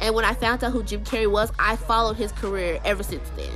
And 0.00 0.14
when 0.14 0.24
I 0.24 0.34
found 0.34 0.64
out 0.64 0.72
who 0.72 0.82
Jim 0.82 1.04
Carrey 1.04 1.30
was, 1.30 1.52
I 1.60 1.76
followed 1.76 2.16
his 2.16 2.32
career 2.32 2.80
ever 2.84 3.04
since 3.04 3.30
then. 3.36 3.52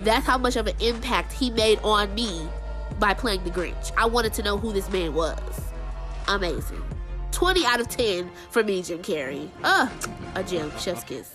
That's 0.00 0.26
how 0.26 0.38
much 0.38 0.56
of 0.56 0.66
an 0.66 0.76
impact 0.80 1.32
he 1.32 1.50
made 1.50 1.78
on 1.80 2.14
me 2.14 2.48
by 2.98 3.12
playing 3.12 3.44
the 3.44 3.50
Grinch. 3.50 3.92
I 3.96 4.06
wanted 4.06 4.32
to 4.34 4.42
know 4.42 4.56
who 4.56 4.72
this 4.72 4.90
man 4.90 5.12
was. 5.12 5.60
Amazing. 6.28 6.82
20 7.34 7.66
out 7.66 7.80
of 7.80 7.88
10 7.88 8.30
for 8.50 8.62
me, 8.62 8.80
Jim 8.80 9.00
Carrey. 9.00 9.48
Ugh, 9.64 9.90
a 10.36 10.44
gem, 10.44 10.70
chef's 10.78 11.04
kiss. 11.04 11.34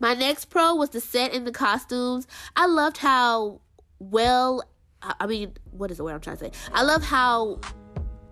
My 0.00 0.14
next 0.14 0.46
pro 0.46 0.74
was 0.74 0.90
the 0.90 1.00
set 1.00 1.32
and 1.32 1.46
the 1.46 1.52
costumes. 1.52 2.26
I 2.56 2.66
loved 2.66 2.98
how 2.98 3.60
well, 4.00 4.64
I 5.00 5.26
mean, 5.26 5.52
what 5.70 5.92
is 5.92 5.98
the 5.98 6.04
word 6.04 6.14
I'm 6.14 6.20
trying 6.20 6.38
to 6.38 6.44
say? 6.46 6.52
I 6.74 6.82
love 6.82 7.04
how 7.04 7.60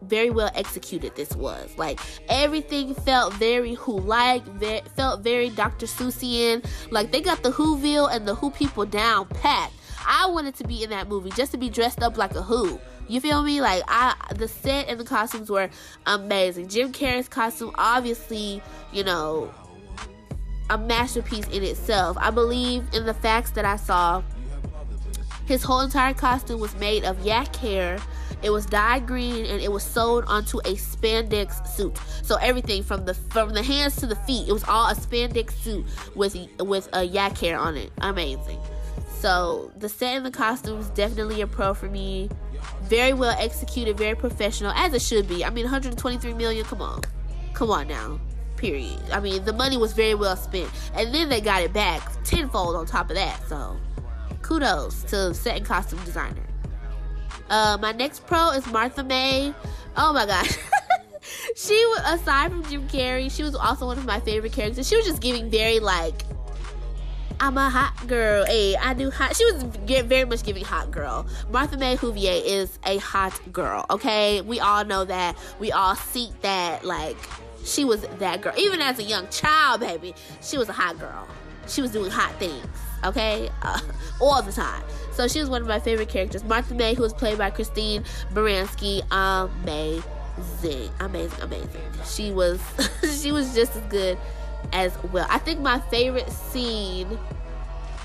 very 0.02 0.30
well 0.30 0.50
executed 0.56 1.14
this 1.14 1.36
was. 1.36 1.70
Like 1.78 2.00
everything 2.28 2.94
felt 2.94 3.34
very 3.34 3.74
Who 3.74 3.98
like, 4.00 4.42
felt 4.96 5.22
very 5.22 5.50
Dr. 5.50 5.86
Seussian. 5.86 6.64
Like 6.90 7.12
they 7.12 7.20
got 7.20 7.44
the 7.44 7.50
Whoville 7.50 8.12
and 8.12 8.26
the 8.26 8.34
Who 8.34 8.50
people 8.50 8.84
down 8.84 9.26
pat. 9.28 9.70
I 10.06 10.26
wanted 10.26 10.56
to 10.56 10.64
be 10.64 10.82
in 10.82 10.90
that 10.90 11.08
movie 11.08 11.30
just 11.30 11.52
to 11.52 11.58
be 11.58 11.70
dressed 11.70 12.02
up 12.02 12.16
like 12.16 12.34
a 12.34 12.42
Who. 12.42 12.80
You 13.10 13.20
feel 13.20 13.42
me? 13.42 13.60
Like 13.60 13.82
I 13.88 14.14
the 14.36 14.46
set 14.46 14.88
and 14.88 15.00
the 15.00 15.04
costumes 15.04 15.50
were 15.50 15.68
amazing. 16.06 16.68
Jim 16.68 16.92
Carrey's 16.92 17.28
costume 17.28 17.72
obviously, 17.74 18.62
you 18.92 19.02
know, 19.02 19.52
a 20.70 20.78
masterpiece 20.78 21.48
in 21.48 21.64
itself. 21.64 22.16
I 22.20 22.30
believe 22.30 22.84
in 22.92 23.06
the 23.06 23.14
facts 23.14 23.50
that 23.52 23.64
I 23.64 23.74
saw. 23.74 24.22
His 25.46 25.64
whole 25.64 25.80
entire 25.80 26.14
costume 26.14 26.60
was 26.60 26.72
made 26.76 27.02
of 27.02 27.18
yak 27.26 27.56
hair. 27.56 27.98
It 28.44 28.50
was 28.50 28.64
dyed 28.64 29.08
green 29.08 29.44
and 29.44 29.60
it 29.60 29.72
was 29.72 29.82
sewed 29.82 30.24
onto 30.26 30.58
a 30.60 30.74
spandex 30.76 31.66
suit. 31.66 31.98
So 32.22 32.36
everything 32.36 32.84
from 32.84 33.06
the 33.06 33.14
from 33.14 33.54
the 33.54 33.62
hands 33.64 33.96
to 33.96 34.06
the 34.06 34.14
feet, 34.14 34.46
it 34.48 34.52
was 34.52 34.62
all 34.68 34.88
a 34.88 34.94
spandex 34.94 35.50
suit 35.54 35.84
with 36.14 36.36
with 36.60 36.88
a 36.92 37.02
yak 37.02 37.36
hair 37.38 37.58
on 37.58 37.76
it. 37.76 37.90
Amazing. 38.02 38.60
So 39.18 39.72
the 39.76 39.88
set 39.88 40.16
and 40.16 40.24
the 40.24 40.30
costumes 40.30 40.90
definitely 40.90 41.40
a 41.40 41.48
pro 41.48 41.74
for 41.74 41.88
me 41.88 42.30
very 42.90 43.12
well 43.12 43.34
executed, 43.38 43.96
very 43.96 44.16
professional, 44.16 44.72
as 44.72 44.92
it 44.92 45.00
should 45.00 45.28
be. 45.28 45.44
I 45.44 45.50
mean, 45.50 45.64
123 45.64 46.34
million. 46.34 46.64
Come 46.64 46.82
on, 46.82 47.00
come 47.54 47.70
on 47.70 47.86
now. 47.88 48.20
Period. 48.56 49.00
I 49.10 49.20
mean, 49.20 49.44
the 49.44 49.54
money 49.54 49.78
was 49.78 49.94
very 49.94 50.14
well 50.14 50.36
spent, 50.36 50.68
and 50.94 51.14
then 51.14 51.30
they 51.30 51.40
got 51.40 51.62
it 51.62 51.72
back 51.72 52.02
tenfold 52.24 52.76
on 52.76 52.84
top 52.84 53.08
of 53.08 53.16
that. 53.16 53.40
So, 53.48 53.78
kudos 54.42 55.04
to 55.04 55.32
set 55.32 55.56
and 55.56 55.64
costume 55.64 56.04
designer. 56.04 56.42
Uh, 57.48 57.78
my 57.80 57.92
next 57.92 58.26
pro 58.26 58.50
is 58.50 58.66
Martha 58.66 59.02
May. 59.02 59.54
Oh 59.96 60.12
my 60.12 60.26
gosh. 60.26 60.58
she 61.56 61.94
aside 62.04 62.50
from 62.50 62.64
Jim 62.64 62.86
Carrey, 62.88 63.30
she 63.30 63.42
was 63.42 63.54
also 63.54 63.86
one 63.86 63.98
of 63.98 64.04
my 64.04 64.20
favorite 64.20 64.52
characters. 64.52 64.88
She 64.88 64.96
was 64.96 65.06
just 65.06 65.22
giving 65.22 65.48
very 65.48 65.80
like 65.80 66.22
I'm 67.42 67.56
a 67.56 67.70
hot 67.70 68.06
girl. 68.06 68.44
Hey, 68.44 68.76
I 68.76 68.92
do 68.92 69.10
hot. 69.10 69.34
She 69.34 69.50
was 69.50 69.62
very 69.62 70.26
much 70.26 70.44
giving 70.44 70.62
hot 70.62 70.90
girl. 70.90 71.26
Martha 71.50 71.78
May 71.78 71.96
Whovier 71.96 72.42
is 72.44 72.78
a 72.84 72.98
hot 72.98 73.40
girl. 73.50 73.86
Okay, 73.88 74.42
we 74.42 74.60
all 74.60 74.84
know 74.84 75.06
that. 75.06 75.38
We 75.58 75.72
all 75.72 75.96
see 75.96 76.28
that. 76.42 76.84
Like 76.84 77.16
she 77.64 77.86
was 77.86 78.02
that 78.02 78.42
girl. 78.42 78.52
Even 78.58 78.82
as 78.82 78.98
a 78.98 79.02
young 79.02 79.26
child, 79.28 79.80
baby, 79.80 80.14
she 80.42 80.58
was 80.58 80.68
a 80.68 80.74
hot 80.74 80.98
girl. 80.98 81.26
She 81.66 81.80
was 81.80 81.92
doing 81.92 82.10
hot 82.10 82.34
things. 82.38 82.66
Okay, 83.06 83.48
uh, 83.62 83.80
all 84.20 84.42
the 84.42 84.52
time. 84.52 84.82
So 85.12 85.26
she 85.26 85.40
was 85.40 85.48
one 85.48 85.62
of 85.62 85.68
my 85.68 85.80
favorite 85.80 86.10
characters. 86.10 86.44
Martha 86.44 86.74
May, 86.74 86.92
who 86.92 87.02
was 87.02 87.14
played 87.14 87.38
by 87.38 87.48
Christine 87.48 88.04
Baranski. 88.34 89.00
Amazing, 89.10 90.90
amazing, 91.00 91.40
amazing. 91.40 91.70
She 92.04 92.32
was, 92.32 92.60
she 93.22 93.32
was 93.32 93.54
just 93.54 93.74
as 93.76 93.82
good 93.84 94.18
as 94.72 94.96
well. 95.12 95.26
I 95.30 95.38
think 95.38 95.60
my 95.60 95.80
favorite 95.80 96.30
scene 96.30 97.18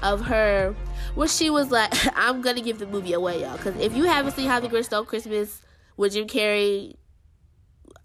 of 0.03 0.21
her 0.21 0.75
where 1.15 1.27
she 1.27 1.49
was 1.49 1.71
like, 1.71 1.93
I'm 2.15 2.41
gonna 2.41 2.61
give 2.61 2.79
the 2.79 2.87
movie 2.87 3.13
away, 3.13 3.41
y'all. 3.41 3.57
Because 3.57 3.75
if 3.77 3.95
you 3.95 4.05
haven't 4.05 4.33
seen 4.33 4.49
How 4.49 4.59
the 4.59 4.67
Grinch 4.67 4.85
Stole 4.85 5.05
Christmas 5.05 5.61
with 5.97 6.13
Jim 6.13 6.27
Carrey, 6.27 6.95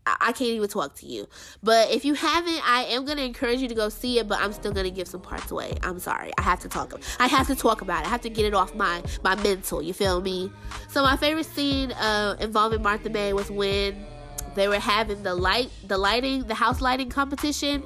I 0.07 0.33
can't 0.33 0.51
even 0.51 0.69
talk 0.69 0.95
to 0.97 1.07
you. 1.07 1.29
But 1.63 1.91
if 1.91 2.05
you 2.05 2.15
haven't, 2.15 2.69
I 2.69 2.85
am 2.85 3.05
gonna 3.05 3.23
encourage 3.23 3.61
you 3.61 3.69
to 3.69 3.75
go 3.75 3.89
see 3.89 4.19
it. 4.19 4.27
But 4.27 4.41
I'm 4.41 4.53
still 4.53 4.73
gonna 4.73 4.91
give 4.91 5.07
some 5.07 5.21
parts 5.21 5.51
away. 5.51 5.75
I'm 5.83 5.99
sorry. 5.99 6.33
I 6.39 6.43
have 6.43 6.61
to 6.61 6.69
talk. 6.69 6.93
I 7.19 7.27
have 7.27 7.47
to 7.49 7.55
talk 7.55 7.83
about 7.83 8.03
it. 8.03 8.07
I 8.07 8.11
have 8.11 8.23
to 8.23 8.31
get 8.31 8.47
it 8.47 8.55
off 8.55 8.75
my 8.75 9.03
my 9.23 9.35
mental. 9.37 9.83
You 9.83 9.93
feel 9.93 10.21
me? 10.21 10.51
So 10.89 11.03
my 11.03 11.17
favorite 11.17 11.47
scene 11.47 11.93
uh, 11.93 12.37
involving 12.41 12.83
Martha 12.83 13.11
May 13.11 13.33
was 13.33 13.51
when 13.51 14.05
they 14.55 14.69
were 14.69 14.79
having 14.79 15.23
the 15.23 15.35
light, 15.35 15.71
the 15.87 15.99
lighting, 15.99 16.45
the 16.45 16.55
house 16.55 16.81
lighting 16.81 17.09
competition, 17.11 17.83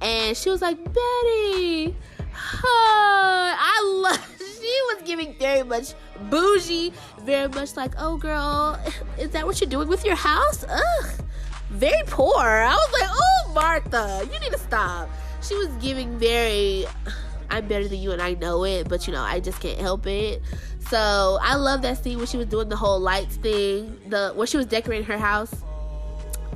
and 0.00 0.36
she 0.36 0.50
was 0.50 0.62
like, 0.62 0.82
Betty, 0.84 1.94
huh, 2.32 2.66
I 2.66 4.02
love. 4.02 4.34
She 4.58 4.80
was 4.92 5.02
giving 5.06 5.34
very 5.38 5.62
much 5.62 5.94
bougie, 6.28 6.92
very 7.22 7.48
much 7.48 7.74
like, 7.76 7.94
oh 7.96 8.18
girl, 8.18 8.78
is 9.16 9.30
that 9.30 9.46
what 9.46 9.60
you're 9.60 9.70
doing 9.70 9.88
with 9.88 10.04
your 10.04 10.16
house? 10.16 10.62
Ugh, 10.68 11.10
very 11.70 12.02
poor. 12.06 12.36
I 12.36 12.74
was 12.74 13.00
like, 13.00 13.08
oh 13.10 13.52
Martha, 13.54 14.28
you 14.30 14.38
need 14.40 14.52
to 14.52 14.58
stop. 14.58 15.08
She 15.42 15.54
was 15.54 15.68
giving 15.80 16.18
very. 16.18 16.86
I'm 17.50 17.66
better 17.66 17.88
than 17.88 18.00
you 18.00 18.10
and 18.10 18.20
I 18.20 18.34
know 18.34 18.64
it, 18.64 18.90
but 18.90 19.06
you 19.06 19.12
know, 19.14 19.22
I 19.22 19.40
just 19.40 19.60
can't 19.60 19.78
help 19.78 20.06
it. 20.06 20.42
So 20.90 21.38
I 21.40 21.54
love 21.54 21.80
that 21.82 22.02
scene 22.02 22.18
when 22.18 22.26
she 22.26 22.36
was 22.36 22.46
doing 22.46 22.68
the 22.68 22.76
whole 22.76 23.00
lights 23.00 23.36
thing, 23.36 23.98
the 24.08 24.32
when 24.34 24.48
she 24.48 24.58
was 24.58 24.66
decorating 24.66 25.06
her 25.06 25.18
house 25.18 25.54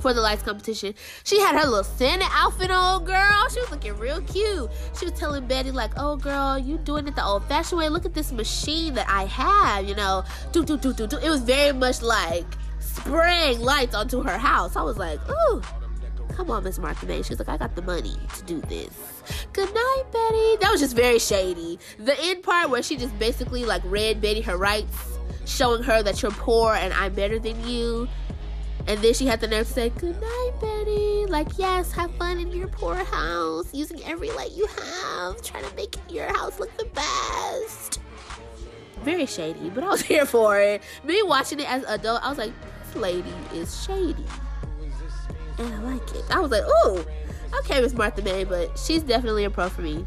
for 0.02 0.12
the 0.12 0.20
lights 0.20 0.42
competition. 0.42 0.94
She 1.24 1.40
had 1.40 1.54
her 1.54 1.64
little 1.64 1.84
Santa 1.84 2.26
outfit 2.30 2.70
on, 2.70 3.04
girl. 3.04 3.48
She 3.48 3.60
was 3.60 3.70
looking 3.70 3.96
real 3.96 4.20
cute. 4.22 4.70
She 4.98 5.06
was 5.06 5.18
telling 5.18 5.46
Betty, 5.46 5.70
like, 5.70 5.92
oh, 5.96 6.16
girl, 6.16 6.58
you 6.58 6.76
doing 6.78 7.06
it 7.06 7.16
the 7.16 7.24
old 7.24 7.44
fashioned 7.44 7.78
way. 7.78 7.88
Look 7.88 8.04
at 8.04 8.12
this 8.12 8.32
machine 8.32 8.94
that 8.94 9.08
I 9.08 9.24
have, 9.26 9.88
you 9.88 9.94
know. 9.94 10.24
Do, 10.50 10.64
do, 10.64 10.76
do, 10.76 10.92
do, 10.92 11.06
do. 11.06 11.16
It 11.18 11.30
was 11.30 11.42
very 11.42 11.72
much 11.72 12.02
like 12.02 12.44
spraying 12.80 13.60
lights 13.60 13.94
onto 13.94 14.22
her 14.22 14.36
house. 14.36 14.76
I 14.76 14.82
was 14.82 14.98
like, 14.98 15.20
ooh. 15.30 15.62
Come 16.34 16.50
on, 16.50 16.64
Miss 16.64 16.78
Martha 16.78 17.06
May. 17.06 17.22
She 17.22 17.30
was 17.30 17.38
like, 17.38 17.50
I 17.50 17.58
got 17.58 17.76
the 17.76 17.82
money 17.82 18.16
to 18.36 18.44
do 18.44 18.60
this. 18.62 19.22
Good 19.52 19.72
night, 19.72 20.02
Betty. 20.10 20.56
That 20.60 20.70
was 20.72 20.80
just 20.80 20.96
very 20.96 21.18
shady. 21.18 21.78
The 21.98 22.18
end 22.20 22.42
part 22.42 22.70
where 22.70 22.82
she 22.82 22.96
just 22.96 23.16
basically 23.18 23.64
like 23.64 23.82
read 23.84 24.20
Betty 24.20 24.40
her 24.40 24.56
rights, 24.56 24.96
showing 25.44 25.82
her 25.82 26.02
that 26.02 26.22
you're 26.22 26.32
poor 26.32 26.72
and 26.74 26.92
I'm 26.94 27.12
better 27.14 27.38
than 27.38 27.68
you. 27.68 28.08
And 28.88 29.00
then 29.00 29.14
she 29.14 29.26
had 29.26 29.40
the 29.40 29.46
nerve 29.46 29.66
to 29.66 29.72
say, 29.72 29.88
Good 29.90 30.20
night, 30.20 30.50
Betty. 30.60 31.26
Like, 31.26 31.56
yes, 31.56 31.92
have 31.92 32.12
fun 32.16 32.38
in 32.38 32.50
your 32.50 32.68
poor 32.68 32.96
house, 32.96 33.72
using 33.72 34.02
every 34.04 34.30
light 34.30 34.52
you 34.52 34.66
have, 34.66 35.40
trying 35.42 35.64
to 35.64 35.74
make 35.76 35.96
your 36.10 36.26
house 36.26 36.58
look 36.58 36.76
the 36.76 36.86
best. 36.86 38.00
Very 39.02 39.26
shady, 39.26 39.70
but 39.70 39.84
I 39.84 39.88
was 39.88 40.02
here 40.12 40.26
for 40.26 40.60
it. 40.60 40.82
Me 41.04 41.22
watching 41.22 41.60
it 41.60 41.70
as 41.70 41.84
an 41.84 41.90
adult, 41.90 42.22
I 42.24 42.28
was 42.28 42.38
like, 42.38 42.52
This 42.84 42.96
lady 42.96 43.34
is 43.54 43.84
shady. 43.84 44.26
And 45.58 45.74
I 45.74 45.78
like 45.82 46.14
it. 46.14 46.24
I 46.30 46.40
was 46.40 46.50
like, 46.50 46.64
Ooh, 46.64 47.04
okay, 47.60 47.80
Miss 47.80 47.94
Martha 47.94 48.22
May, 48.22 48.44
but 48.44 48.76
she's 48.78 49.02
definitely 49.02 49.44
a 49.44 49.50
pro 49.50 49.68
for 49.68 49.82
me. 49.82 50.04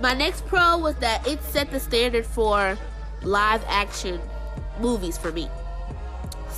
My 0.00 0.14
next 0.14 0.46
pro 0.46 0.78
was 0.78 0.94
that 0.96 1.26
it 1.26 1.42
set 1.42 1.70
the 1.70 1.80
standard 1.80 2.26
for 2.26 2.78
live 3.22 3.64
action 3.66 4.20
movies 4.80 5.16
for 5.18 5.32
me. 5.32 5.48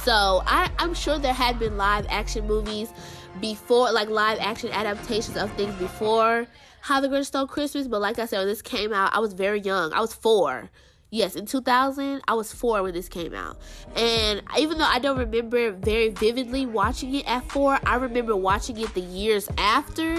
So 0.09 0.43
I, 0.47 0.71
I'm 0.79 0.95
sure 0.95 1.19
there 1.19 1.35
had 1.35 1.59
been 1.59 1.77
live 1.77 2.07
action 2.09 2.47
movies 2.47 2.91
before, 3.43 3.93
like 3.93 4.09
live 4.09 4.39
action 4.41 4.71
adaptations 4.73 5.37
of 5.37 5.53
things 5.53 5.75
before 5.75 6.47
How 6.81 6.99
the 7.03 7.09
Grinch 7.09 7.27
Stole 7.27 7.47
Christmas. 7.47 7.87
But 7.87 8.01
like 8.01 8.19
I 8.19 8.25
said, 8.25 8.39
when 8.39 8.47
this 8.47 8.63
came 8.63 8.95
out, 8.95 9.13
I 9.13 9.19
was 9.19 9.35
very 9.35 9.61
young. 9.61 9.93
I 9.93 10.01
was 10.01 10.15
four. 10.15 10.71
Yes, 11.11 11.37
in 11.37 11.45
2000, 11.45 12.23
I 12.27 12.33
was 12.33 12.51
four 12.51 12.83
when 12.83 12.95
this 12.95 13.07
came 13.07 13.35
out. 13.35 13.59
And 13.97 14.41
even 14.59 14.79
though 14.79 14.87
I 14.87 14.99
don't 14.99 15.19
remember 15.19 15.73
very 15.73 16.09
vividly 16.09 16.65
watching 16.65 17.15
it 17.15 17.29
at 17.29 17.47
four, 17.51 17.79
I 17.85 17.97
remember 17.97 18.35
watching 18.35 18.79
it 18.79 18.95
the 18.95 19.03
years 19.03 19.47
after. 19.59 20.15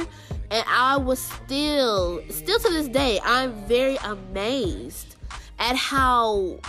And 0.51 0.63
I 0.67 0.97
was 0.97 1.17
still, 1.17 2.21
still 2.29 2.59
to 2.59 2.69
this 2.69 2.89
day, 2.89 3.19
I'm 3.23 3.53
very 3.65 3.97
amazed 4.03 5.15
at 5.57 5.75
how 5.75 6.59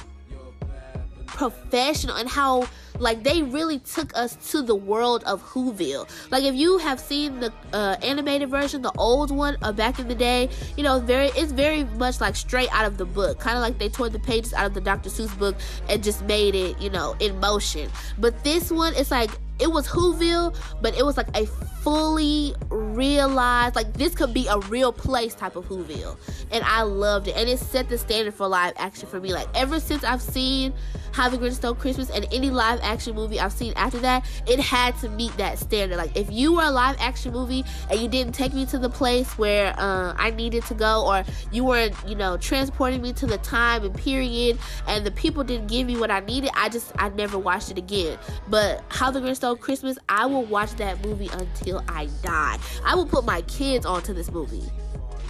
professional 1.30 2.16
and 2.16 2.28
how 2.28 2.68
like 2.98 3.22
they 3.22 3.42
really 3.42 3.78
took 3.78 4.16
us 4.16 4.36
to 4.50 4.62
the 4.62 4.74
world 4.74 5.24
of 5.24 5.42
Whoville. 5.42 6.08
Like 6.30 6.44
if 6.44 6.54
you 6.54 6.78
have 6.78 7.00
seen 7.00 7.40
the 7.40 7.52
uh, 7.72 7.96
animated 8.02 8.50
version, 8.50 8.82
the 8.82 8.92
old 8.98 9.30
one 9.30 9.56
uh, 9.62 9.72
back 9.72 9.98
in 9.98 10.08
the 10.08 10.14
day, 10.14 10.48
you 10.76 10.82
know, 10.82 11.00
very 11.00 11.28
it's 11.28 11.52
very 11.52 11.84
much 11.84 12.20
like 12.20 12.36
straight 12.36 12.68
out 12.72 12.84
of 12.84 12.98
the 12.98 13.06
book, 13.06 13.38
kind 13.38 13.56
of 13.56 13.62
like 13.62 13.78
they 13.78 13.88
tore 13.88 14.08
the 14.08 14.18
pages 14.18 14.52
out 14.52 14.66
of 14.66 14.74
the 14.74 14.80
Dr. 14.80 15.08
Seuss 15.08 15.36
book 15.38 15.56
and 15.88 16.02
just 16.02 16.22
made 16.24 16.54
it, 16.54 16.80
you 16.80 16.90
know, 16.90 17.16
in 17.20 17.38
motion. 17.40 17.88
But 18.18 18.44
this 18.44 18.70
one, 18.70 18.94
it's 18.94 19.10
like 19.10 19.30
it 19.58 19.70
was 19.70 19.86
Whoville, 19.86 20.54
but 20.80 20.96
it 20.96 21.04
was 21.04 21.16
like 21.16 21.28
a 21.36 21.46
fully 21.82 22.54
realized, 22.68 23.76
like 23.76 23.92
this 23.94 24.14
could 24.14 24.34
be 24.34 24.46
a 24.48 24.58
real 24.60 24.92
place 24.92 25.34
type 25.34 25.56
of 25.56 25.66
Whoville. 25.66 26.16
And 26.50 26.64
I 26.64 26.82
loved 26.82 27.28
it. 27.28 27.36
And 27.36 27.48
it 27.48 27.58
set 27.58 27.88
the 27.88 27.98
standard 27.98 28.34
for 28.34 28.48
live 28.48 28.74
action 28.76 29.08
for 29.08 29.20
me. 29.20 29.32
Like 29.32 29.48
ever 29.54 29.80
since 29.80 30.04
I've 30.04 30.22
seen 30.22 30.74
How 31.12 31.28
the 31.28 31.38
Grinch 31.38 31.54
Stole 31.54 31.74
Christmas 31.74 32.10
and 32.10 32.26
any 32.32 32.50
live 32.50 32.80
action 32.82 33.14
movie 33.14 33.40
I've 33.40 33.52
seen 33.52 33.72
after 33.76 33.98
that, 34.00 34.24
it 34.46 34.60
had 34.60 34.96
to 34.98 35.08
meet 35.08 35.36
that 35.38 35.58
standard. 35.58 35.96
Like 35.96 36.16
if 36.16 36.30
you 36.30 36.54
were 36.54 36.64
a 36.64 36.70
live 36.70 36.96
action 36.98 37.32
movie 37.32 37.64
and 37.90 38.00
you 38.00 38.08
didn't 38.08 38.32
take 38.32 38.52
me 38.52 38.66
to 38.66 38.78
the 38.78 38.90
place 38.90 39.38
where 39.38 39.74
uh, 39.78 40.14
I 40.16 40.30
needed 40.30 40.64
to 40.66 40.74
go, 40.74 41.06
or 41.06 41.24
you 41.52 41.64
weren't, 41.64 41.94
you 42.06 42.14
know, 42.14 42.36
transporting 42.36 43.00
me 43.00 43.12
to 43.14 43.26
the 43.26 43.38
time 43.38 43.84
and 43.84 43.94
period, 43.94 44.58
and 44.86 45.04
the 45.04 45.10
people 45.10 45.44
didn't 45.44 45.68
give 45.68 45.86
me 45.86 45.96
what 45.96 46.10
I 46.10 46.20
needed, 46.20 46.50
I 46.54 46.68
just 46.68 46.92
I 46.98 47.08
never 47.10 47.38
watched 47.38 47.70
it 47.70 47.78
again. 47.78 48.18
But 48.48 48.84
How 48.88 49.10
the 49.10 49.20
Grinch 49.20 49.36
Stole 49.36 49.56
Christmas, 49.56 49.98
I 50.08 50.26
will 50.26 50.44
watch 50.44 50.72
that 50.74 51.04
movie 51.04 51.30
until 51.32 51.69
I 51.88 52.06
die. 52.22 52.58
I 52.84 52.94
will 52.94 53.06
put 53.06 53.24
my 53.24 53.42
kids 53.42 53.86
onto 53.86 54.12
this 54.12 54.30
movie. 54.30 54.64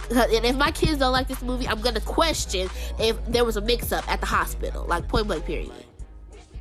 And 0.09 0.45
if 0.45 0.57
my 0.57 0.71
kids 0.71 0.97
don't 0.97 1.13
like 1.13 1.27
this 1.27 1.41
movie, 1.41 1.67
I'm 1.67 1.79
gonna 1.79 2.01
question 2.01 2.69
if 2.99 3.23
there 3.27 3.45
was 3.45 3.55
a 3.55 3.61
mix-up 3.61 4.07
at 4.11 4.19
the 4.19 4.25
hospital, 4.25 4.85
like 4.85 5.07
point 5.07 5.27
blank 5.27 5.45
period. 5.45 5.71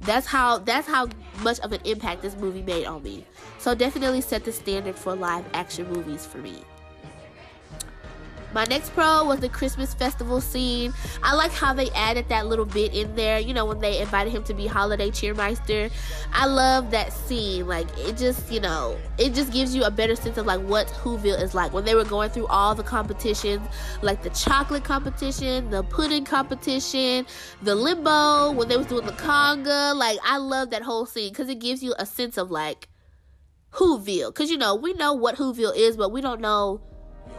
That's 0.03 0.26
how 0.26 0.59
that's 0.59 0.87
how 0.87 1.09
much 1.43 1.59
of 1.61 1.72
an 1.72 1.81
impact 1.85 2.22
this 2.22 2.37
movie 2.37 2.62
made 2.62 2.87
on 2.87 3.03
me. 3.03 3.26
So 3.59 3.74
definitely 3.74 4.20
set 4.20 4.45
the 4.45 4.53
standard 4.53 4.95
for 4.95 5.14
live 5.16 5.45
action 5.53 5.91
movies 5.93 6.24
for 6.24 6.39
me. 6.39 6.62
My 8.53 8.64
next 8.64 8.92
pro 8.94 9.24
was 9.24 9.38
the 9.38 9.48
Christmas 9.48 9.94
festival 9.94 10.40
scene. 10.40 10.92
I 11.22 11.34
like 11.34 11.53
how 11.53 11.72
they 11.72 11.90
added 11.90 12.28
that 12.30 12.46
little 12.46 12.64
bit 12.64 12.92
in 12.94 13.14
there, 13.14 13.38
you 13.38 13.55
know, 13.55 13.64
when 13.64 13.78
they 13.78 14.01
invited 14.01 14.32
him 14.32 14.42
to 14.44 14.55
be 14.55 14.66
holiday 14.66 15.11
cheermeister. 15.11 15.90
I 16.32 16.46
love 16.46 16.90
that 16.90 17.12
scene. 17.12 17.68
Like, 17.68 17.86
it 17.96 18.16
just, 18.16 18.51
you 18.51 18.59
know, 18.59 18.98
it 19.18 19.34
just 19.34 19.53
gives 19.53 19.74
you 19.74 19.84
a 19.84 19.90
better 19.90 20.16
sense 20.16 20.36
of 20.36 20.46
like 20.46 20.61
what 20.62 20.88
Whoville 20.88 21.40
is 21.40 21.55
like. 21.55 21.72
When 21.72 21.84
they 21.84 21.94
were 21.94 22.05
going 22.05 22.30
through 22.30 22.48
all 22.48 22.74
the 22.74 22.82
competitions, 22.82 23.66
like 24.03 24.22
the 24.22 24.30
chocolate 24.30 24.82
competition, 24.82 25.70
the 25.70 25.84
pudding 25.84 26.24
competition, 26.24 27.26
the 27.62 27.76
limbo, 27.76 28.51
when 28.51 28.68
they 28.68 28.76
was 28.76 28.86
doing 28.86 29.07
the 29.07 29.12
conga. 29.12 29.94
Like, 29.94 30.18
I 30.24 30.38
love 30.38 30.70
that 30.70 30.82
whole 30.82 31.07
scene 31.07 31.30
because 31.30 31.48
it 31.48 31.61
gives 31.61 31.84
you 31.84 31.94
a 31.98 32.07
sense 32.07 32.36
of 32.36 32.51
like 32.51 32.88
Whoville. 33.74 34.34
Because, 34.34 34.51
you 34.51 34.59
know, 34.59 34.74
we 34.74 34.92
know 34.94 35.14
what 35.14 35.36
Whoville 35.36 35.76
is, 35.76 35.96
but 35.96 36.11
we 36.11 36.20
don't 36.20 36.40
know 36.40 36.80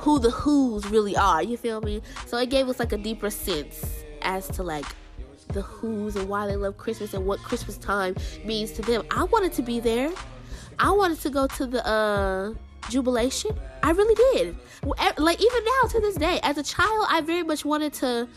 who 0.02 0.20
the 0.20 0.32
who's 0.32 0.86
really 0.88 1.16
are. 1.16 1.44
You 1.44 1.58
feel 1.58 1.80
me? 1.82 2.02
So 2.26 2.38
it 2.38 2.50
gave 2.50 2.68
us 2.68 2.80
like 2.80 2.92
a 2.92 2.98
deeper 2.98 3.30
sense 3.30 4.04
as 4.24 4.48
to 4.50 4.64
like 4.64 4.86
the 5.50 5.62
who's 5.62 6.16
and 6.16 6.28
why 6.28 6.48
they 6.48 6.56
love 6.56 6.78
Christmas 6.78 7.14
and 7.14 7.26
what 7.26 7.40
Christmas 7.40 7.78
time 7.78 8.16
means 8.44 8.72
to 8.74 8.82
them. 8.82 9.04
I 9.12 9.24
wanted 9.26 9.54
to 9.54 9.62
be 9.62 9.80
there. 9.80 10.12
I 10.80 10.92
wanted 10.92 11.20
to 11.22 11.30
go 11.30 11.46
to 11.48 11.68
the 11.68 11.86
uh 11.86 12.54
jubilation. 12.90 13.52
I 13.84 13.92
really 13.92 14.16
did. 14.34 14.58
Like 15.18 15.40
even 15.40 15.64
now 15.64 15.90
to 15.90 16.00
this 16.00 16.16
day, 16.16 16.40
as 16.42 16.58
a 16.58 16.64
child, 16.64 17.06
I 17.10 17.22
very 17.22 17.44
much 17.44 17.64
wanted 17.64 17.94
to 17.94 18.28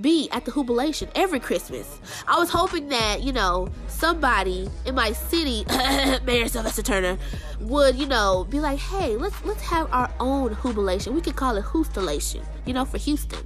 be 0.00 0.28
at 0.30 0.44
the 0.44 0.52
jubilation 0.52 1.08
every 1.14 1.40
Christmas. 1.40 2.00
I 2.26 2.38
was 2.38 2.50
hoping 2.50 2.88
that, 2.88 3.22
you 3.22 3.32
know, 3.32 3.68
somebody 3.88 4.68
in 4.86 4.94
my 4.94 5.12
city, 5.12 5.64
Mayor 6.24 6.48
Sylvester 6.48 6.82
Turner, 6.82 7.18
would, 7.60 7.96
you 7.96 8.06
know, 8.06 8.46
be 8.48 8.60
like, 8.60 8.78
hey, 8.78 9.16
let's 9.16 9.44
let's 9.44 9.62
have 9.62 9.92
our 9.92 10.10
own 10.20 10.56
jubilation. 10.62 11.14
We 11.14 11.20
could 11.20 11.36
call 11.36 11.56
it 11.56 11.64
Houstonlation, 11.64 12.44
you 12.64 12.72
know, 12.72 12.84
for 12.84 12.98
Houston. 12.98 13.44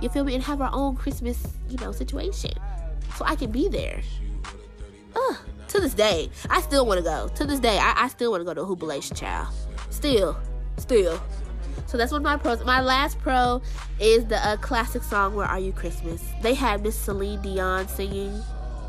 You 0.00 0.08
feel 0.08 0.24
me? 0.24 0.34
And 0.34 0.42
have 0.44 0.60
our 0.60 0.70
own 0.72 0.96
Christmas, 0.96 1.54
you 1.68 1.78
know, 1.78 1.92
situation. 1.92 2.52
So 3.16 3.24
I 3.24 3.34
can 3.34 3.50
be 3.50 3.68
there. 3.68 4.02
Ugh, 5.14 5.36
to 5.68 5.80
this 5.80 5.94
day, 5.94 6.30
I 6.50 6.60
still 6.60 6.86
want 6.86 6.98
to 6.98 7.04
go. 7.04 7.28
To 7.34 7.44
this 7.46 7.60
day, 7.60 7.78
I, 7.78 8.04
I 8.04 8.08
still 8.08 8.30
want 8.30 8.42
to 8.42 8.44
go 8.44 8.52
to 8.52 8.62
a 8.62 8.66
jubilation, 8.66 9.16
child. 9.16 9.54
Still, 9.90 10.36
still. 10.76 11.20
So 11.86 11.96
that's 11.96 12.12
one 12.12 12.20
of 12.20 12.24
my 12.24 12.36
pros. 12.36 12.64
My 12.64 12.80
last 12.80 13.18
pro 13.20 13.62
is 14.00 14.24
the 14.26 14.44
uh, 14.46 14.56
classic 14.56 15.02
song 15.02 15.34
"Where 15.34 15.46
Are 15.46 15.60
You 15.60 15.72
Christmas." 15.72 16.24
They 16.42 16.54
had 16.54 16.82
Miss 16.82 16.96
Celine 16.96 17.40
Dion 17.42 17.88
singing. 17.88 18.32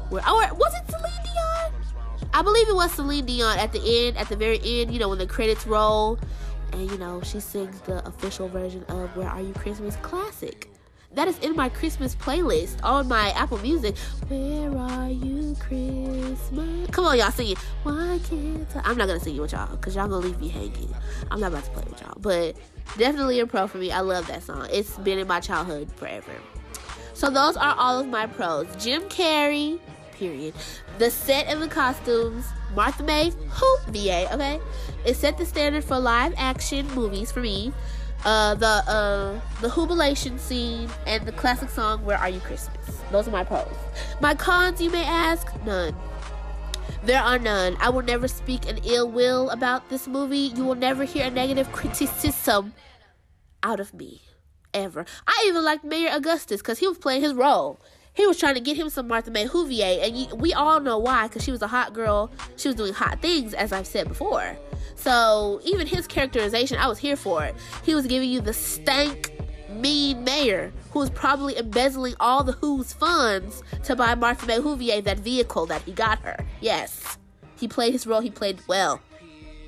Where 0.10 0.24
oh 0.26 0.54
was 0.56 0.74
it 0.74 0.90
Celine 0.90 1.24
Dion? 1.24 2.30
I 2.34 2.42
believe 2.42 2.68
it 2.68 2.76
was 2.76 2.92
Celine 2.92 3.26
Dion 3.26 3.58
at 3.58 3.72
the 3.72 3.82
end, 4.08 4.18
at 4.18 4.30
the 4.30 4.36
very 4.36 4.60
end. 4.64 4.92
You 4.92 5.00
know 5.00 5.10
when 5.10 5.18
the 5.18 5.28
credits 5.28 5.68
roll, 5.68 6.18
and 6.72 6.90
you 6.90 6.98
know 6.98 7.22
she 7.22 7.40
sings 7.40 7.80
the 7.82 8.06
official 8.08 8.48
version 8.48 8.84
of 8.90 9.16
"Where 9.16 9.30
Are 9.30 9.42
You 9.42 9.54
Christmas" 9.54 9.96
classic. 9.98 10.70
That 11.18 11.28
is 11.28 11.40
in 11.40 11.56
my 11.56 11.68
Christmas 11.68 12.16
playlist 12.16 12.78
on 12.84 13.08
my 13.08 13.32
Apple 13.32 13.58
Music. 13.58 13.98
Where 14.28 14.78
are 14.78 15.10
you, 15.10 15.56
Christmas? 15.60 16.92
Come 16.92 17.06
on, 17.06 17.18
y'all, 17.18 17.32
sing 17.32 17.50
it. 17.50 17.58
Why 17.82 18.20
can't 18.30 18.68
I? 18.76 18.82
I'm 18.84 18.98
not 18.98 19.08
gonna 19.08 19.20
sing 19.20 19.36
it 19.36 19.40
with 19.40 19.52
y'all 19.52 19.76
because 19.76 19.96
y'all 19.96 20.08
gonna 20.08 20.24
leave 20.24 20.40
me 20.40 20.48
hanging. 20.48 20.94
I'm 21.32 21.40
not 21.40 21.54
about 21.54 21.64
to 21.64 21.72
play 21.72 21.84
with 21.90 22.00
y'all, 22.02 22.20
but 22.22 22.56
definitely 23.00 23.40
a 23.40 23.48
pro 23.48 23.66
for 23.66 23.80
me. 23.80 23.92
I 23.92 24.02
love 24.02 24.28
that 24.28 24.44
song. 24.44 24.68
It's 24.72 24.96
been 25.00 25.18
in 25.18 25.26
my 25.26 25.40
childhood 25.40 25.92
forever. 25.94 26.34
So 27.16 27.32
those 27.32 27.58
are 27.58 27.74
all 27.76 28.00
of 28.00 28.06
my 28.06 28.28
pros. 28.28 28.68
Jim 28.78 29.02
Carrey, 29.10 29.80
period. 30.12 30.54
The 31.00 31.10
set 31.10 31.48
and 31.48 31.64
the 31.64 31.68
costumes. 31.68 32.46
Martha 32.76 33.02
May, 33.02 33.32
who 33.32 33.78
VA, 33.88 34.32
okay? 34.36 34.60
It 35.04 35.16
set 35.16 35.40
the 35.40 35.48
standard 35.48 35.84
for 35.84 35.98
live 35.98 36.36
action 36.38 36.88
movies 36.94 37.32
for 37.32 37.40
me. 37.40 37.74
Uh, 38.28 38.56
the 38.56 38.68
uh, 38.68 39.40
the 39.62 39.70
jubilation 39.70 40.38
scene 40.38 40.90
and 41.06 41.26
the 41.26 41.32
classic 41.32 41.70
song 41.70 42.04
"Where 42.04 42.18
Are 42.18 42.28
You 42.28 42.42
Christmas." 42.42 43.00
Those 43.10 43.26
are 43.30 43.32
my 43.32 43.46
pros. 43.46 43.72
My 44.20 44.36
cons, 44.36 44.82
you 44.82 44.90
may 44.90 45.06
ask, 45.06 45.48
none. 45.66 45.96
There 47.04 47.22
are 47.22 47.40
none. 47.40 47.78
I 47.80 47.90
will 47.90 48.02
never 48.02 48.28
speak 48.28 48.70
an 48.70 48.80
ill 48.84 49.10
will 49.10 49.50
about 49.50 49.88
this 49.88 50.10
movie. 50.10 50.52
You 50.54 50.66
will 50.66 50.76
never 50.76 51.06
hear 51.06 51.26
a 51.26 51.30
negative 51.30 51.72
criticism 51.72 52.74
out 53.64 53.80
of 53.80 53.94
me. 53.94 54.24
Ever. 54.74 55.06
I 55.26 55.46
even 55.48 55.64
liked 55.64 55.86
Mayor 55.86 56.10
Augustus 56.12 56.62
because 56.62 56.80
he 56.80 56.88
was 56.88 56.98
playing 56.98 57.22
his 57.22 57.34
role. 57.34 57.80
He 58.18 58.26
was 58.26 58.40
trying 58.40 58.56
to 58.56 58.60
get 58.60 58.76
him 58.76 58.90
some 58.90 59.08
Martha 59.08 59.30
May 59.30 59.46
Whovier, 59.46 60.04
and 60.04 60.42
we 60.42 60.52
all 60.52 60.80
know 60.80 60.98
why 60.98 61.28
because 61.28 61.44
she 61.44 61.52
was 61.52 61.62
a 61.62 61.68
hot 61.68 61.94
girl. 61.94 62.32
She 62.56 62.68
was 62.68 62.76
doing 62.76 62.92
hot 62.92 63.22
things, 63.22 63.54
as 63.54 63.72
I've 63.72 63.86
said 63.86 64.08
before. 64.08 64.58
So 64.96 65.62
even 65.64 65.86
his 65.86 66.08
characterization, 66.08 66.80
I 66.80 66.88
was 66.88 66.98
here 66.98 67.16
for 67.16 67.46
it. 67.46 67.56
He 67.84 67.94
was 67.94 68.08
giving 68.08 68.28
you 68.28 68.42
the 68.42 68.54
stank 68.54 69.40
mean 69.70 70.24
mayor 70.24 70.74
who 70.92 71.00
was 71.00 71.12
probably 71.12 71.56
embezzling 71.60 72.16
all 72.20 72.44
the 72.44 72.54
Who's 72.54 72.92
funds 72.92 73.62
to 73.84 73.96
buy 73.96 74.16
Martha 74.16 74.48
May 74.48 74.58
Whovier 74.58 75.04
that 75.04 75.20
vehicle 75.20 75.68
that 75.68 75.84
he 75.84 75.92
got 75.92 76.18
her. 76.24 76.38
Yes, 76.60 77.20
he 77.56 77.68
played 77.68 77.94
his 77.94 78.08
role. 78.08 78.22
He 78.22 78.32
played 78.32 78.60
well. 78.68 79.00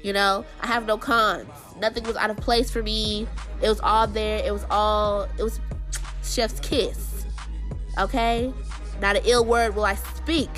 You 0.01 0.13
know, 0.13 0.43
I 0.61 0.67
have 0.67 0.87
no 0.87 0.97
cons. 0.97 1.47
Nothing 1.79 2.03
was 2.05 2.15
out 2.15 2.31
of 2.31 2.37
place 2.37 2.71
for 2.71 2.81
me. 2.81 3.27
It 3.61 3.69
was 3.69 3.79
all 3.81 4.07
there. 4.07 4.43
It 4.43 4.51
was 4.51 4.65
all. 4.71 5.27
It 5.37 5.43
was 5.43 5.59
chef's 6.23 6.59
kiss. 6.61 7.08
Okay, 7.99 8.53
not 9.01 9.17
an 9.17 9.23
ill 9.25 9.45
word 9.45 9.75
will 9.75 9.85
I 9.85 9.95
speak 9.95 10.49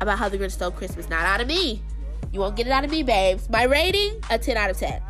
about 0.00 0.18
how 0.18 0.28
the 0.28 0.38
Grinch 0.38 0.52
stole 0.52 0.70
Christmas. 0.70 1.08
Not 1.08 1.24
out 1.24 1.40
of 1.40 1.46
me. 1.46 1.82
You 2.32 2.40
won't 2.40 2.56
get 2.56 2.66
it 2.66 2.72
out 2.72 2.84
of 2.84 2.90
me, 2.90 3.02
babes. 3.02 3.48
My 3.48 3.64
rating: 3.64 4.20
a 4.30 4.38
10 4.38 4.56
out 4.56 4.70
of 4.70 4.76
10. 4.76 5.00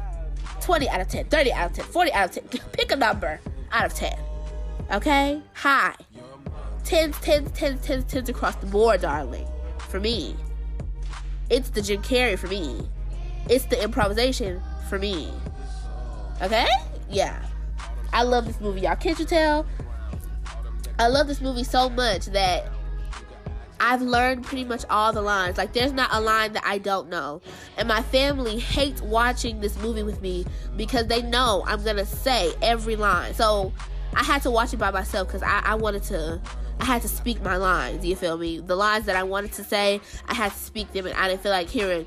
20 0.61 0.89
out 0.89 1.01
of 1.01 1.09
10, 1.09 1.27
30 1.27 1.53
out 1.53 1.71
of 1.71 1.77
10, 1.77 1.85
40 1.87 2.13
out 2.13 2.25
of 2.37 2.51
10. 2.51 2.61
Pick 2.73 2.91
a 2.93 2.97
number 2.97 3.41
out 3.71 3.85
of 3.85 3.95
10. 3.95 4.17
Okay? 4.93 5.43
High. 5.55 5.95
10s, 6.85 7.15
10s, 7.15 7.51
10s, 7.51 7.85
10s, 7.85 8.05
10s 8.05 8.29
across 8.29 8.55
the 8.57 8.67
board, 8.67 9.03
darling. 9.03 9.47
For 9.89 10.01
me. 10.01 10.37
It's 11.51 11.71
the 11.71 11.83
Jim 11.83 12.03
Carrey 12.03 12.39
for 12.39 12.47
me. 12.47 12.89
It's 13.49 13.67
the 13.67 13.83
improvisation 13.83 14.63
for 14.89 14.99
me. 14.99 15.31
Okay? 16.41 16.67
Yeah. 17.11 17.45
I 18.13 18.23
love 18.23 18.47
this 18.47 18.61
movie, 18.61 18.83
y'all. 18.83 18.97
Can't 18.97 19.19
you 19.19 19.25
tell? 19.27 19.67
I 20.99 21.09
love 21.09 21.27
this 21.27 21.41
movie 21.41 21.65
so 21.65 21.89
much 21.89 22.27
that 22.27 22.69
I've 23.81 24.03
learned 24.03 24.45
pretty 24.45 24.65
much 24.65 24.85
all 24.89 25.13
the 25.13 25.23
lines. 25.23 25.59
Like, 25.59 25.73
there's 25.73 25.93
not 25.93 26.11
a 26.13 26.21
line 26.21 26.53
that 26.53 26.65
I 26.65 26.79
don't 26.79 27.09
know. 27.09 27.43
And 27.77 27.89
my 27.89 28.03
family 28.03 28.59
hates 28.59 29.03
watching 29.03 29.61
this 29.61 29.77
movie 29.81 30.03
with 30.03 30.23
me 30.23 30.47
because 30.77 31.07
they 31.07 31.23
know 31.23 31.65
I'm 31.67 31.83
going 31.83 31.97
to 31.97 32.07
say 32.07 32.55
every 32.63 32.97
line. 32.97 33.35
So 33.35 33.73
I 34.15 34.23
had 34.23 34.43
to 34.43 34.51
watch 34.51 34.73
it 34.73 34.79
by 34.79 34.91
myself 34.91 35.29
because 35.29 35.43
I, 35.43 35.61
I 35.65 35.75
wanted 35.75 36.05
to 36.05 36.41
I 36.81 36.85
had 36.87 37.03
to 37.03 37.09
speak 37.09 37.43
my 37.43 37.57
lines. 37.57 38.05
You 38.05 38.17
feel 38.17 38.37
me? 38.37 38.59
The 38.59 38.77
lines 38.77 39.07
that 39.07 39.17
I 39.17 39.23
wanted 39.23 39.53
to 39.53 39.65
say, 39.65 40.01
I 40.29 40.35
had 40.35 40.53
to 40.53 40.59
speak 40.59 40.93
them, 40.93 41.07
and 41.07 41.15
I 41.15 41.29
didn't 41.29 41.43
feel 41.43 41.53
like 41.53 41.69
hearing. 41.69 42.07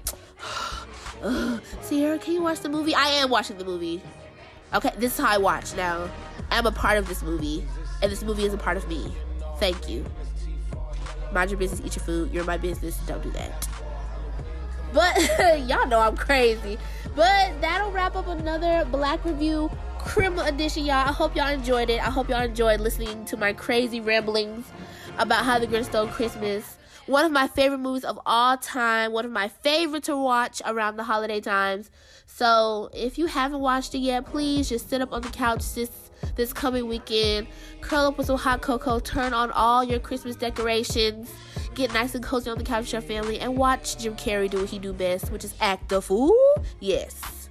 Sierra, 1.82 2.20
can 2.20 2.34
you 2.34 2.44
watch 2.44 2.60
the 2.60 2.70
movie? 2.70 2.94
I 2.94 3.08
am 3.08 3.30
watching 3.30 3.58
the 3.58 3.66
movie. 3.66 4.02
Okay, 4.74 4.92
this 4.98 5.14
is 5.14 5.26
how 5.26 5.34
I 5.34 5.38
watch 5.38 5.76
now. 5.76 6.10
I'm 6.52 6.66
a 6.66 6.72
part 6.72 6.98
of 6.98 7.08
this 7.08 7.24
movie, 7.24 7.66
and 8.02 8.12
this 8.12 8.24
movie 8.24 8.46
is 8.46 8.54
a 8.54 8.58
part 8.58 8.78
of 8.78 8.88
me. 8.88 9.12
Thank 9.60 9.90
you. 9.90 10.06
Mind 11.34 11.52
your 11.52 11.60
business, 11.60 11.82
eat 11.86 11.96
your 11.96 12.06
food. 12.06 12.32
You're 12.32 12.44
my 12.46 12.58
business. 12.58 12.98
Don't 13.08 13.22
do 13.22 13.32
that. 13.32 13.68
But 14.94 15.18
y'all 15.68 15.88
know 15.88 16.00
I'm 16.00 16.16
crazy. 16.16 16.78
But 17.16 17.60
that'll 17.62 17.92
wrap 17.92 18.16
up 18.16 18.28
another 18.28 18.88
BlaQ 18.92 19.26
Review 19.26 19.72
Chrimuh 20.00 20.48
Edition, 20.48 20.86
y'all. 20.86 21.08
I 21.08 21.12
hope 21.12 21.36
y'all 21.36 21.50
enjoyed 21.50 21.90
it. 21.90 22.00
I 22.00 22.10
hope 22.10 22.30
y'all 22.30 22.42
enjoyed 22.42 22.80
listening 22.80 23.26
to 23.26 23.38
my 23.38 23.54
crazy 23.54 24.00
ramblings 24.00 24.66
about 25.18 25.44
how 25.44 25.60
the 25.60 25.68
Grinch 25.68 25.86
stole 25.86 26.08
Christmas. 26.08 26.78
One 27.08 27.26
of 27.26 27.32
my 27.32 27.48
favorite 27.48 27.80
movies 27.80 28.04
of 28.06 28.20
all 28.26 28.58
time. 28.58 29.12
One 29.12 29.26
of 29.26 29.32
my 29.32 29.48
favorite 29.48 30.04
to 30.04 30.16
watch 30.16 30.62
around 30.66 30.98
the 30.98 31.04
holiday 31.04 31.42
times. 31.42 31.90
So 32.26 32.90
if 32.94 33.18
you 33.18 33.26
haven't 33.26 33.60
watched 33.60 33.96
it 33.96 34.00
yet, 34.00 34.26
please 34.26 34.70
just 34.70 34.90
sit 34.90 35.02
up 35.02 35.12
on 35.12 35.22
the 35.22 35.30
couch 35.30 35.74
this 35.74 36.07
this 36.36 36.54
coming 36.54 36.88
weekend. 36.88 37.48
Curl 37.82 38.08
up 38.08 38.18
with 38.18 38.28
some 38.28 38.38
hot 38.38 38.62
cocoa. 38.62 39.00
Turn 39.00 39.34
on 39.34 39.52
all 39.52 39.84
your 39.84 40.00
Christmas 40.00 40.36
decorations. 40.36 41.32
Get 41.76 41.94
nice 41.94 42.16
and 42.16 42.24
cozy 42.24 42.50
on 42.50 42.58
the 42.58 42.64
couch 42.64 42.86
with 42.86 42.94
your 42.94 43.02
family 43.02 43.40
and 43.40 43.56
watch 43.56 43.98
Jim 43.98 44.16
Carrey 44.16 44.50
do 44.50 44.62
what 44.62 44.70
he 44.70 44.80
do 44.80 44.94
best, 44.94 45.32
which 45.32 45.44
is 45.44 45.54
act 45.62 45.90
the 45.90 46.02
fool. 46.02 46.36
Yes, 46.80 47.50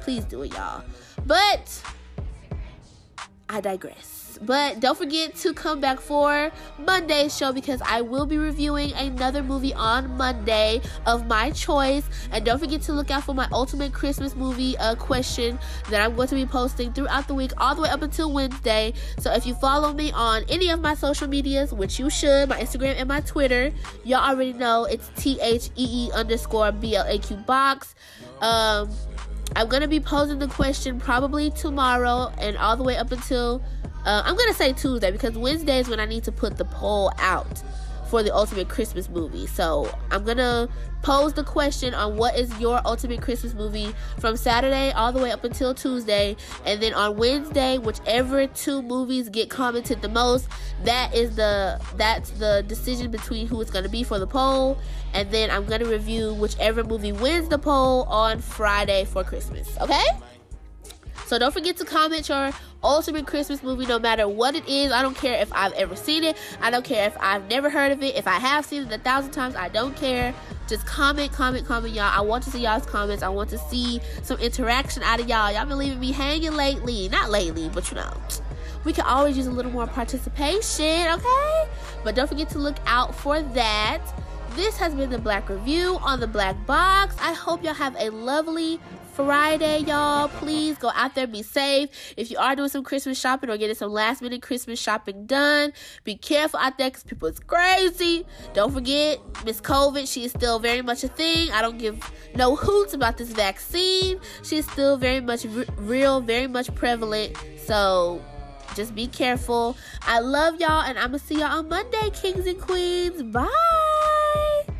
please 0.00 0.24
do 0.24 0.42
it, 0.42 0.52
y'all. 0.52 0.84
But 1.24 1.82
I 3.48 3.60
digress. 3.60 4.21
But 4.44 4.80
don't 4.80 4.98
forget 4.98 5.36
to 5.36 5.54
come 5.54 5.80
back 5.80 6.00
for 6.00 6.50
Monday's 6.78 7.36
show 7.36 7.52
because 7.52 7.80
I 7.82 8.00
will 8.00 8.26
be 8.26 8.38
reviewing 8.38 8.92
another 8.94 9.42
movie 9.42 9.72
on 9.74 10.16
Monday 10.16 10.80
of 11.06 11.26
my 11.26 11.50
choice. 11.50 12.04
And 12.32 12.44
don't 12.44 12.58
forget 12.58 12.82
to 12.82 12.92
look 12.92 13.10
out 13.10 13.24
for 13.24 13.34
my 13.34 13.48
ultimate 13.52 13.92
Christmas 13.92 14.34
movie 14.34 14.76
uh, 14.78 14.96
question 14.96 15.58
that 15.90 16.00
I'm 16.00 16.16
going 16.16 16.28
to 16.28 16.34
be 16.34 16.46
posting 16.46 16.92
throughout 16.92 17.28
the 17.28 17.34
week, 17.34 17.52
all 17.58 17.74
the 17.74 17.82
way 17.82 17.88
up 17.88 18.02
until 18.02 18.32
Wednesday. 18.32 18.94
So 19.18 19.32
if 19.32 19.46
you 19.46 19.54
follow 19.54 19.92
me 19.92 20.10
on 20.12 20.44
any 20.48 20.70
of 20.70 20.80
my 20.80 20.94
social 20.94 21.28
medias, 21.28 21.72
which 21.72 21.98
you 21.98 22.10
should, 22.10 22.48
my 22.48 22.60
Instagram 22.60 22.96
and 22.96 23.08
my 23.08 23.20
Twitter, 23.20 23.70
y'all 24.04 24.28
already 24.28 24.52
know 24.52 24.84
it's 24.84 25.10
T 25.16 25.38
H 25.40 25.70
E 25.76 26.06
E 26.06 26.10
underscore 26.12 26.72
B 26.72 26.96
L 26.96 27.06
A 27.06 27.18
Q 27.18 27.36
box. 27.36 27.94
Um, 28.40 28.90
I'm 29.54 29.68
gonna 29.68 29.88
be 29.88 30.00
posing 30.00 30.38
the 30.38 30.48
question 30.48 30.98
probably 30.98 31.50
tomorrow 31.50 32.32
and 32.38 32.56
all 32.56 32.76
the 32.76 32.82
way 32.82 32.96
up 32.96 33.12
until 33.12 33.62
uh, 34.04 34.22
I'm 34.24 34.36
gonna 34.36 34.54
say 34.54 34.72
Tuesday 34.72 35.10
because 35.10 35.36
Wednesday 35.36 35.78
is 35.78 35.88
when 35.88 36.00
I 36.00 36.06
need 36.06 36.24
to 36.24 36.32
put 36.32 36.56
the 36.56 36.64
poll 36.64 37.12
out 37.18 37.62
for 38.12 38.22
the 38.22 38.34
ultimate 38.34 38.68
Christmas 38.68 39.08
movie. 39.08 39.46
So 39.46 39.90
I'm 40.10 40.22
gonna 40.24 40.68
pose 41.02 41.32
the 41.32 41.42
question 41.42 41.94
on 41.94 42.18
what 42.18 42.38
is 42.38 42.52
your 42.60 42.80
ultimate 42.84 43.22
Christmas 43.22 43.54
movie 43.54 43.94
from 44.20 44.36
Saturday 44.36 44.92
all 44.92 45.12
the 45.12 45.18
way 45.18 45.30
up 45.30 45.44
until 45.44 45.72
Tuesday, 45.72 46.36
and 46.66 46.82
then 46.82 46.92
on 46.92 47.16
Wednesday, 47.16 47.78
whichever 47.78 48.46
two 48.46 48.82
movies 48.82 49.30
get 49.30 49.48
commented 49.48 50.02
the 50.02 50.10
most, 50.10 50.46
that 50.84 51.14
is 51.14 51.36
the 51.36 51.80
that's 51.96 52.30
the 52.32 52.62
decision 52.68 53.10
between 53.10 53.46
who 53.46 53.60
it's 53.62 53.70
gonna 53.70 53.88
be 53.88 54.02
for 54.02 54.18
the 54.18 54.26
poll, 54.26 54.76
and 55.14 55.30
then 55.30 55.50
I'm 55.50 55.64
gonna 55.64 55.86
review 55.86 56.34
whichever 56.34 56.84
movie 56.84 57.12
wins 57.12 57.48
the 57.48 57.58
poll 57.58 58.02
on 58.02 58.40
Friday 58.40 59.06
for 59.06 59.24
Christmas. 59.24 59.74
Okay. 59.80 60.04
So 61.26 61.38
don't 61.38 61.52
forget 61.52 61.76
to 61.78 61.84
comment 61.84 62.28
your 62.28 62.52
ultimate 62.84 63.26
Christmas 63.26 63.62
movie, 63.62 63.86
no 63.86 63.98
matter 63.98 64.28
what 64.28 64.54
it 64.54 64.68
is. 64.68 64.92
I 64.92 65.02
don't 65.02 65.16
care 65.16 65.40
if 65.40 65.52
I've 65.52 65.72
ever 65.72 65.96
seen 65.96 66.24
it. 66.24 66.36
I 66.60 66.70
don't 66.70 66.84
care 66.84 67.06
if 67.06 67.16
I've 67.20 67.48
never 67.48 67.70
heard 67.70 67.92
of 67.92 68.02
it. 68.02 68.16
If 68.16 68.26
I 68.26 68.38
have 68.38 68.66
seen 68.66 68.82
it 68.82 68.92
a 68.92 68.98
thousand 68.98 69.30
times, 69.30 69.54
I 69.54 69.68
don't 69.68 69.96
care. 69.96 70.34
Just 70.68 70.86
comment, 70.86 71.32
comment, 71.32 71.66
comment, 71.66 71.94
y'all. 71.94 72.10
I 72.12 72.20
want 72.20 72.44
to 72.44 72.50
see 72.50 72.60
y'all's 72.60 72.86
comments. 72.86 73.22
I 73.22 73.28
want 73.28 73.50
to 73.50 73.58
see 73.58 74.00
some 74.22 74.38
interaction 74.40 75.02
out 75.02 75.20
of 75.20 75.28
y'all. 75.28 75.52
Y'all 75.52 75.66
been 75.66 75.78
leaving 75.78 76.00
me 76.00 76.12
hanging 76.12 76.52
lately. 76.52 77.08
Not 77.08 77.30
lately, 77.30 77.68
but 77.68 77.90
you 77.90 77.96
know. 77.96 78.12
We 78.84 78.92
can 78.92 79.04
always 79.04 79.36
use 79.36 79.46
a 79.46 79.50
little 79.50 79.70
more 79.70 79.86
participation, 79.86 81.06
okay? 81.12 81.64
But 82.02 82.16
don't 82.16 82.26
forget 82.26 82.50
to 82.50 82.58
look 82.58 82.76
out 82.86 83.14
for 83.14 83.40
that. 83.40 84.00
This 84.56 84.76
has 84.78 84.94
been 84.94 85.08
the 85.08 85.18
BlaQ 85.18 85.50
Review 85.50 85.98
on 86.02 86.20
the 86.20 86.26
BlaQ 86.26 86.66
Box. 86.66 87.16
I 87.20 87.32
hope 87.32 87.62
y'all 87.62 87.74
have 87.74 87.96
a 87.98 88.10
lovely 88.10 88.80
Friday, 89.14 89.80
y'all. 89.80 90.28
Please 90.28 90.78
go 90.78 90.90
out 90.94 91.14
there, 91.14 91.26
be 91.26 91.42
safe. 91.42 91.90
If 92.16 92.30
you 92.30 92.38
are 92.38 92.56
doing 92.56 92.68
some 92.68 92.82
Christmas 92.82 93.20
shopping 93.20 93.50
or 93.50 93.56
getting 93.56 93.76
some 93.76 93.92
last 93.92 94.22
minute 94.22 94.40
Christmas 94.42 94.80
shopping 94.80 95.26
done, 95.26 95.72
be 96.04 96.16
careful 96.16 96.58
out 96.60 96.78
there 96.78 96.88
because 96.88 97.04
people 97.04 97.28
is 97.28 97.38
crazy. 97.38 98.24
Don't 98.54 98.72
forget, 98.72 99.20
Miss 99.44 99.60
COVID, 99.60 100.10
she 100.10 100.24
is 100.24 100.30
still 100.30 100.58
very 100.58 100.82
much 100.82 101.04
a 101.04 101.08
thing. 101.08 101.50
I 101.50 101.60
don't 101.60 101.78
give 101.78 101.98
no 102.34 102.56
hoots 102.56 102.94
about 102.94 103.18
this 103.18 103.30
vaccine. 103.32 104.18
She's 104.42 104.70
still 104.70 104.96
very 104.96 105.20
much 105.20 105.44
r- 105.44 105.64
real, 105.76 106.20
very 106.20 106.46
much 106.46 106.74
prevalent. 106.74 107.36
So 107.66 108.22
just 108.74 108.94
be 108.94 109.06
careful. 109.06 109.76
I 110.02 110.20
love 110.20 110.60
y'all, 110.60 110.82
and 110.82 110.98
I'm 110.98 111.08
gonna 111.08 111.18
see 111.18 111.36
y'all 111.36 111.58
on 111.58 111.68
Monday, 111.68 112.10
kings 112.10 112.46
and 112.46 112.60
queens. 112.60 113.22
Bye. 113.22 114.71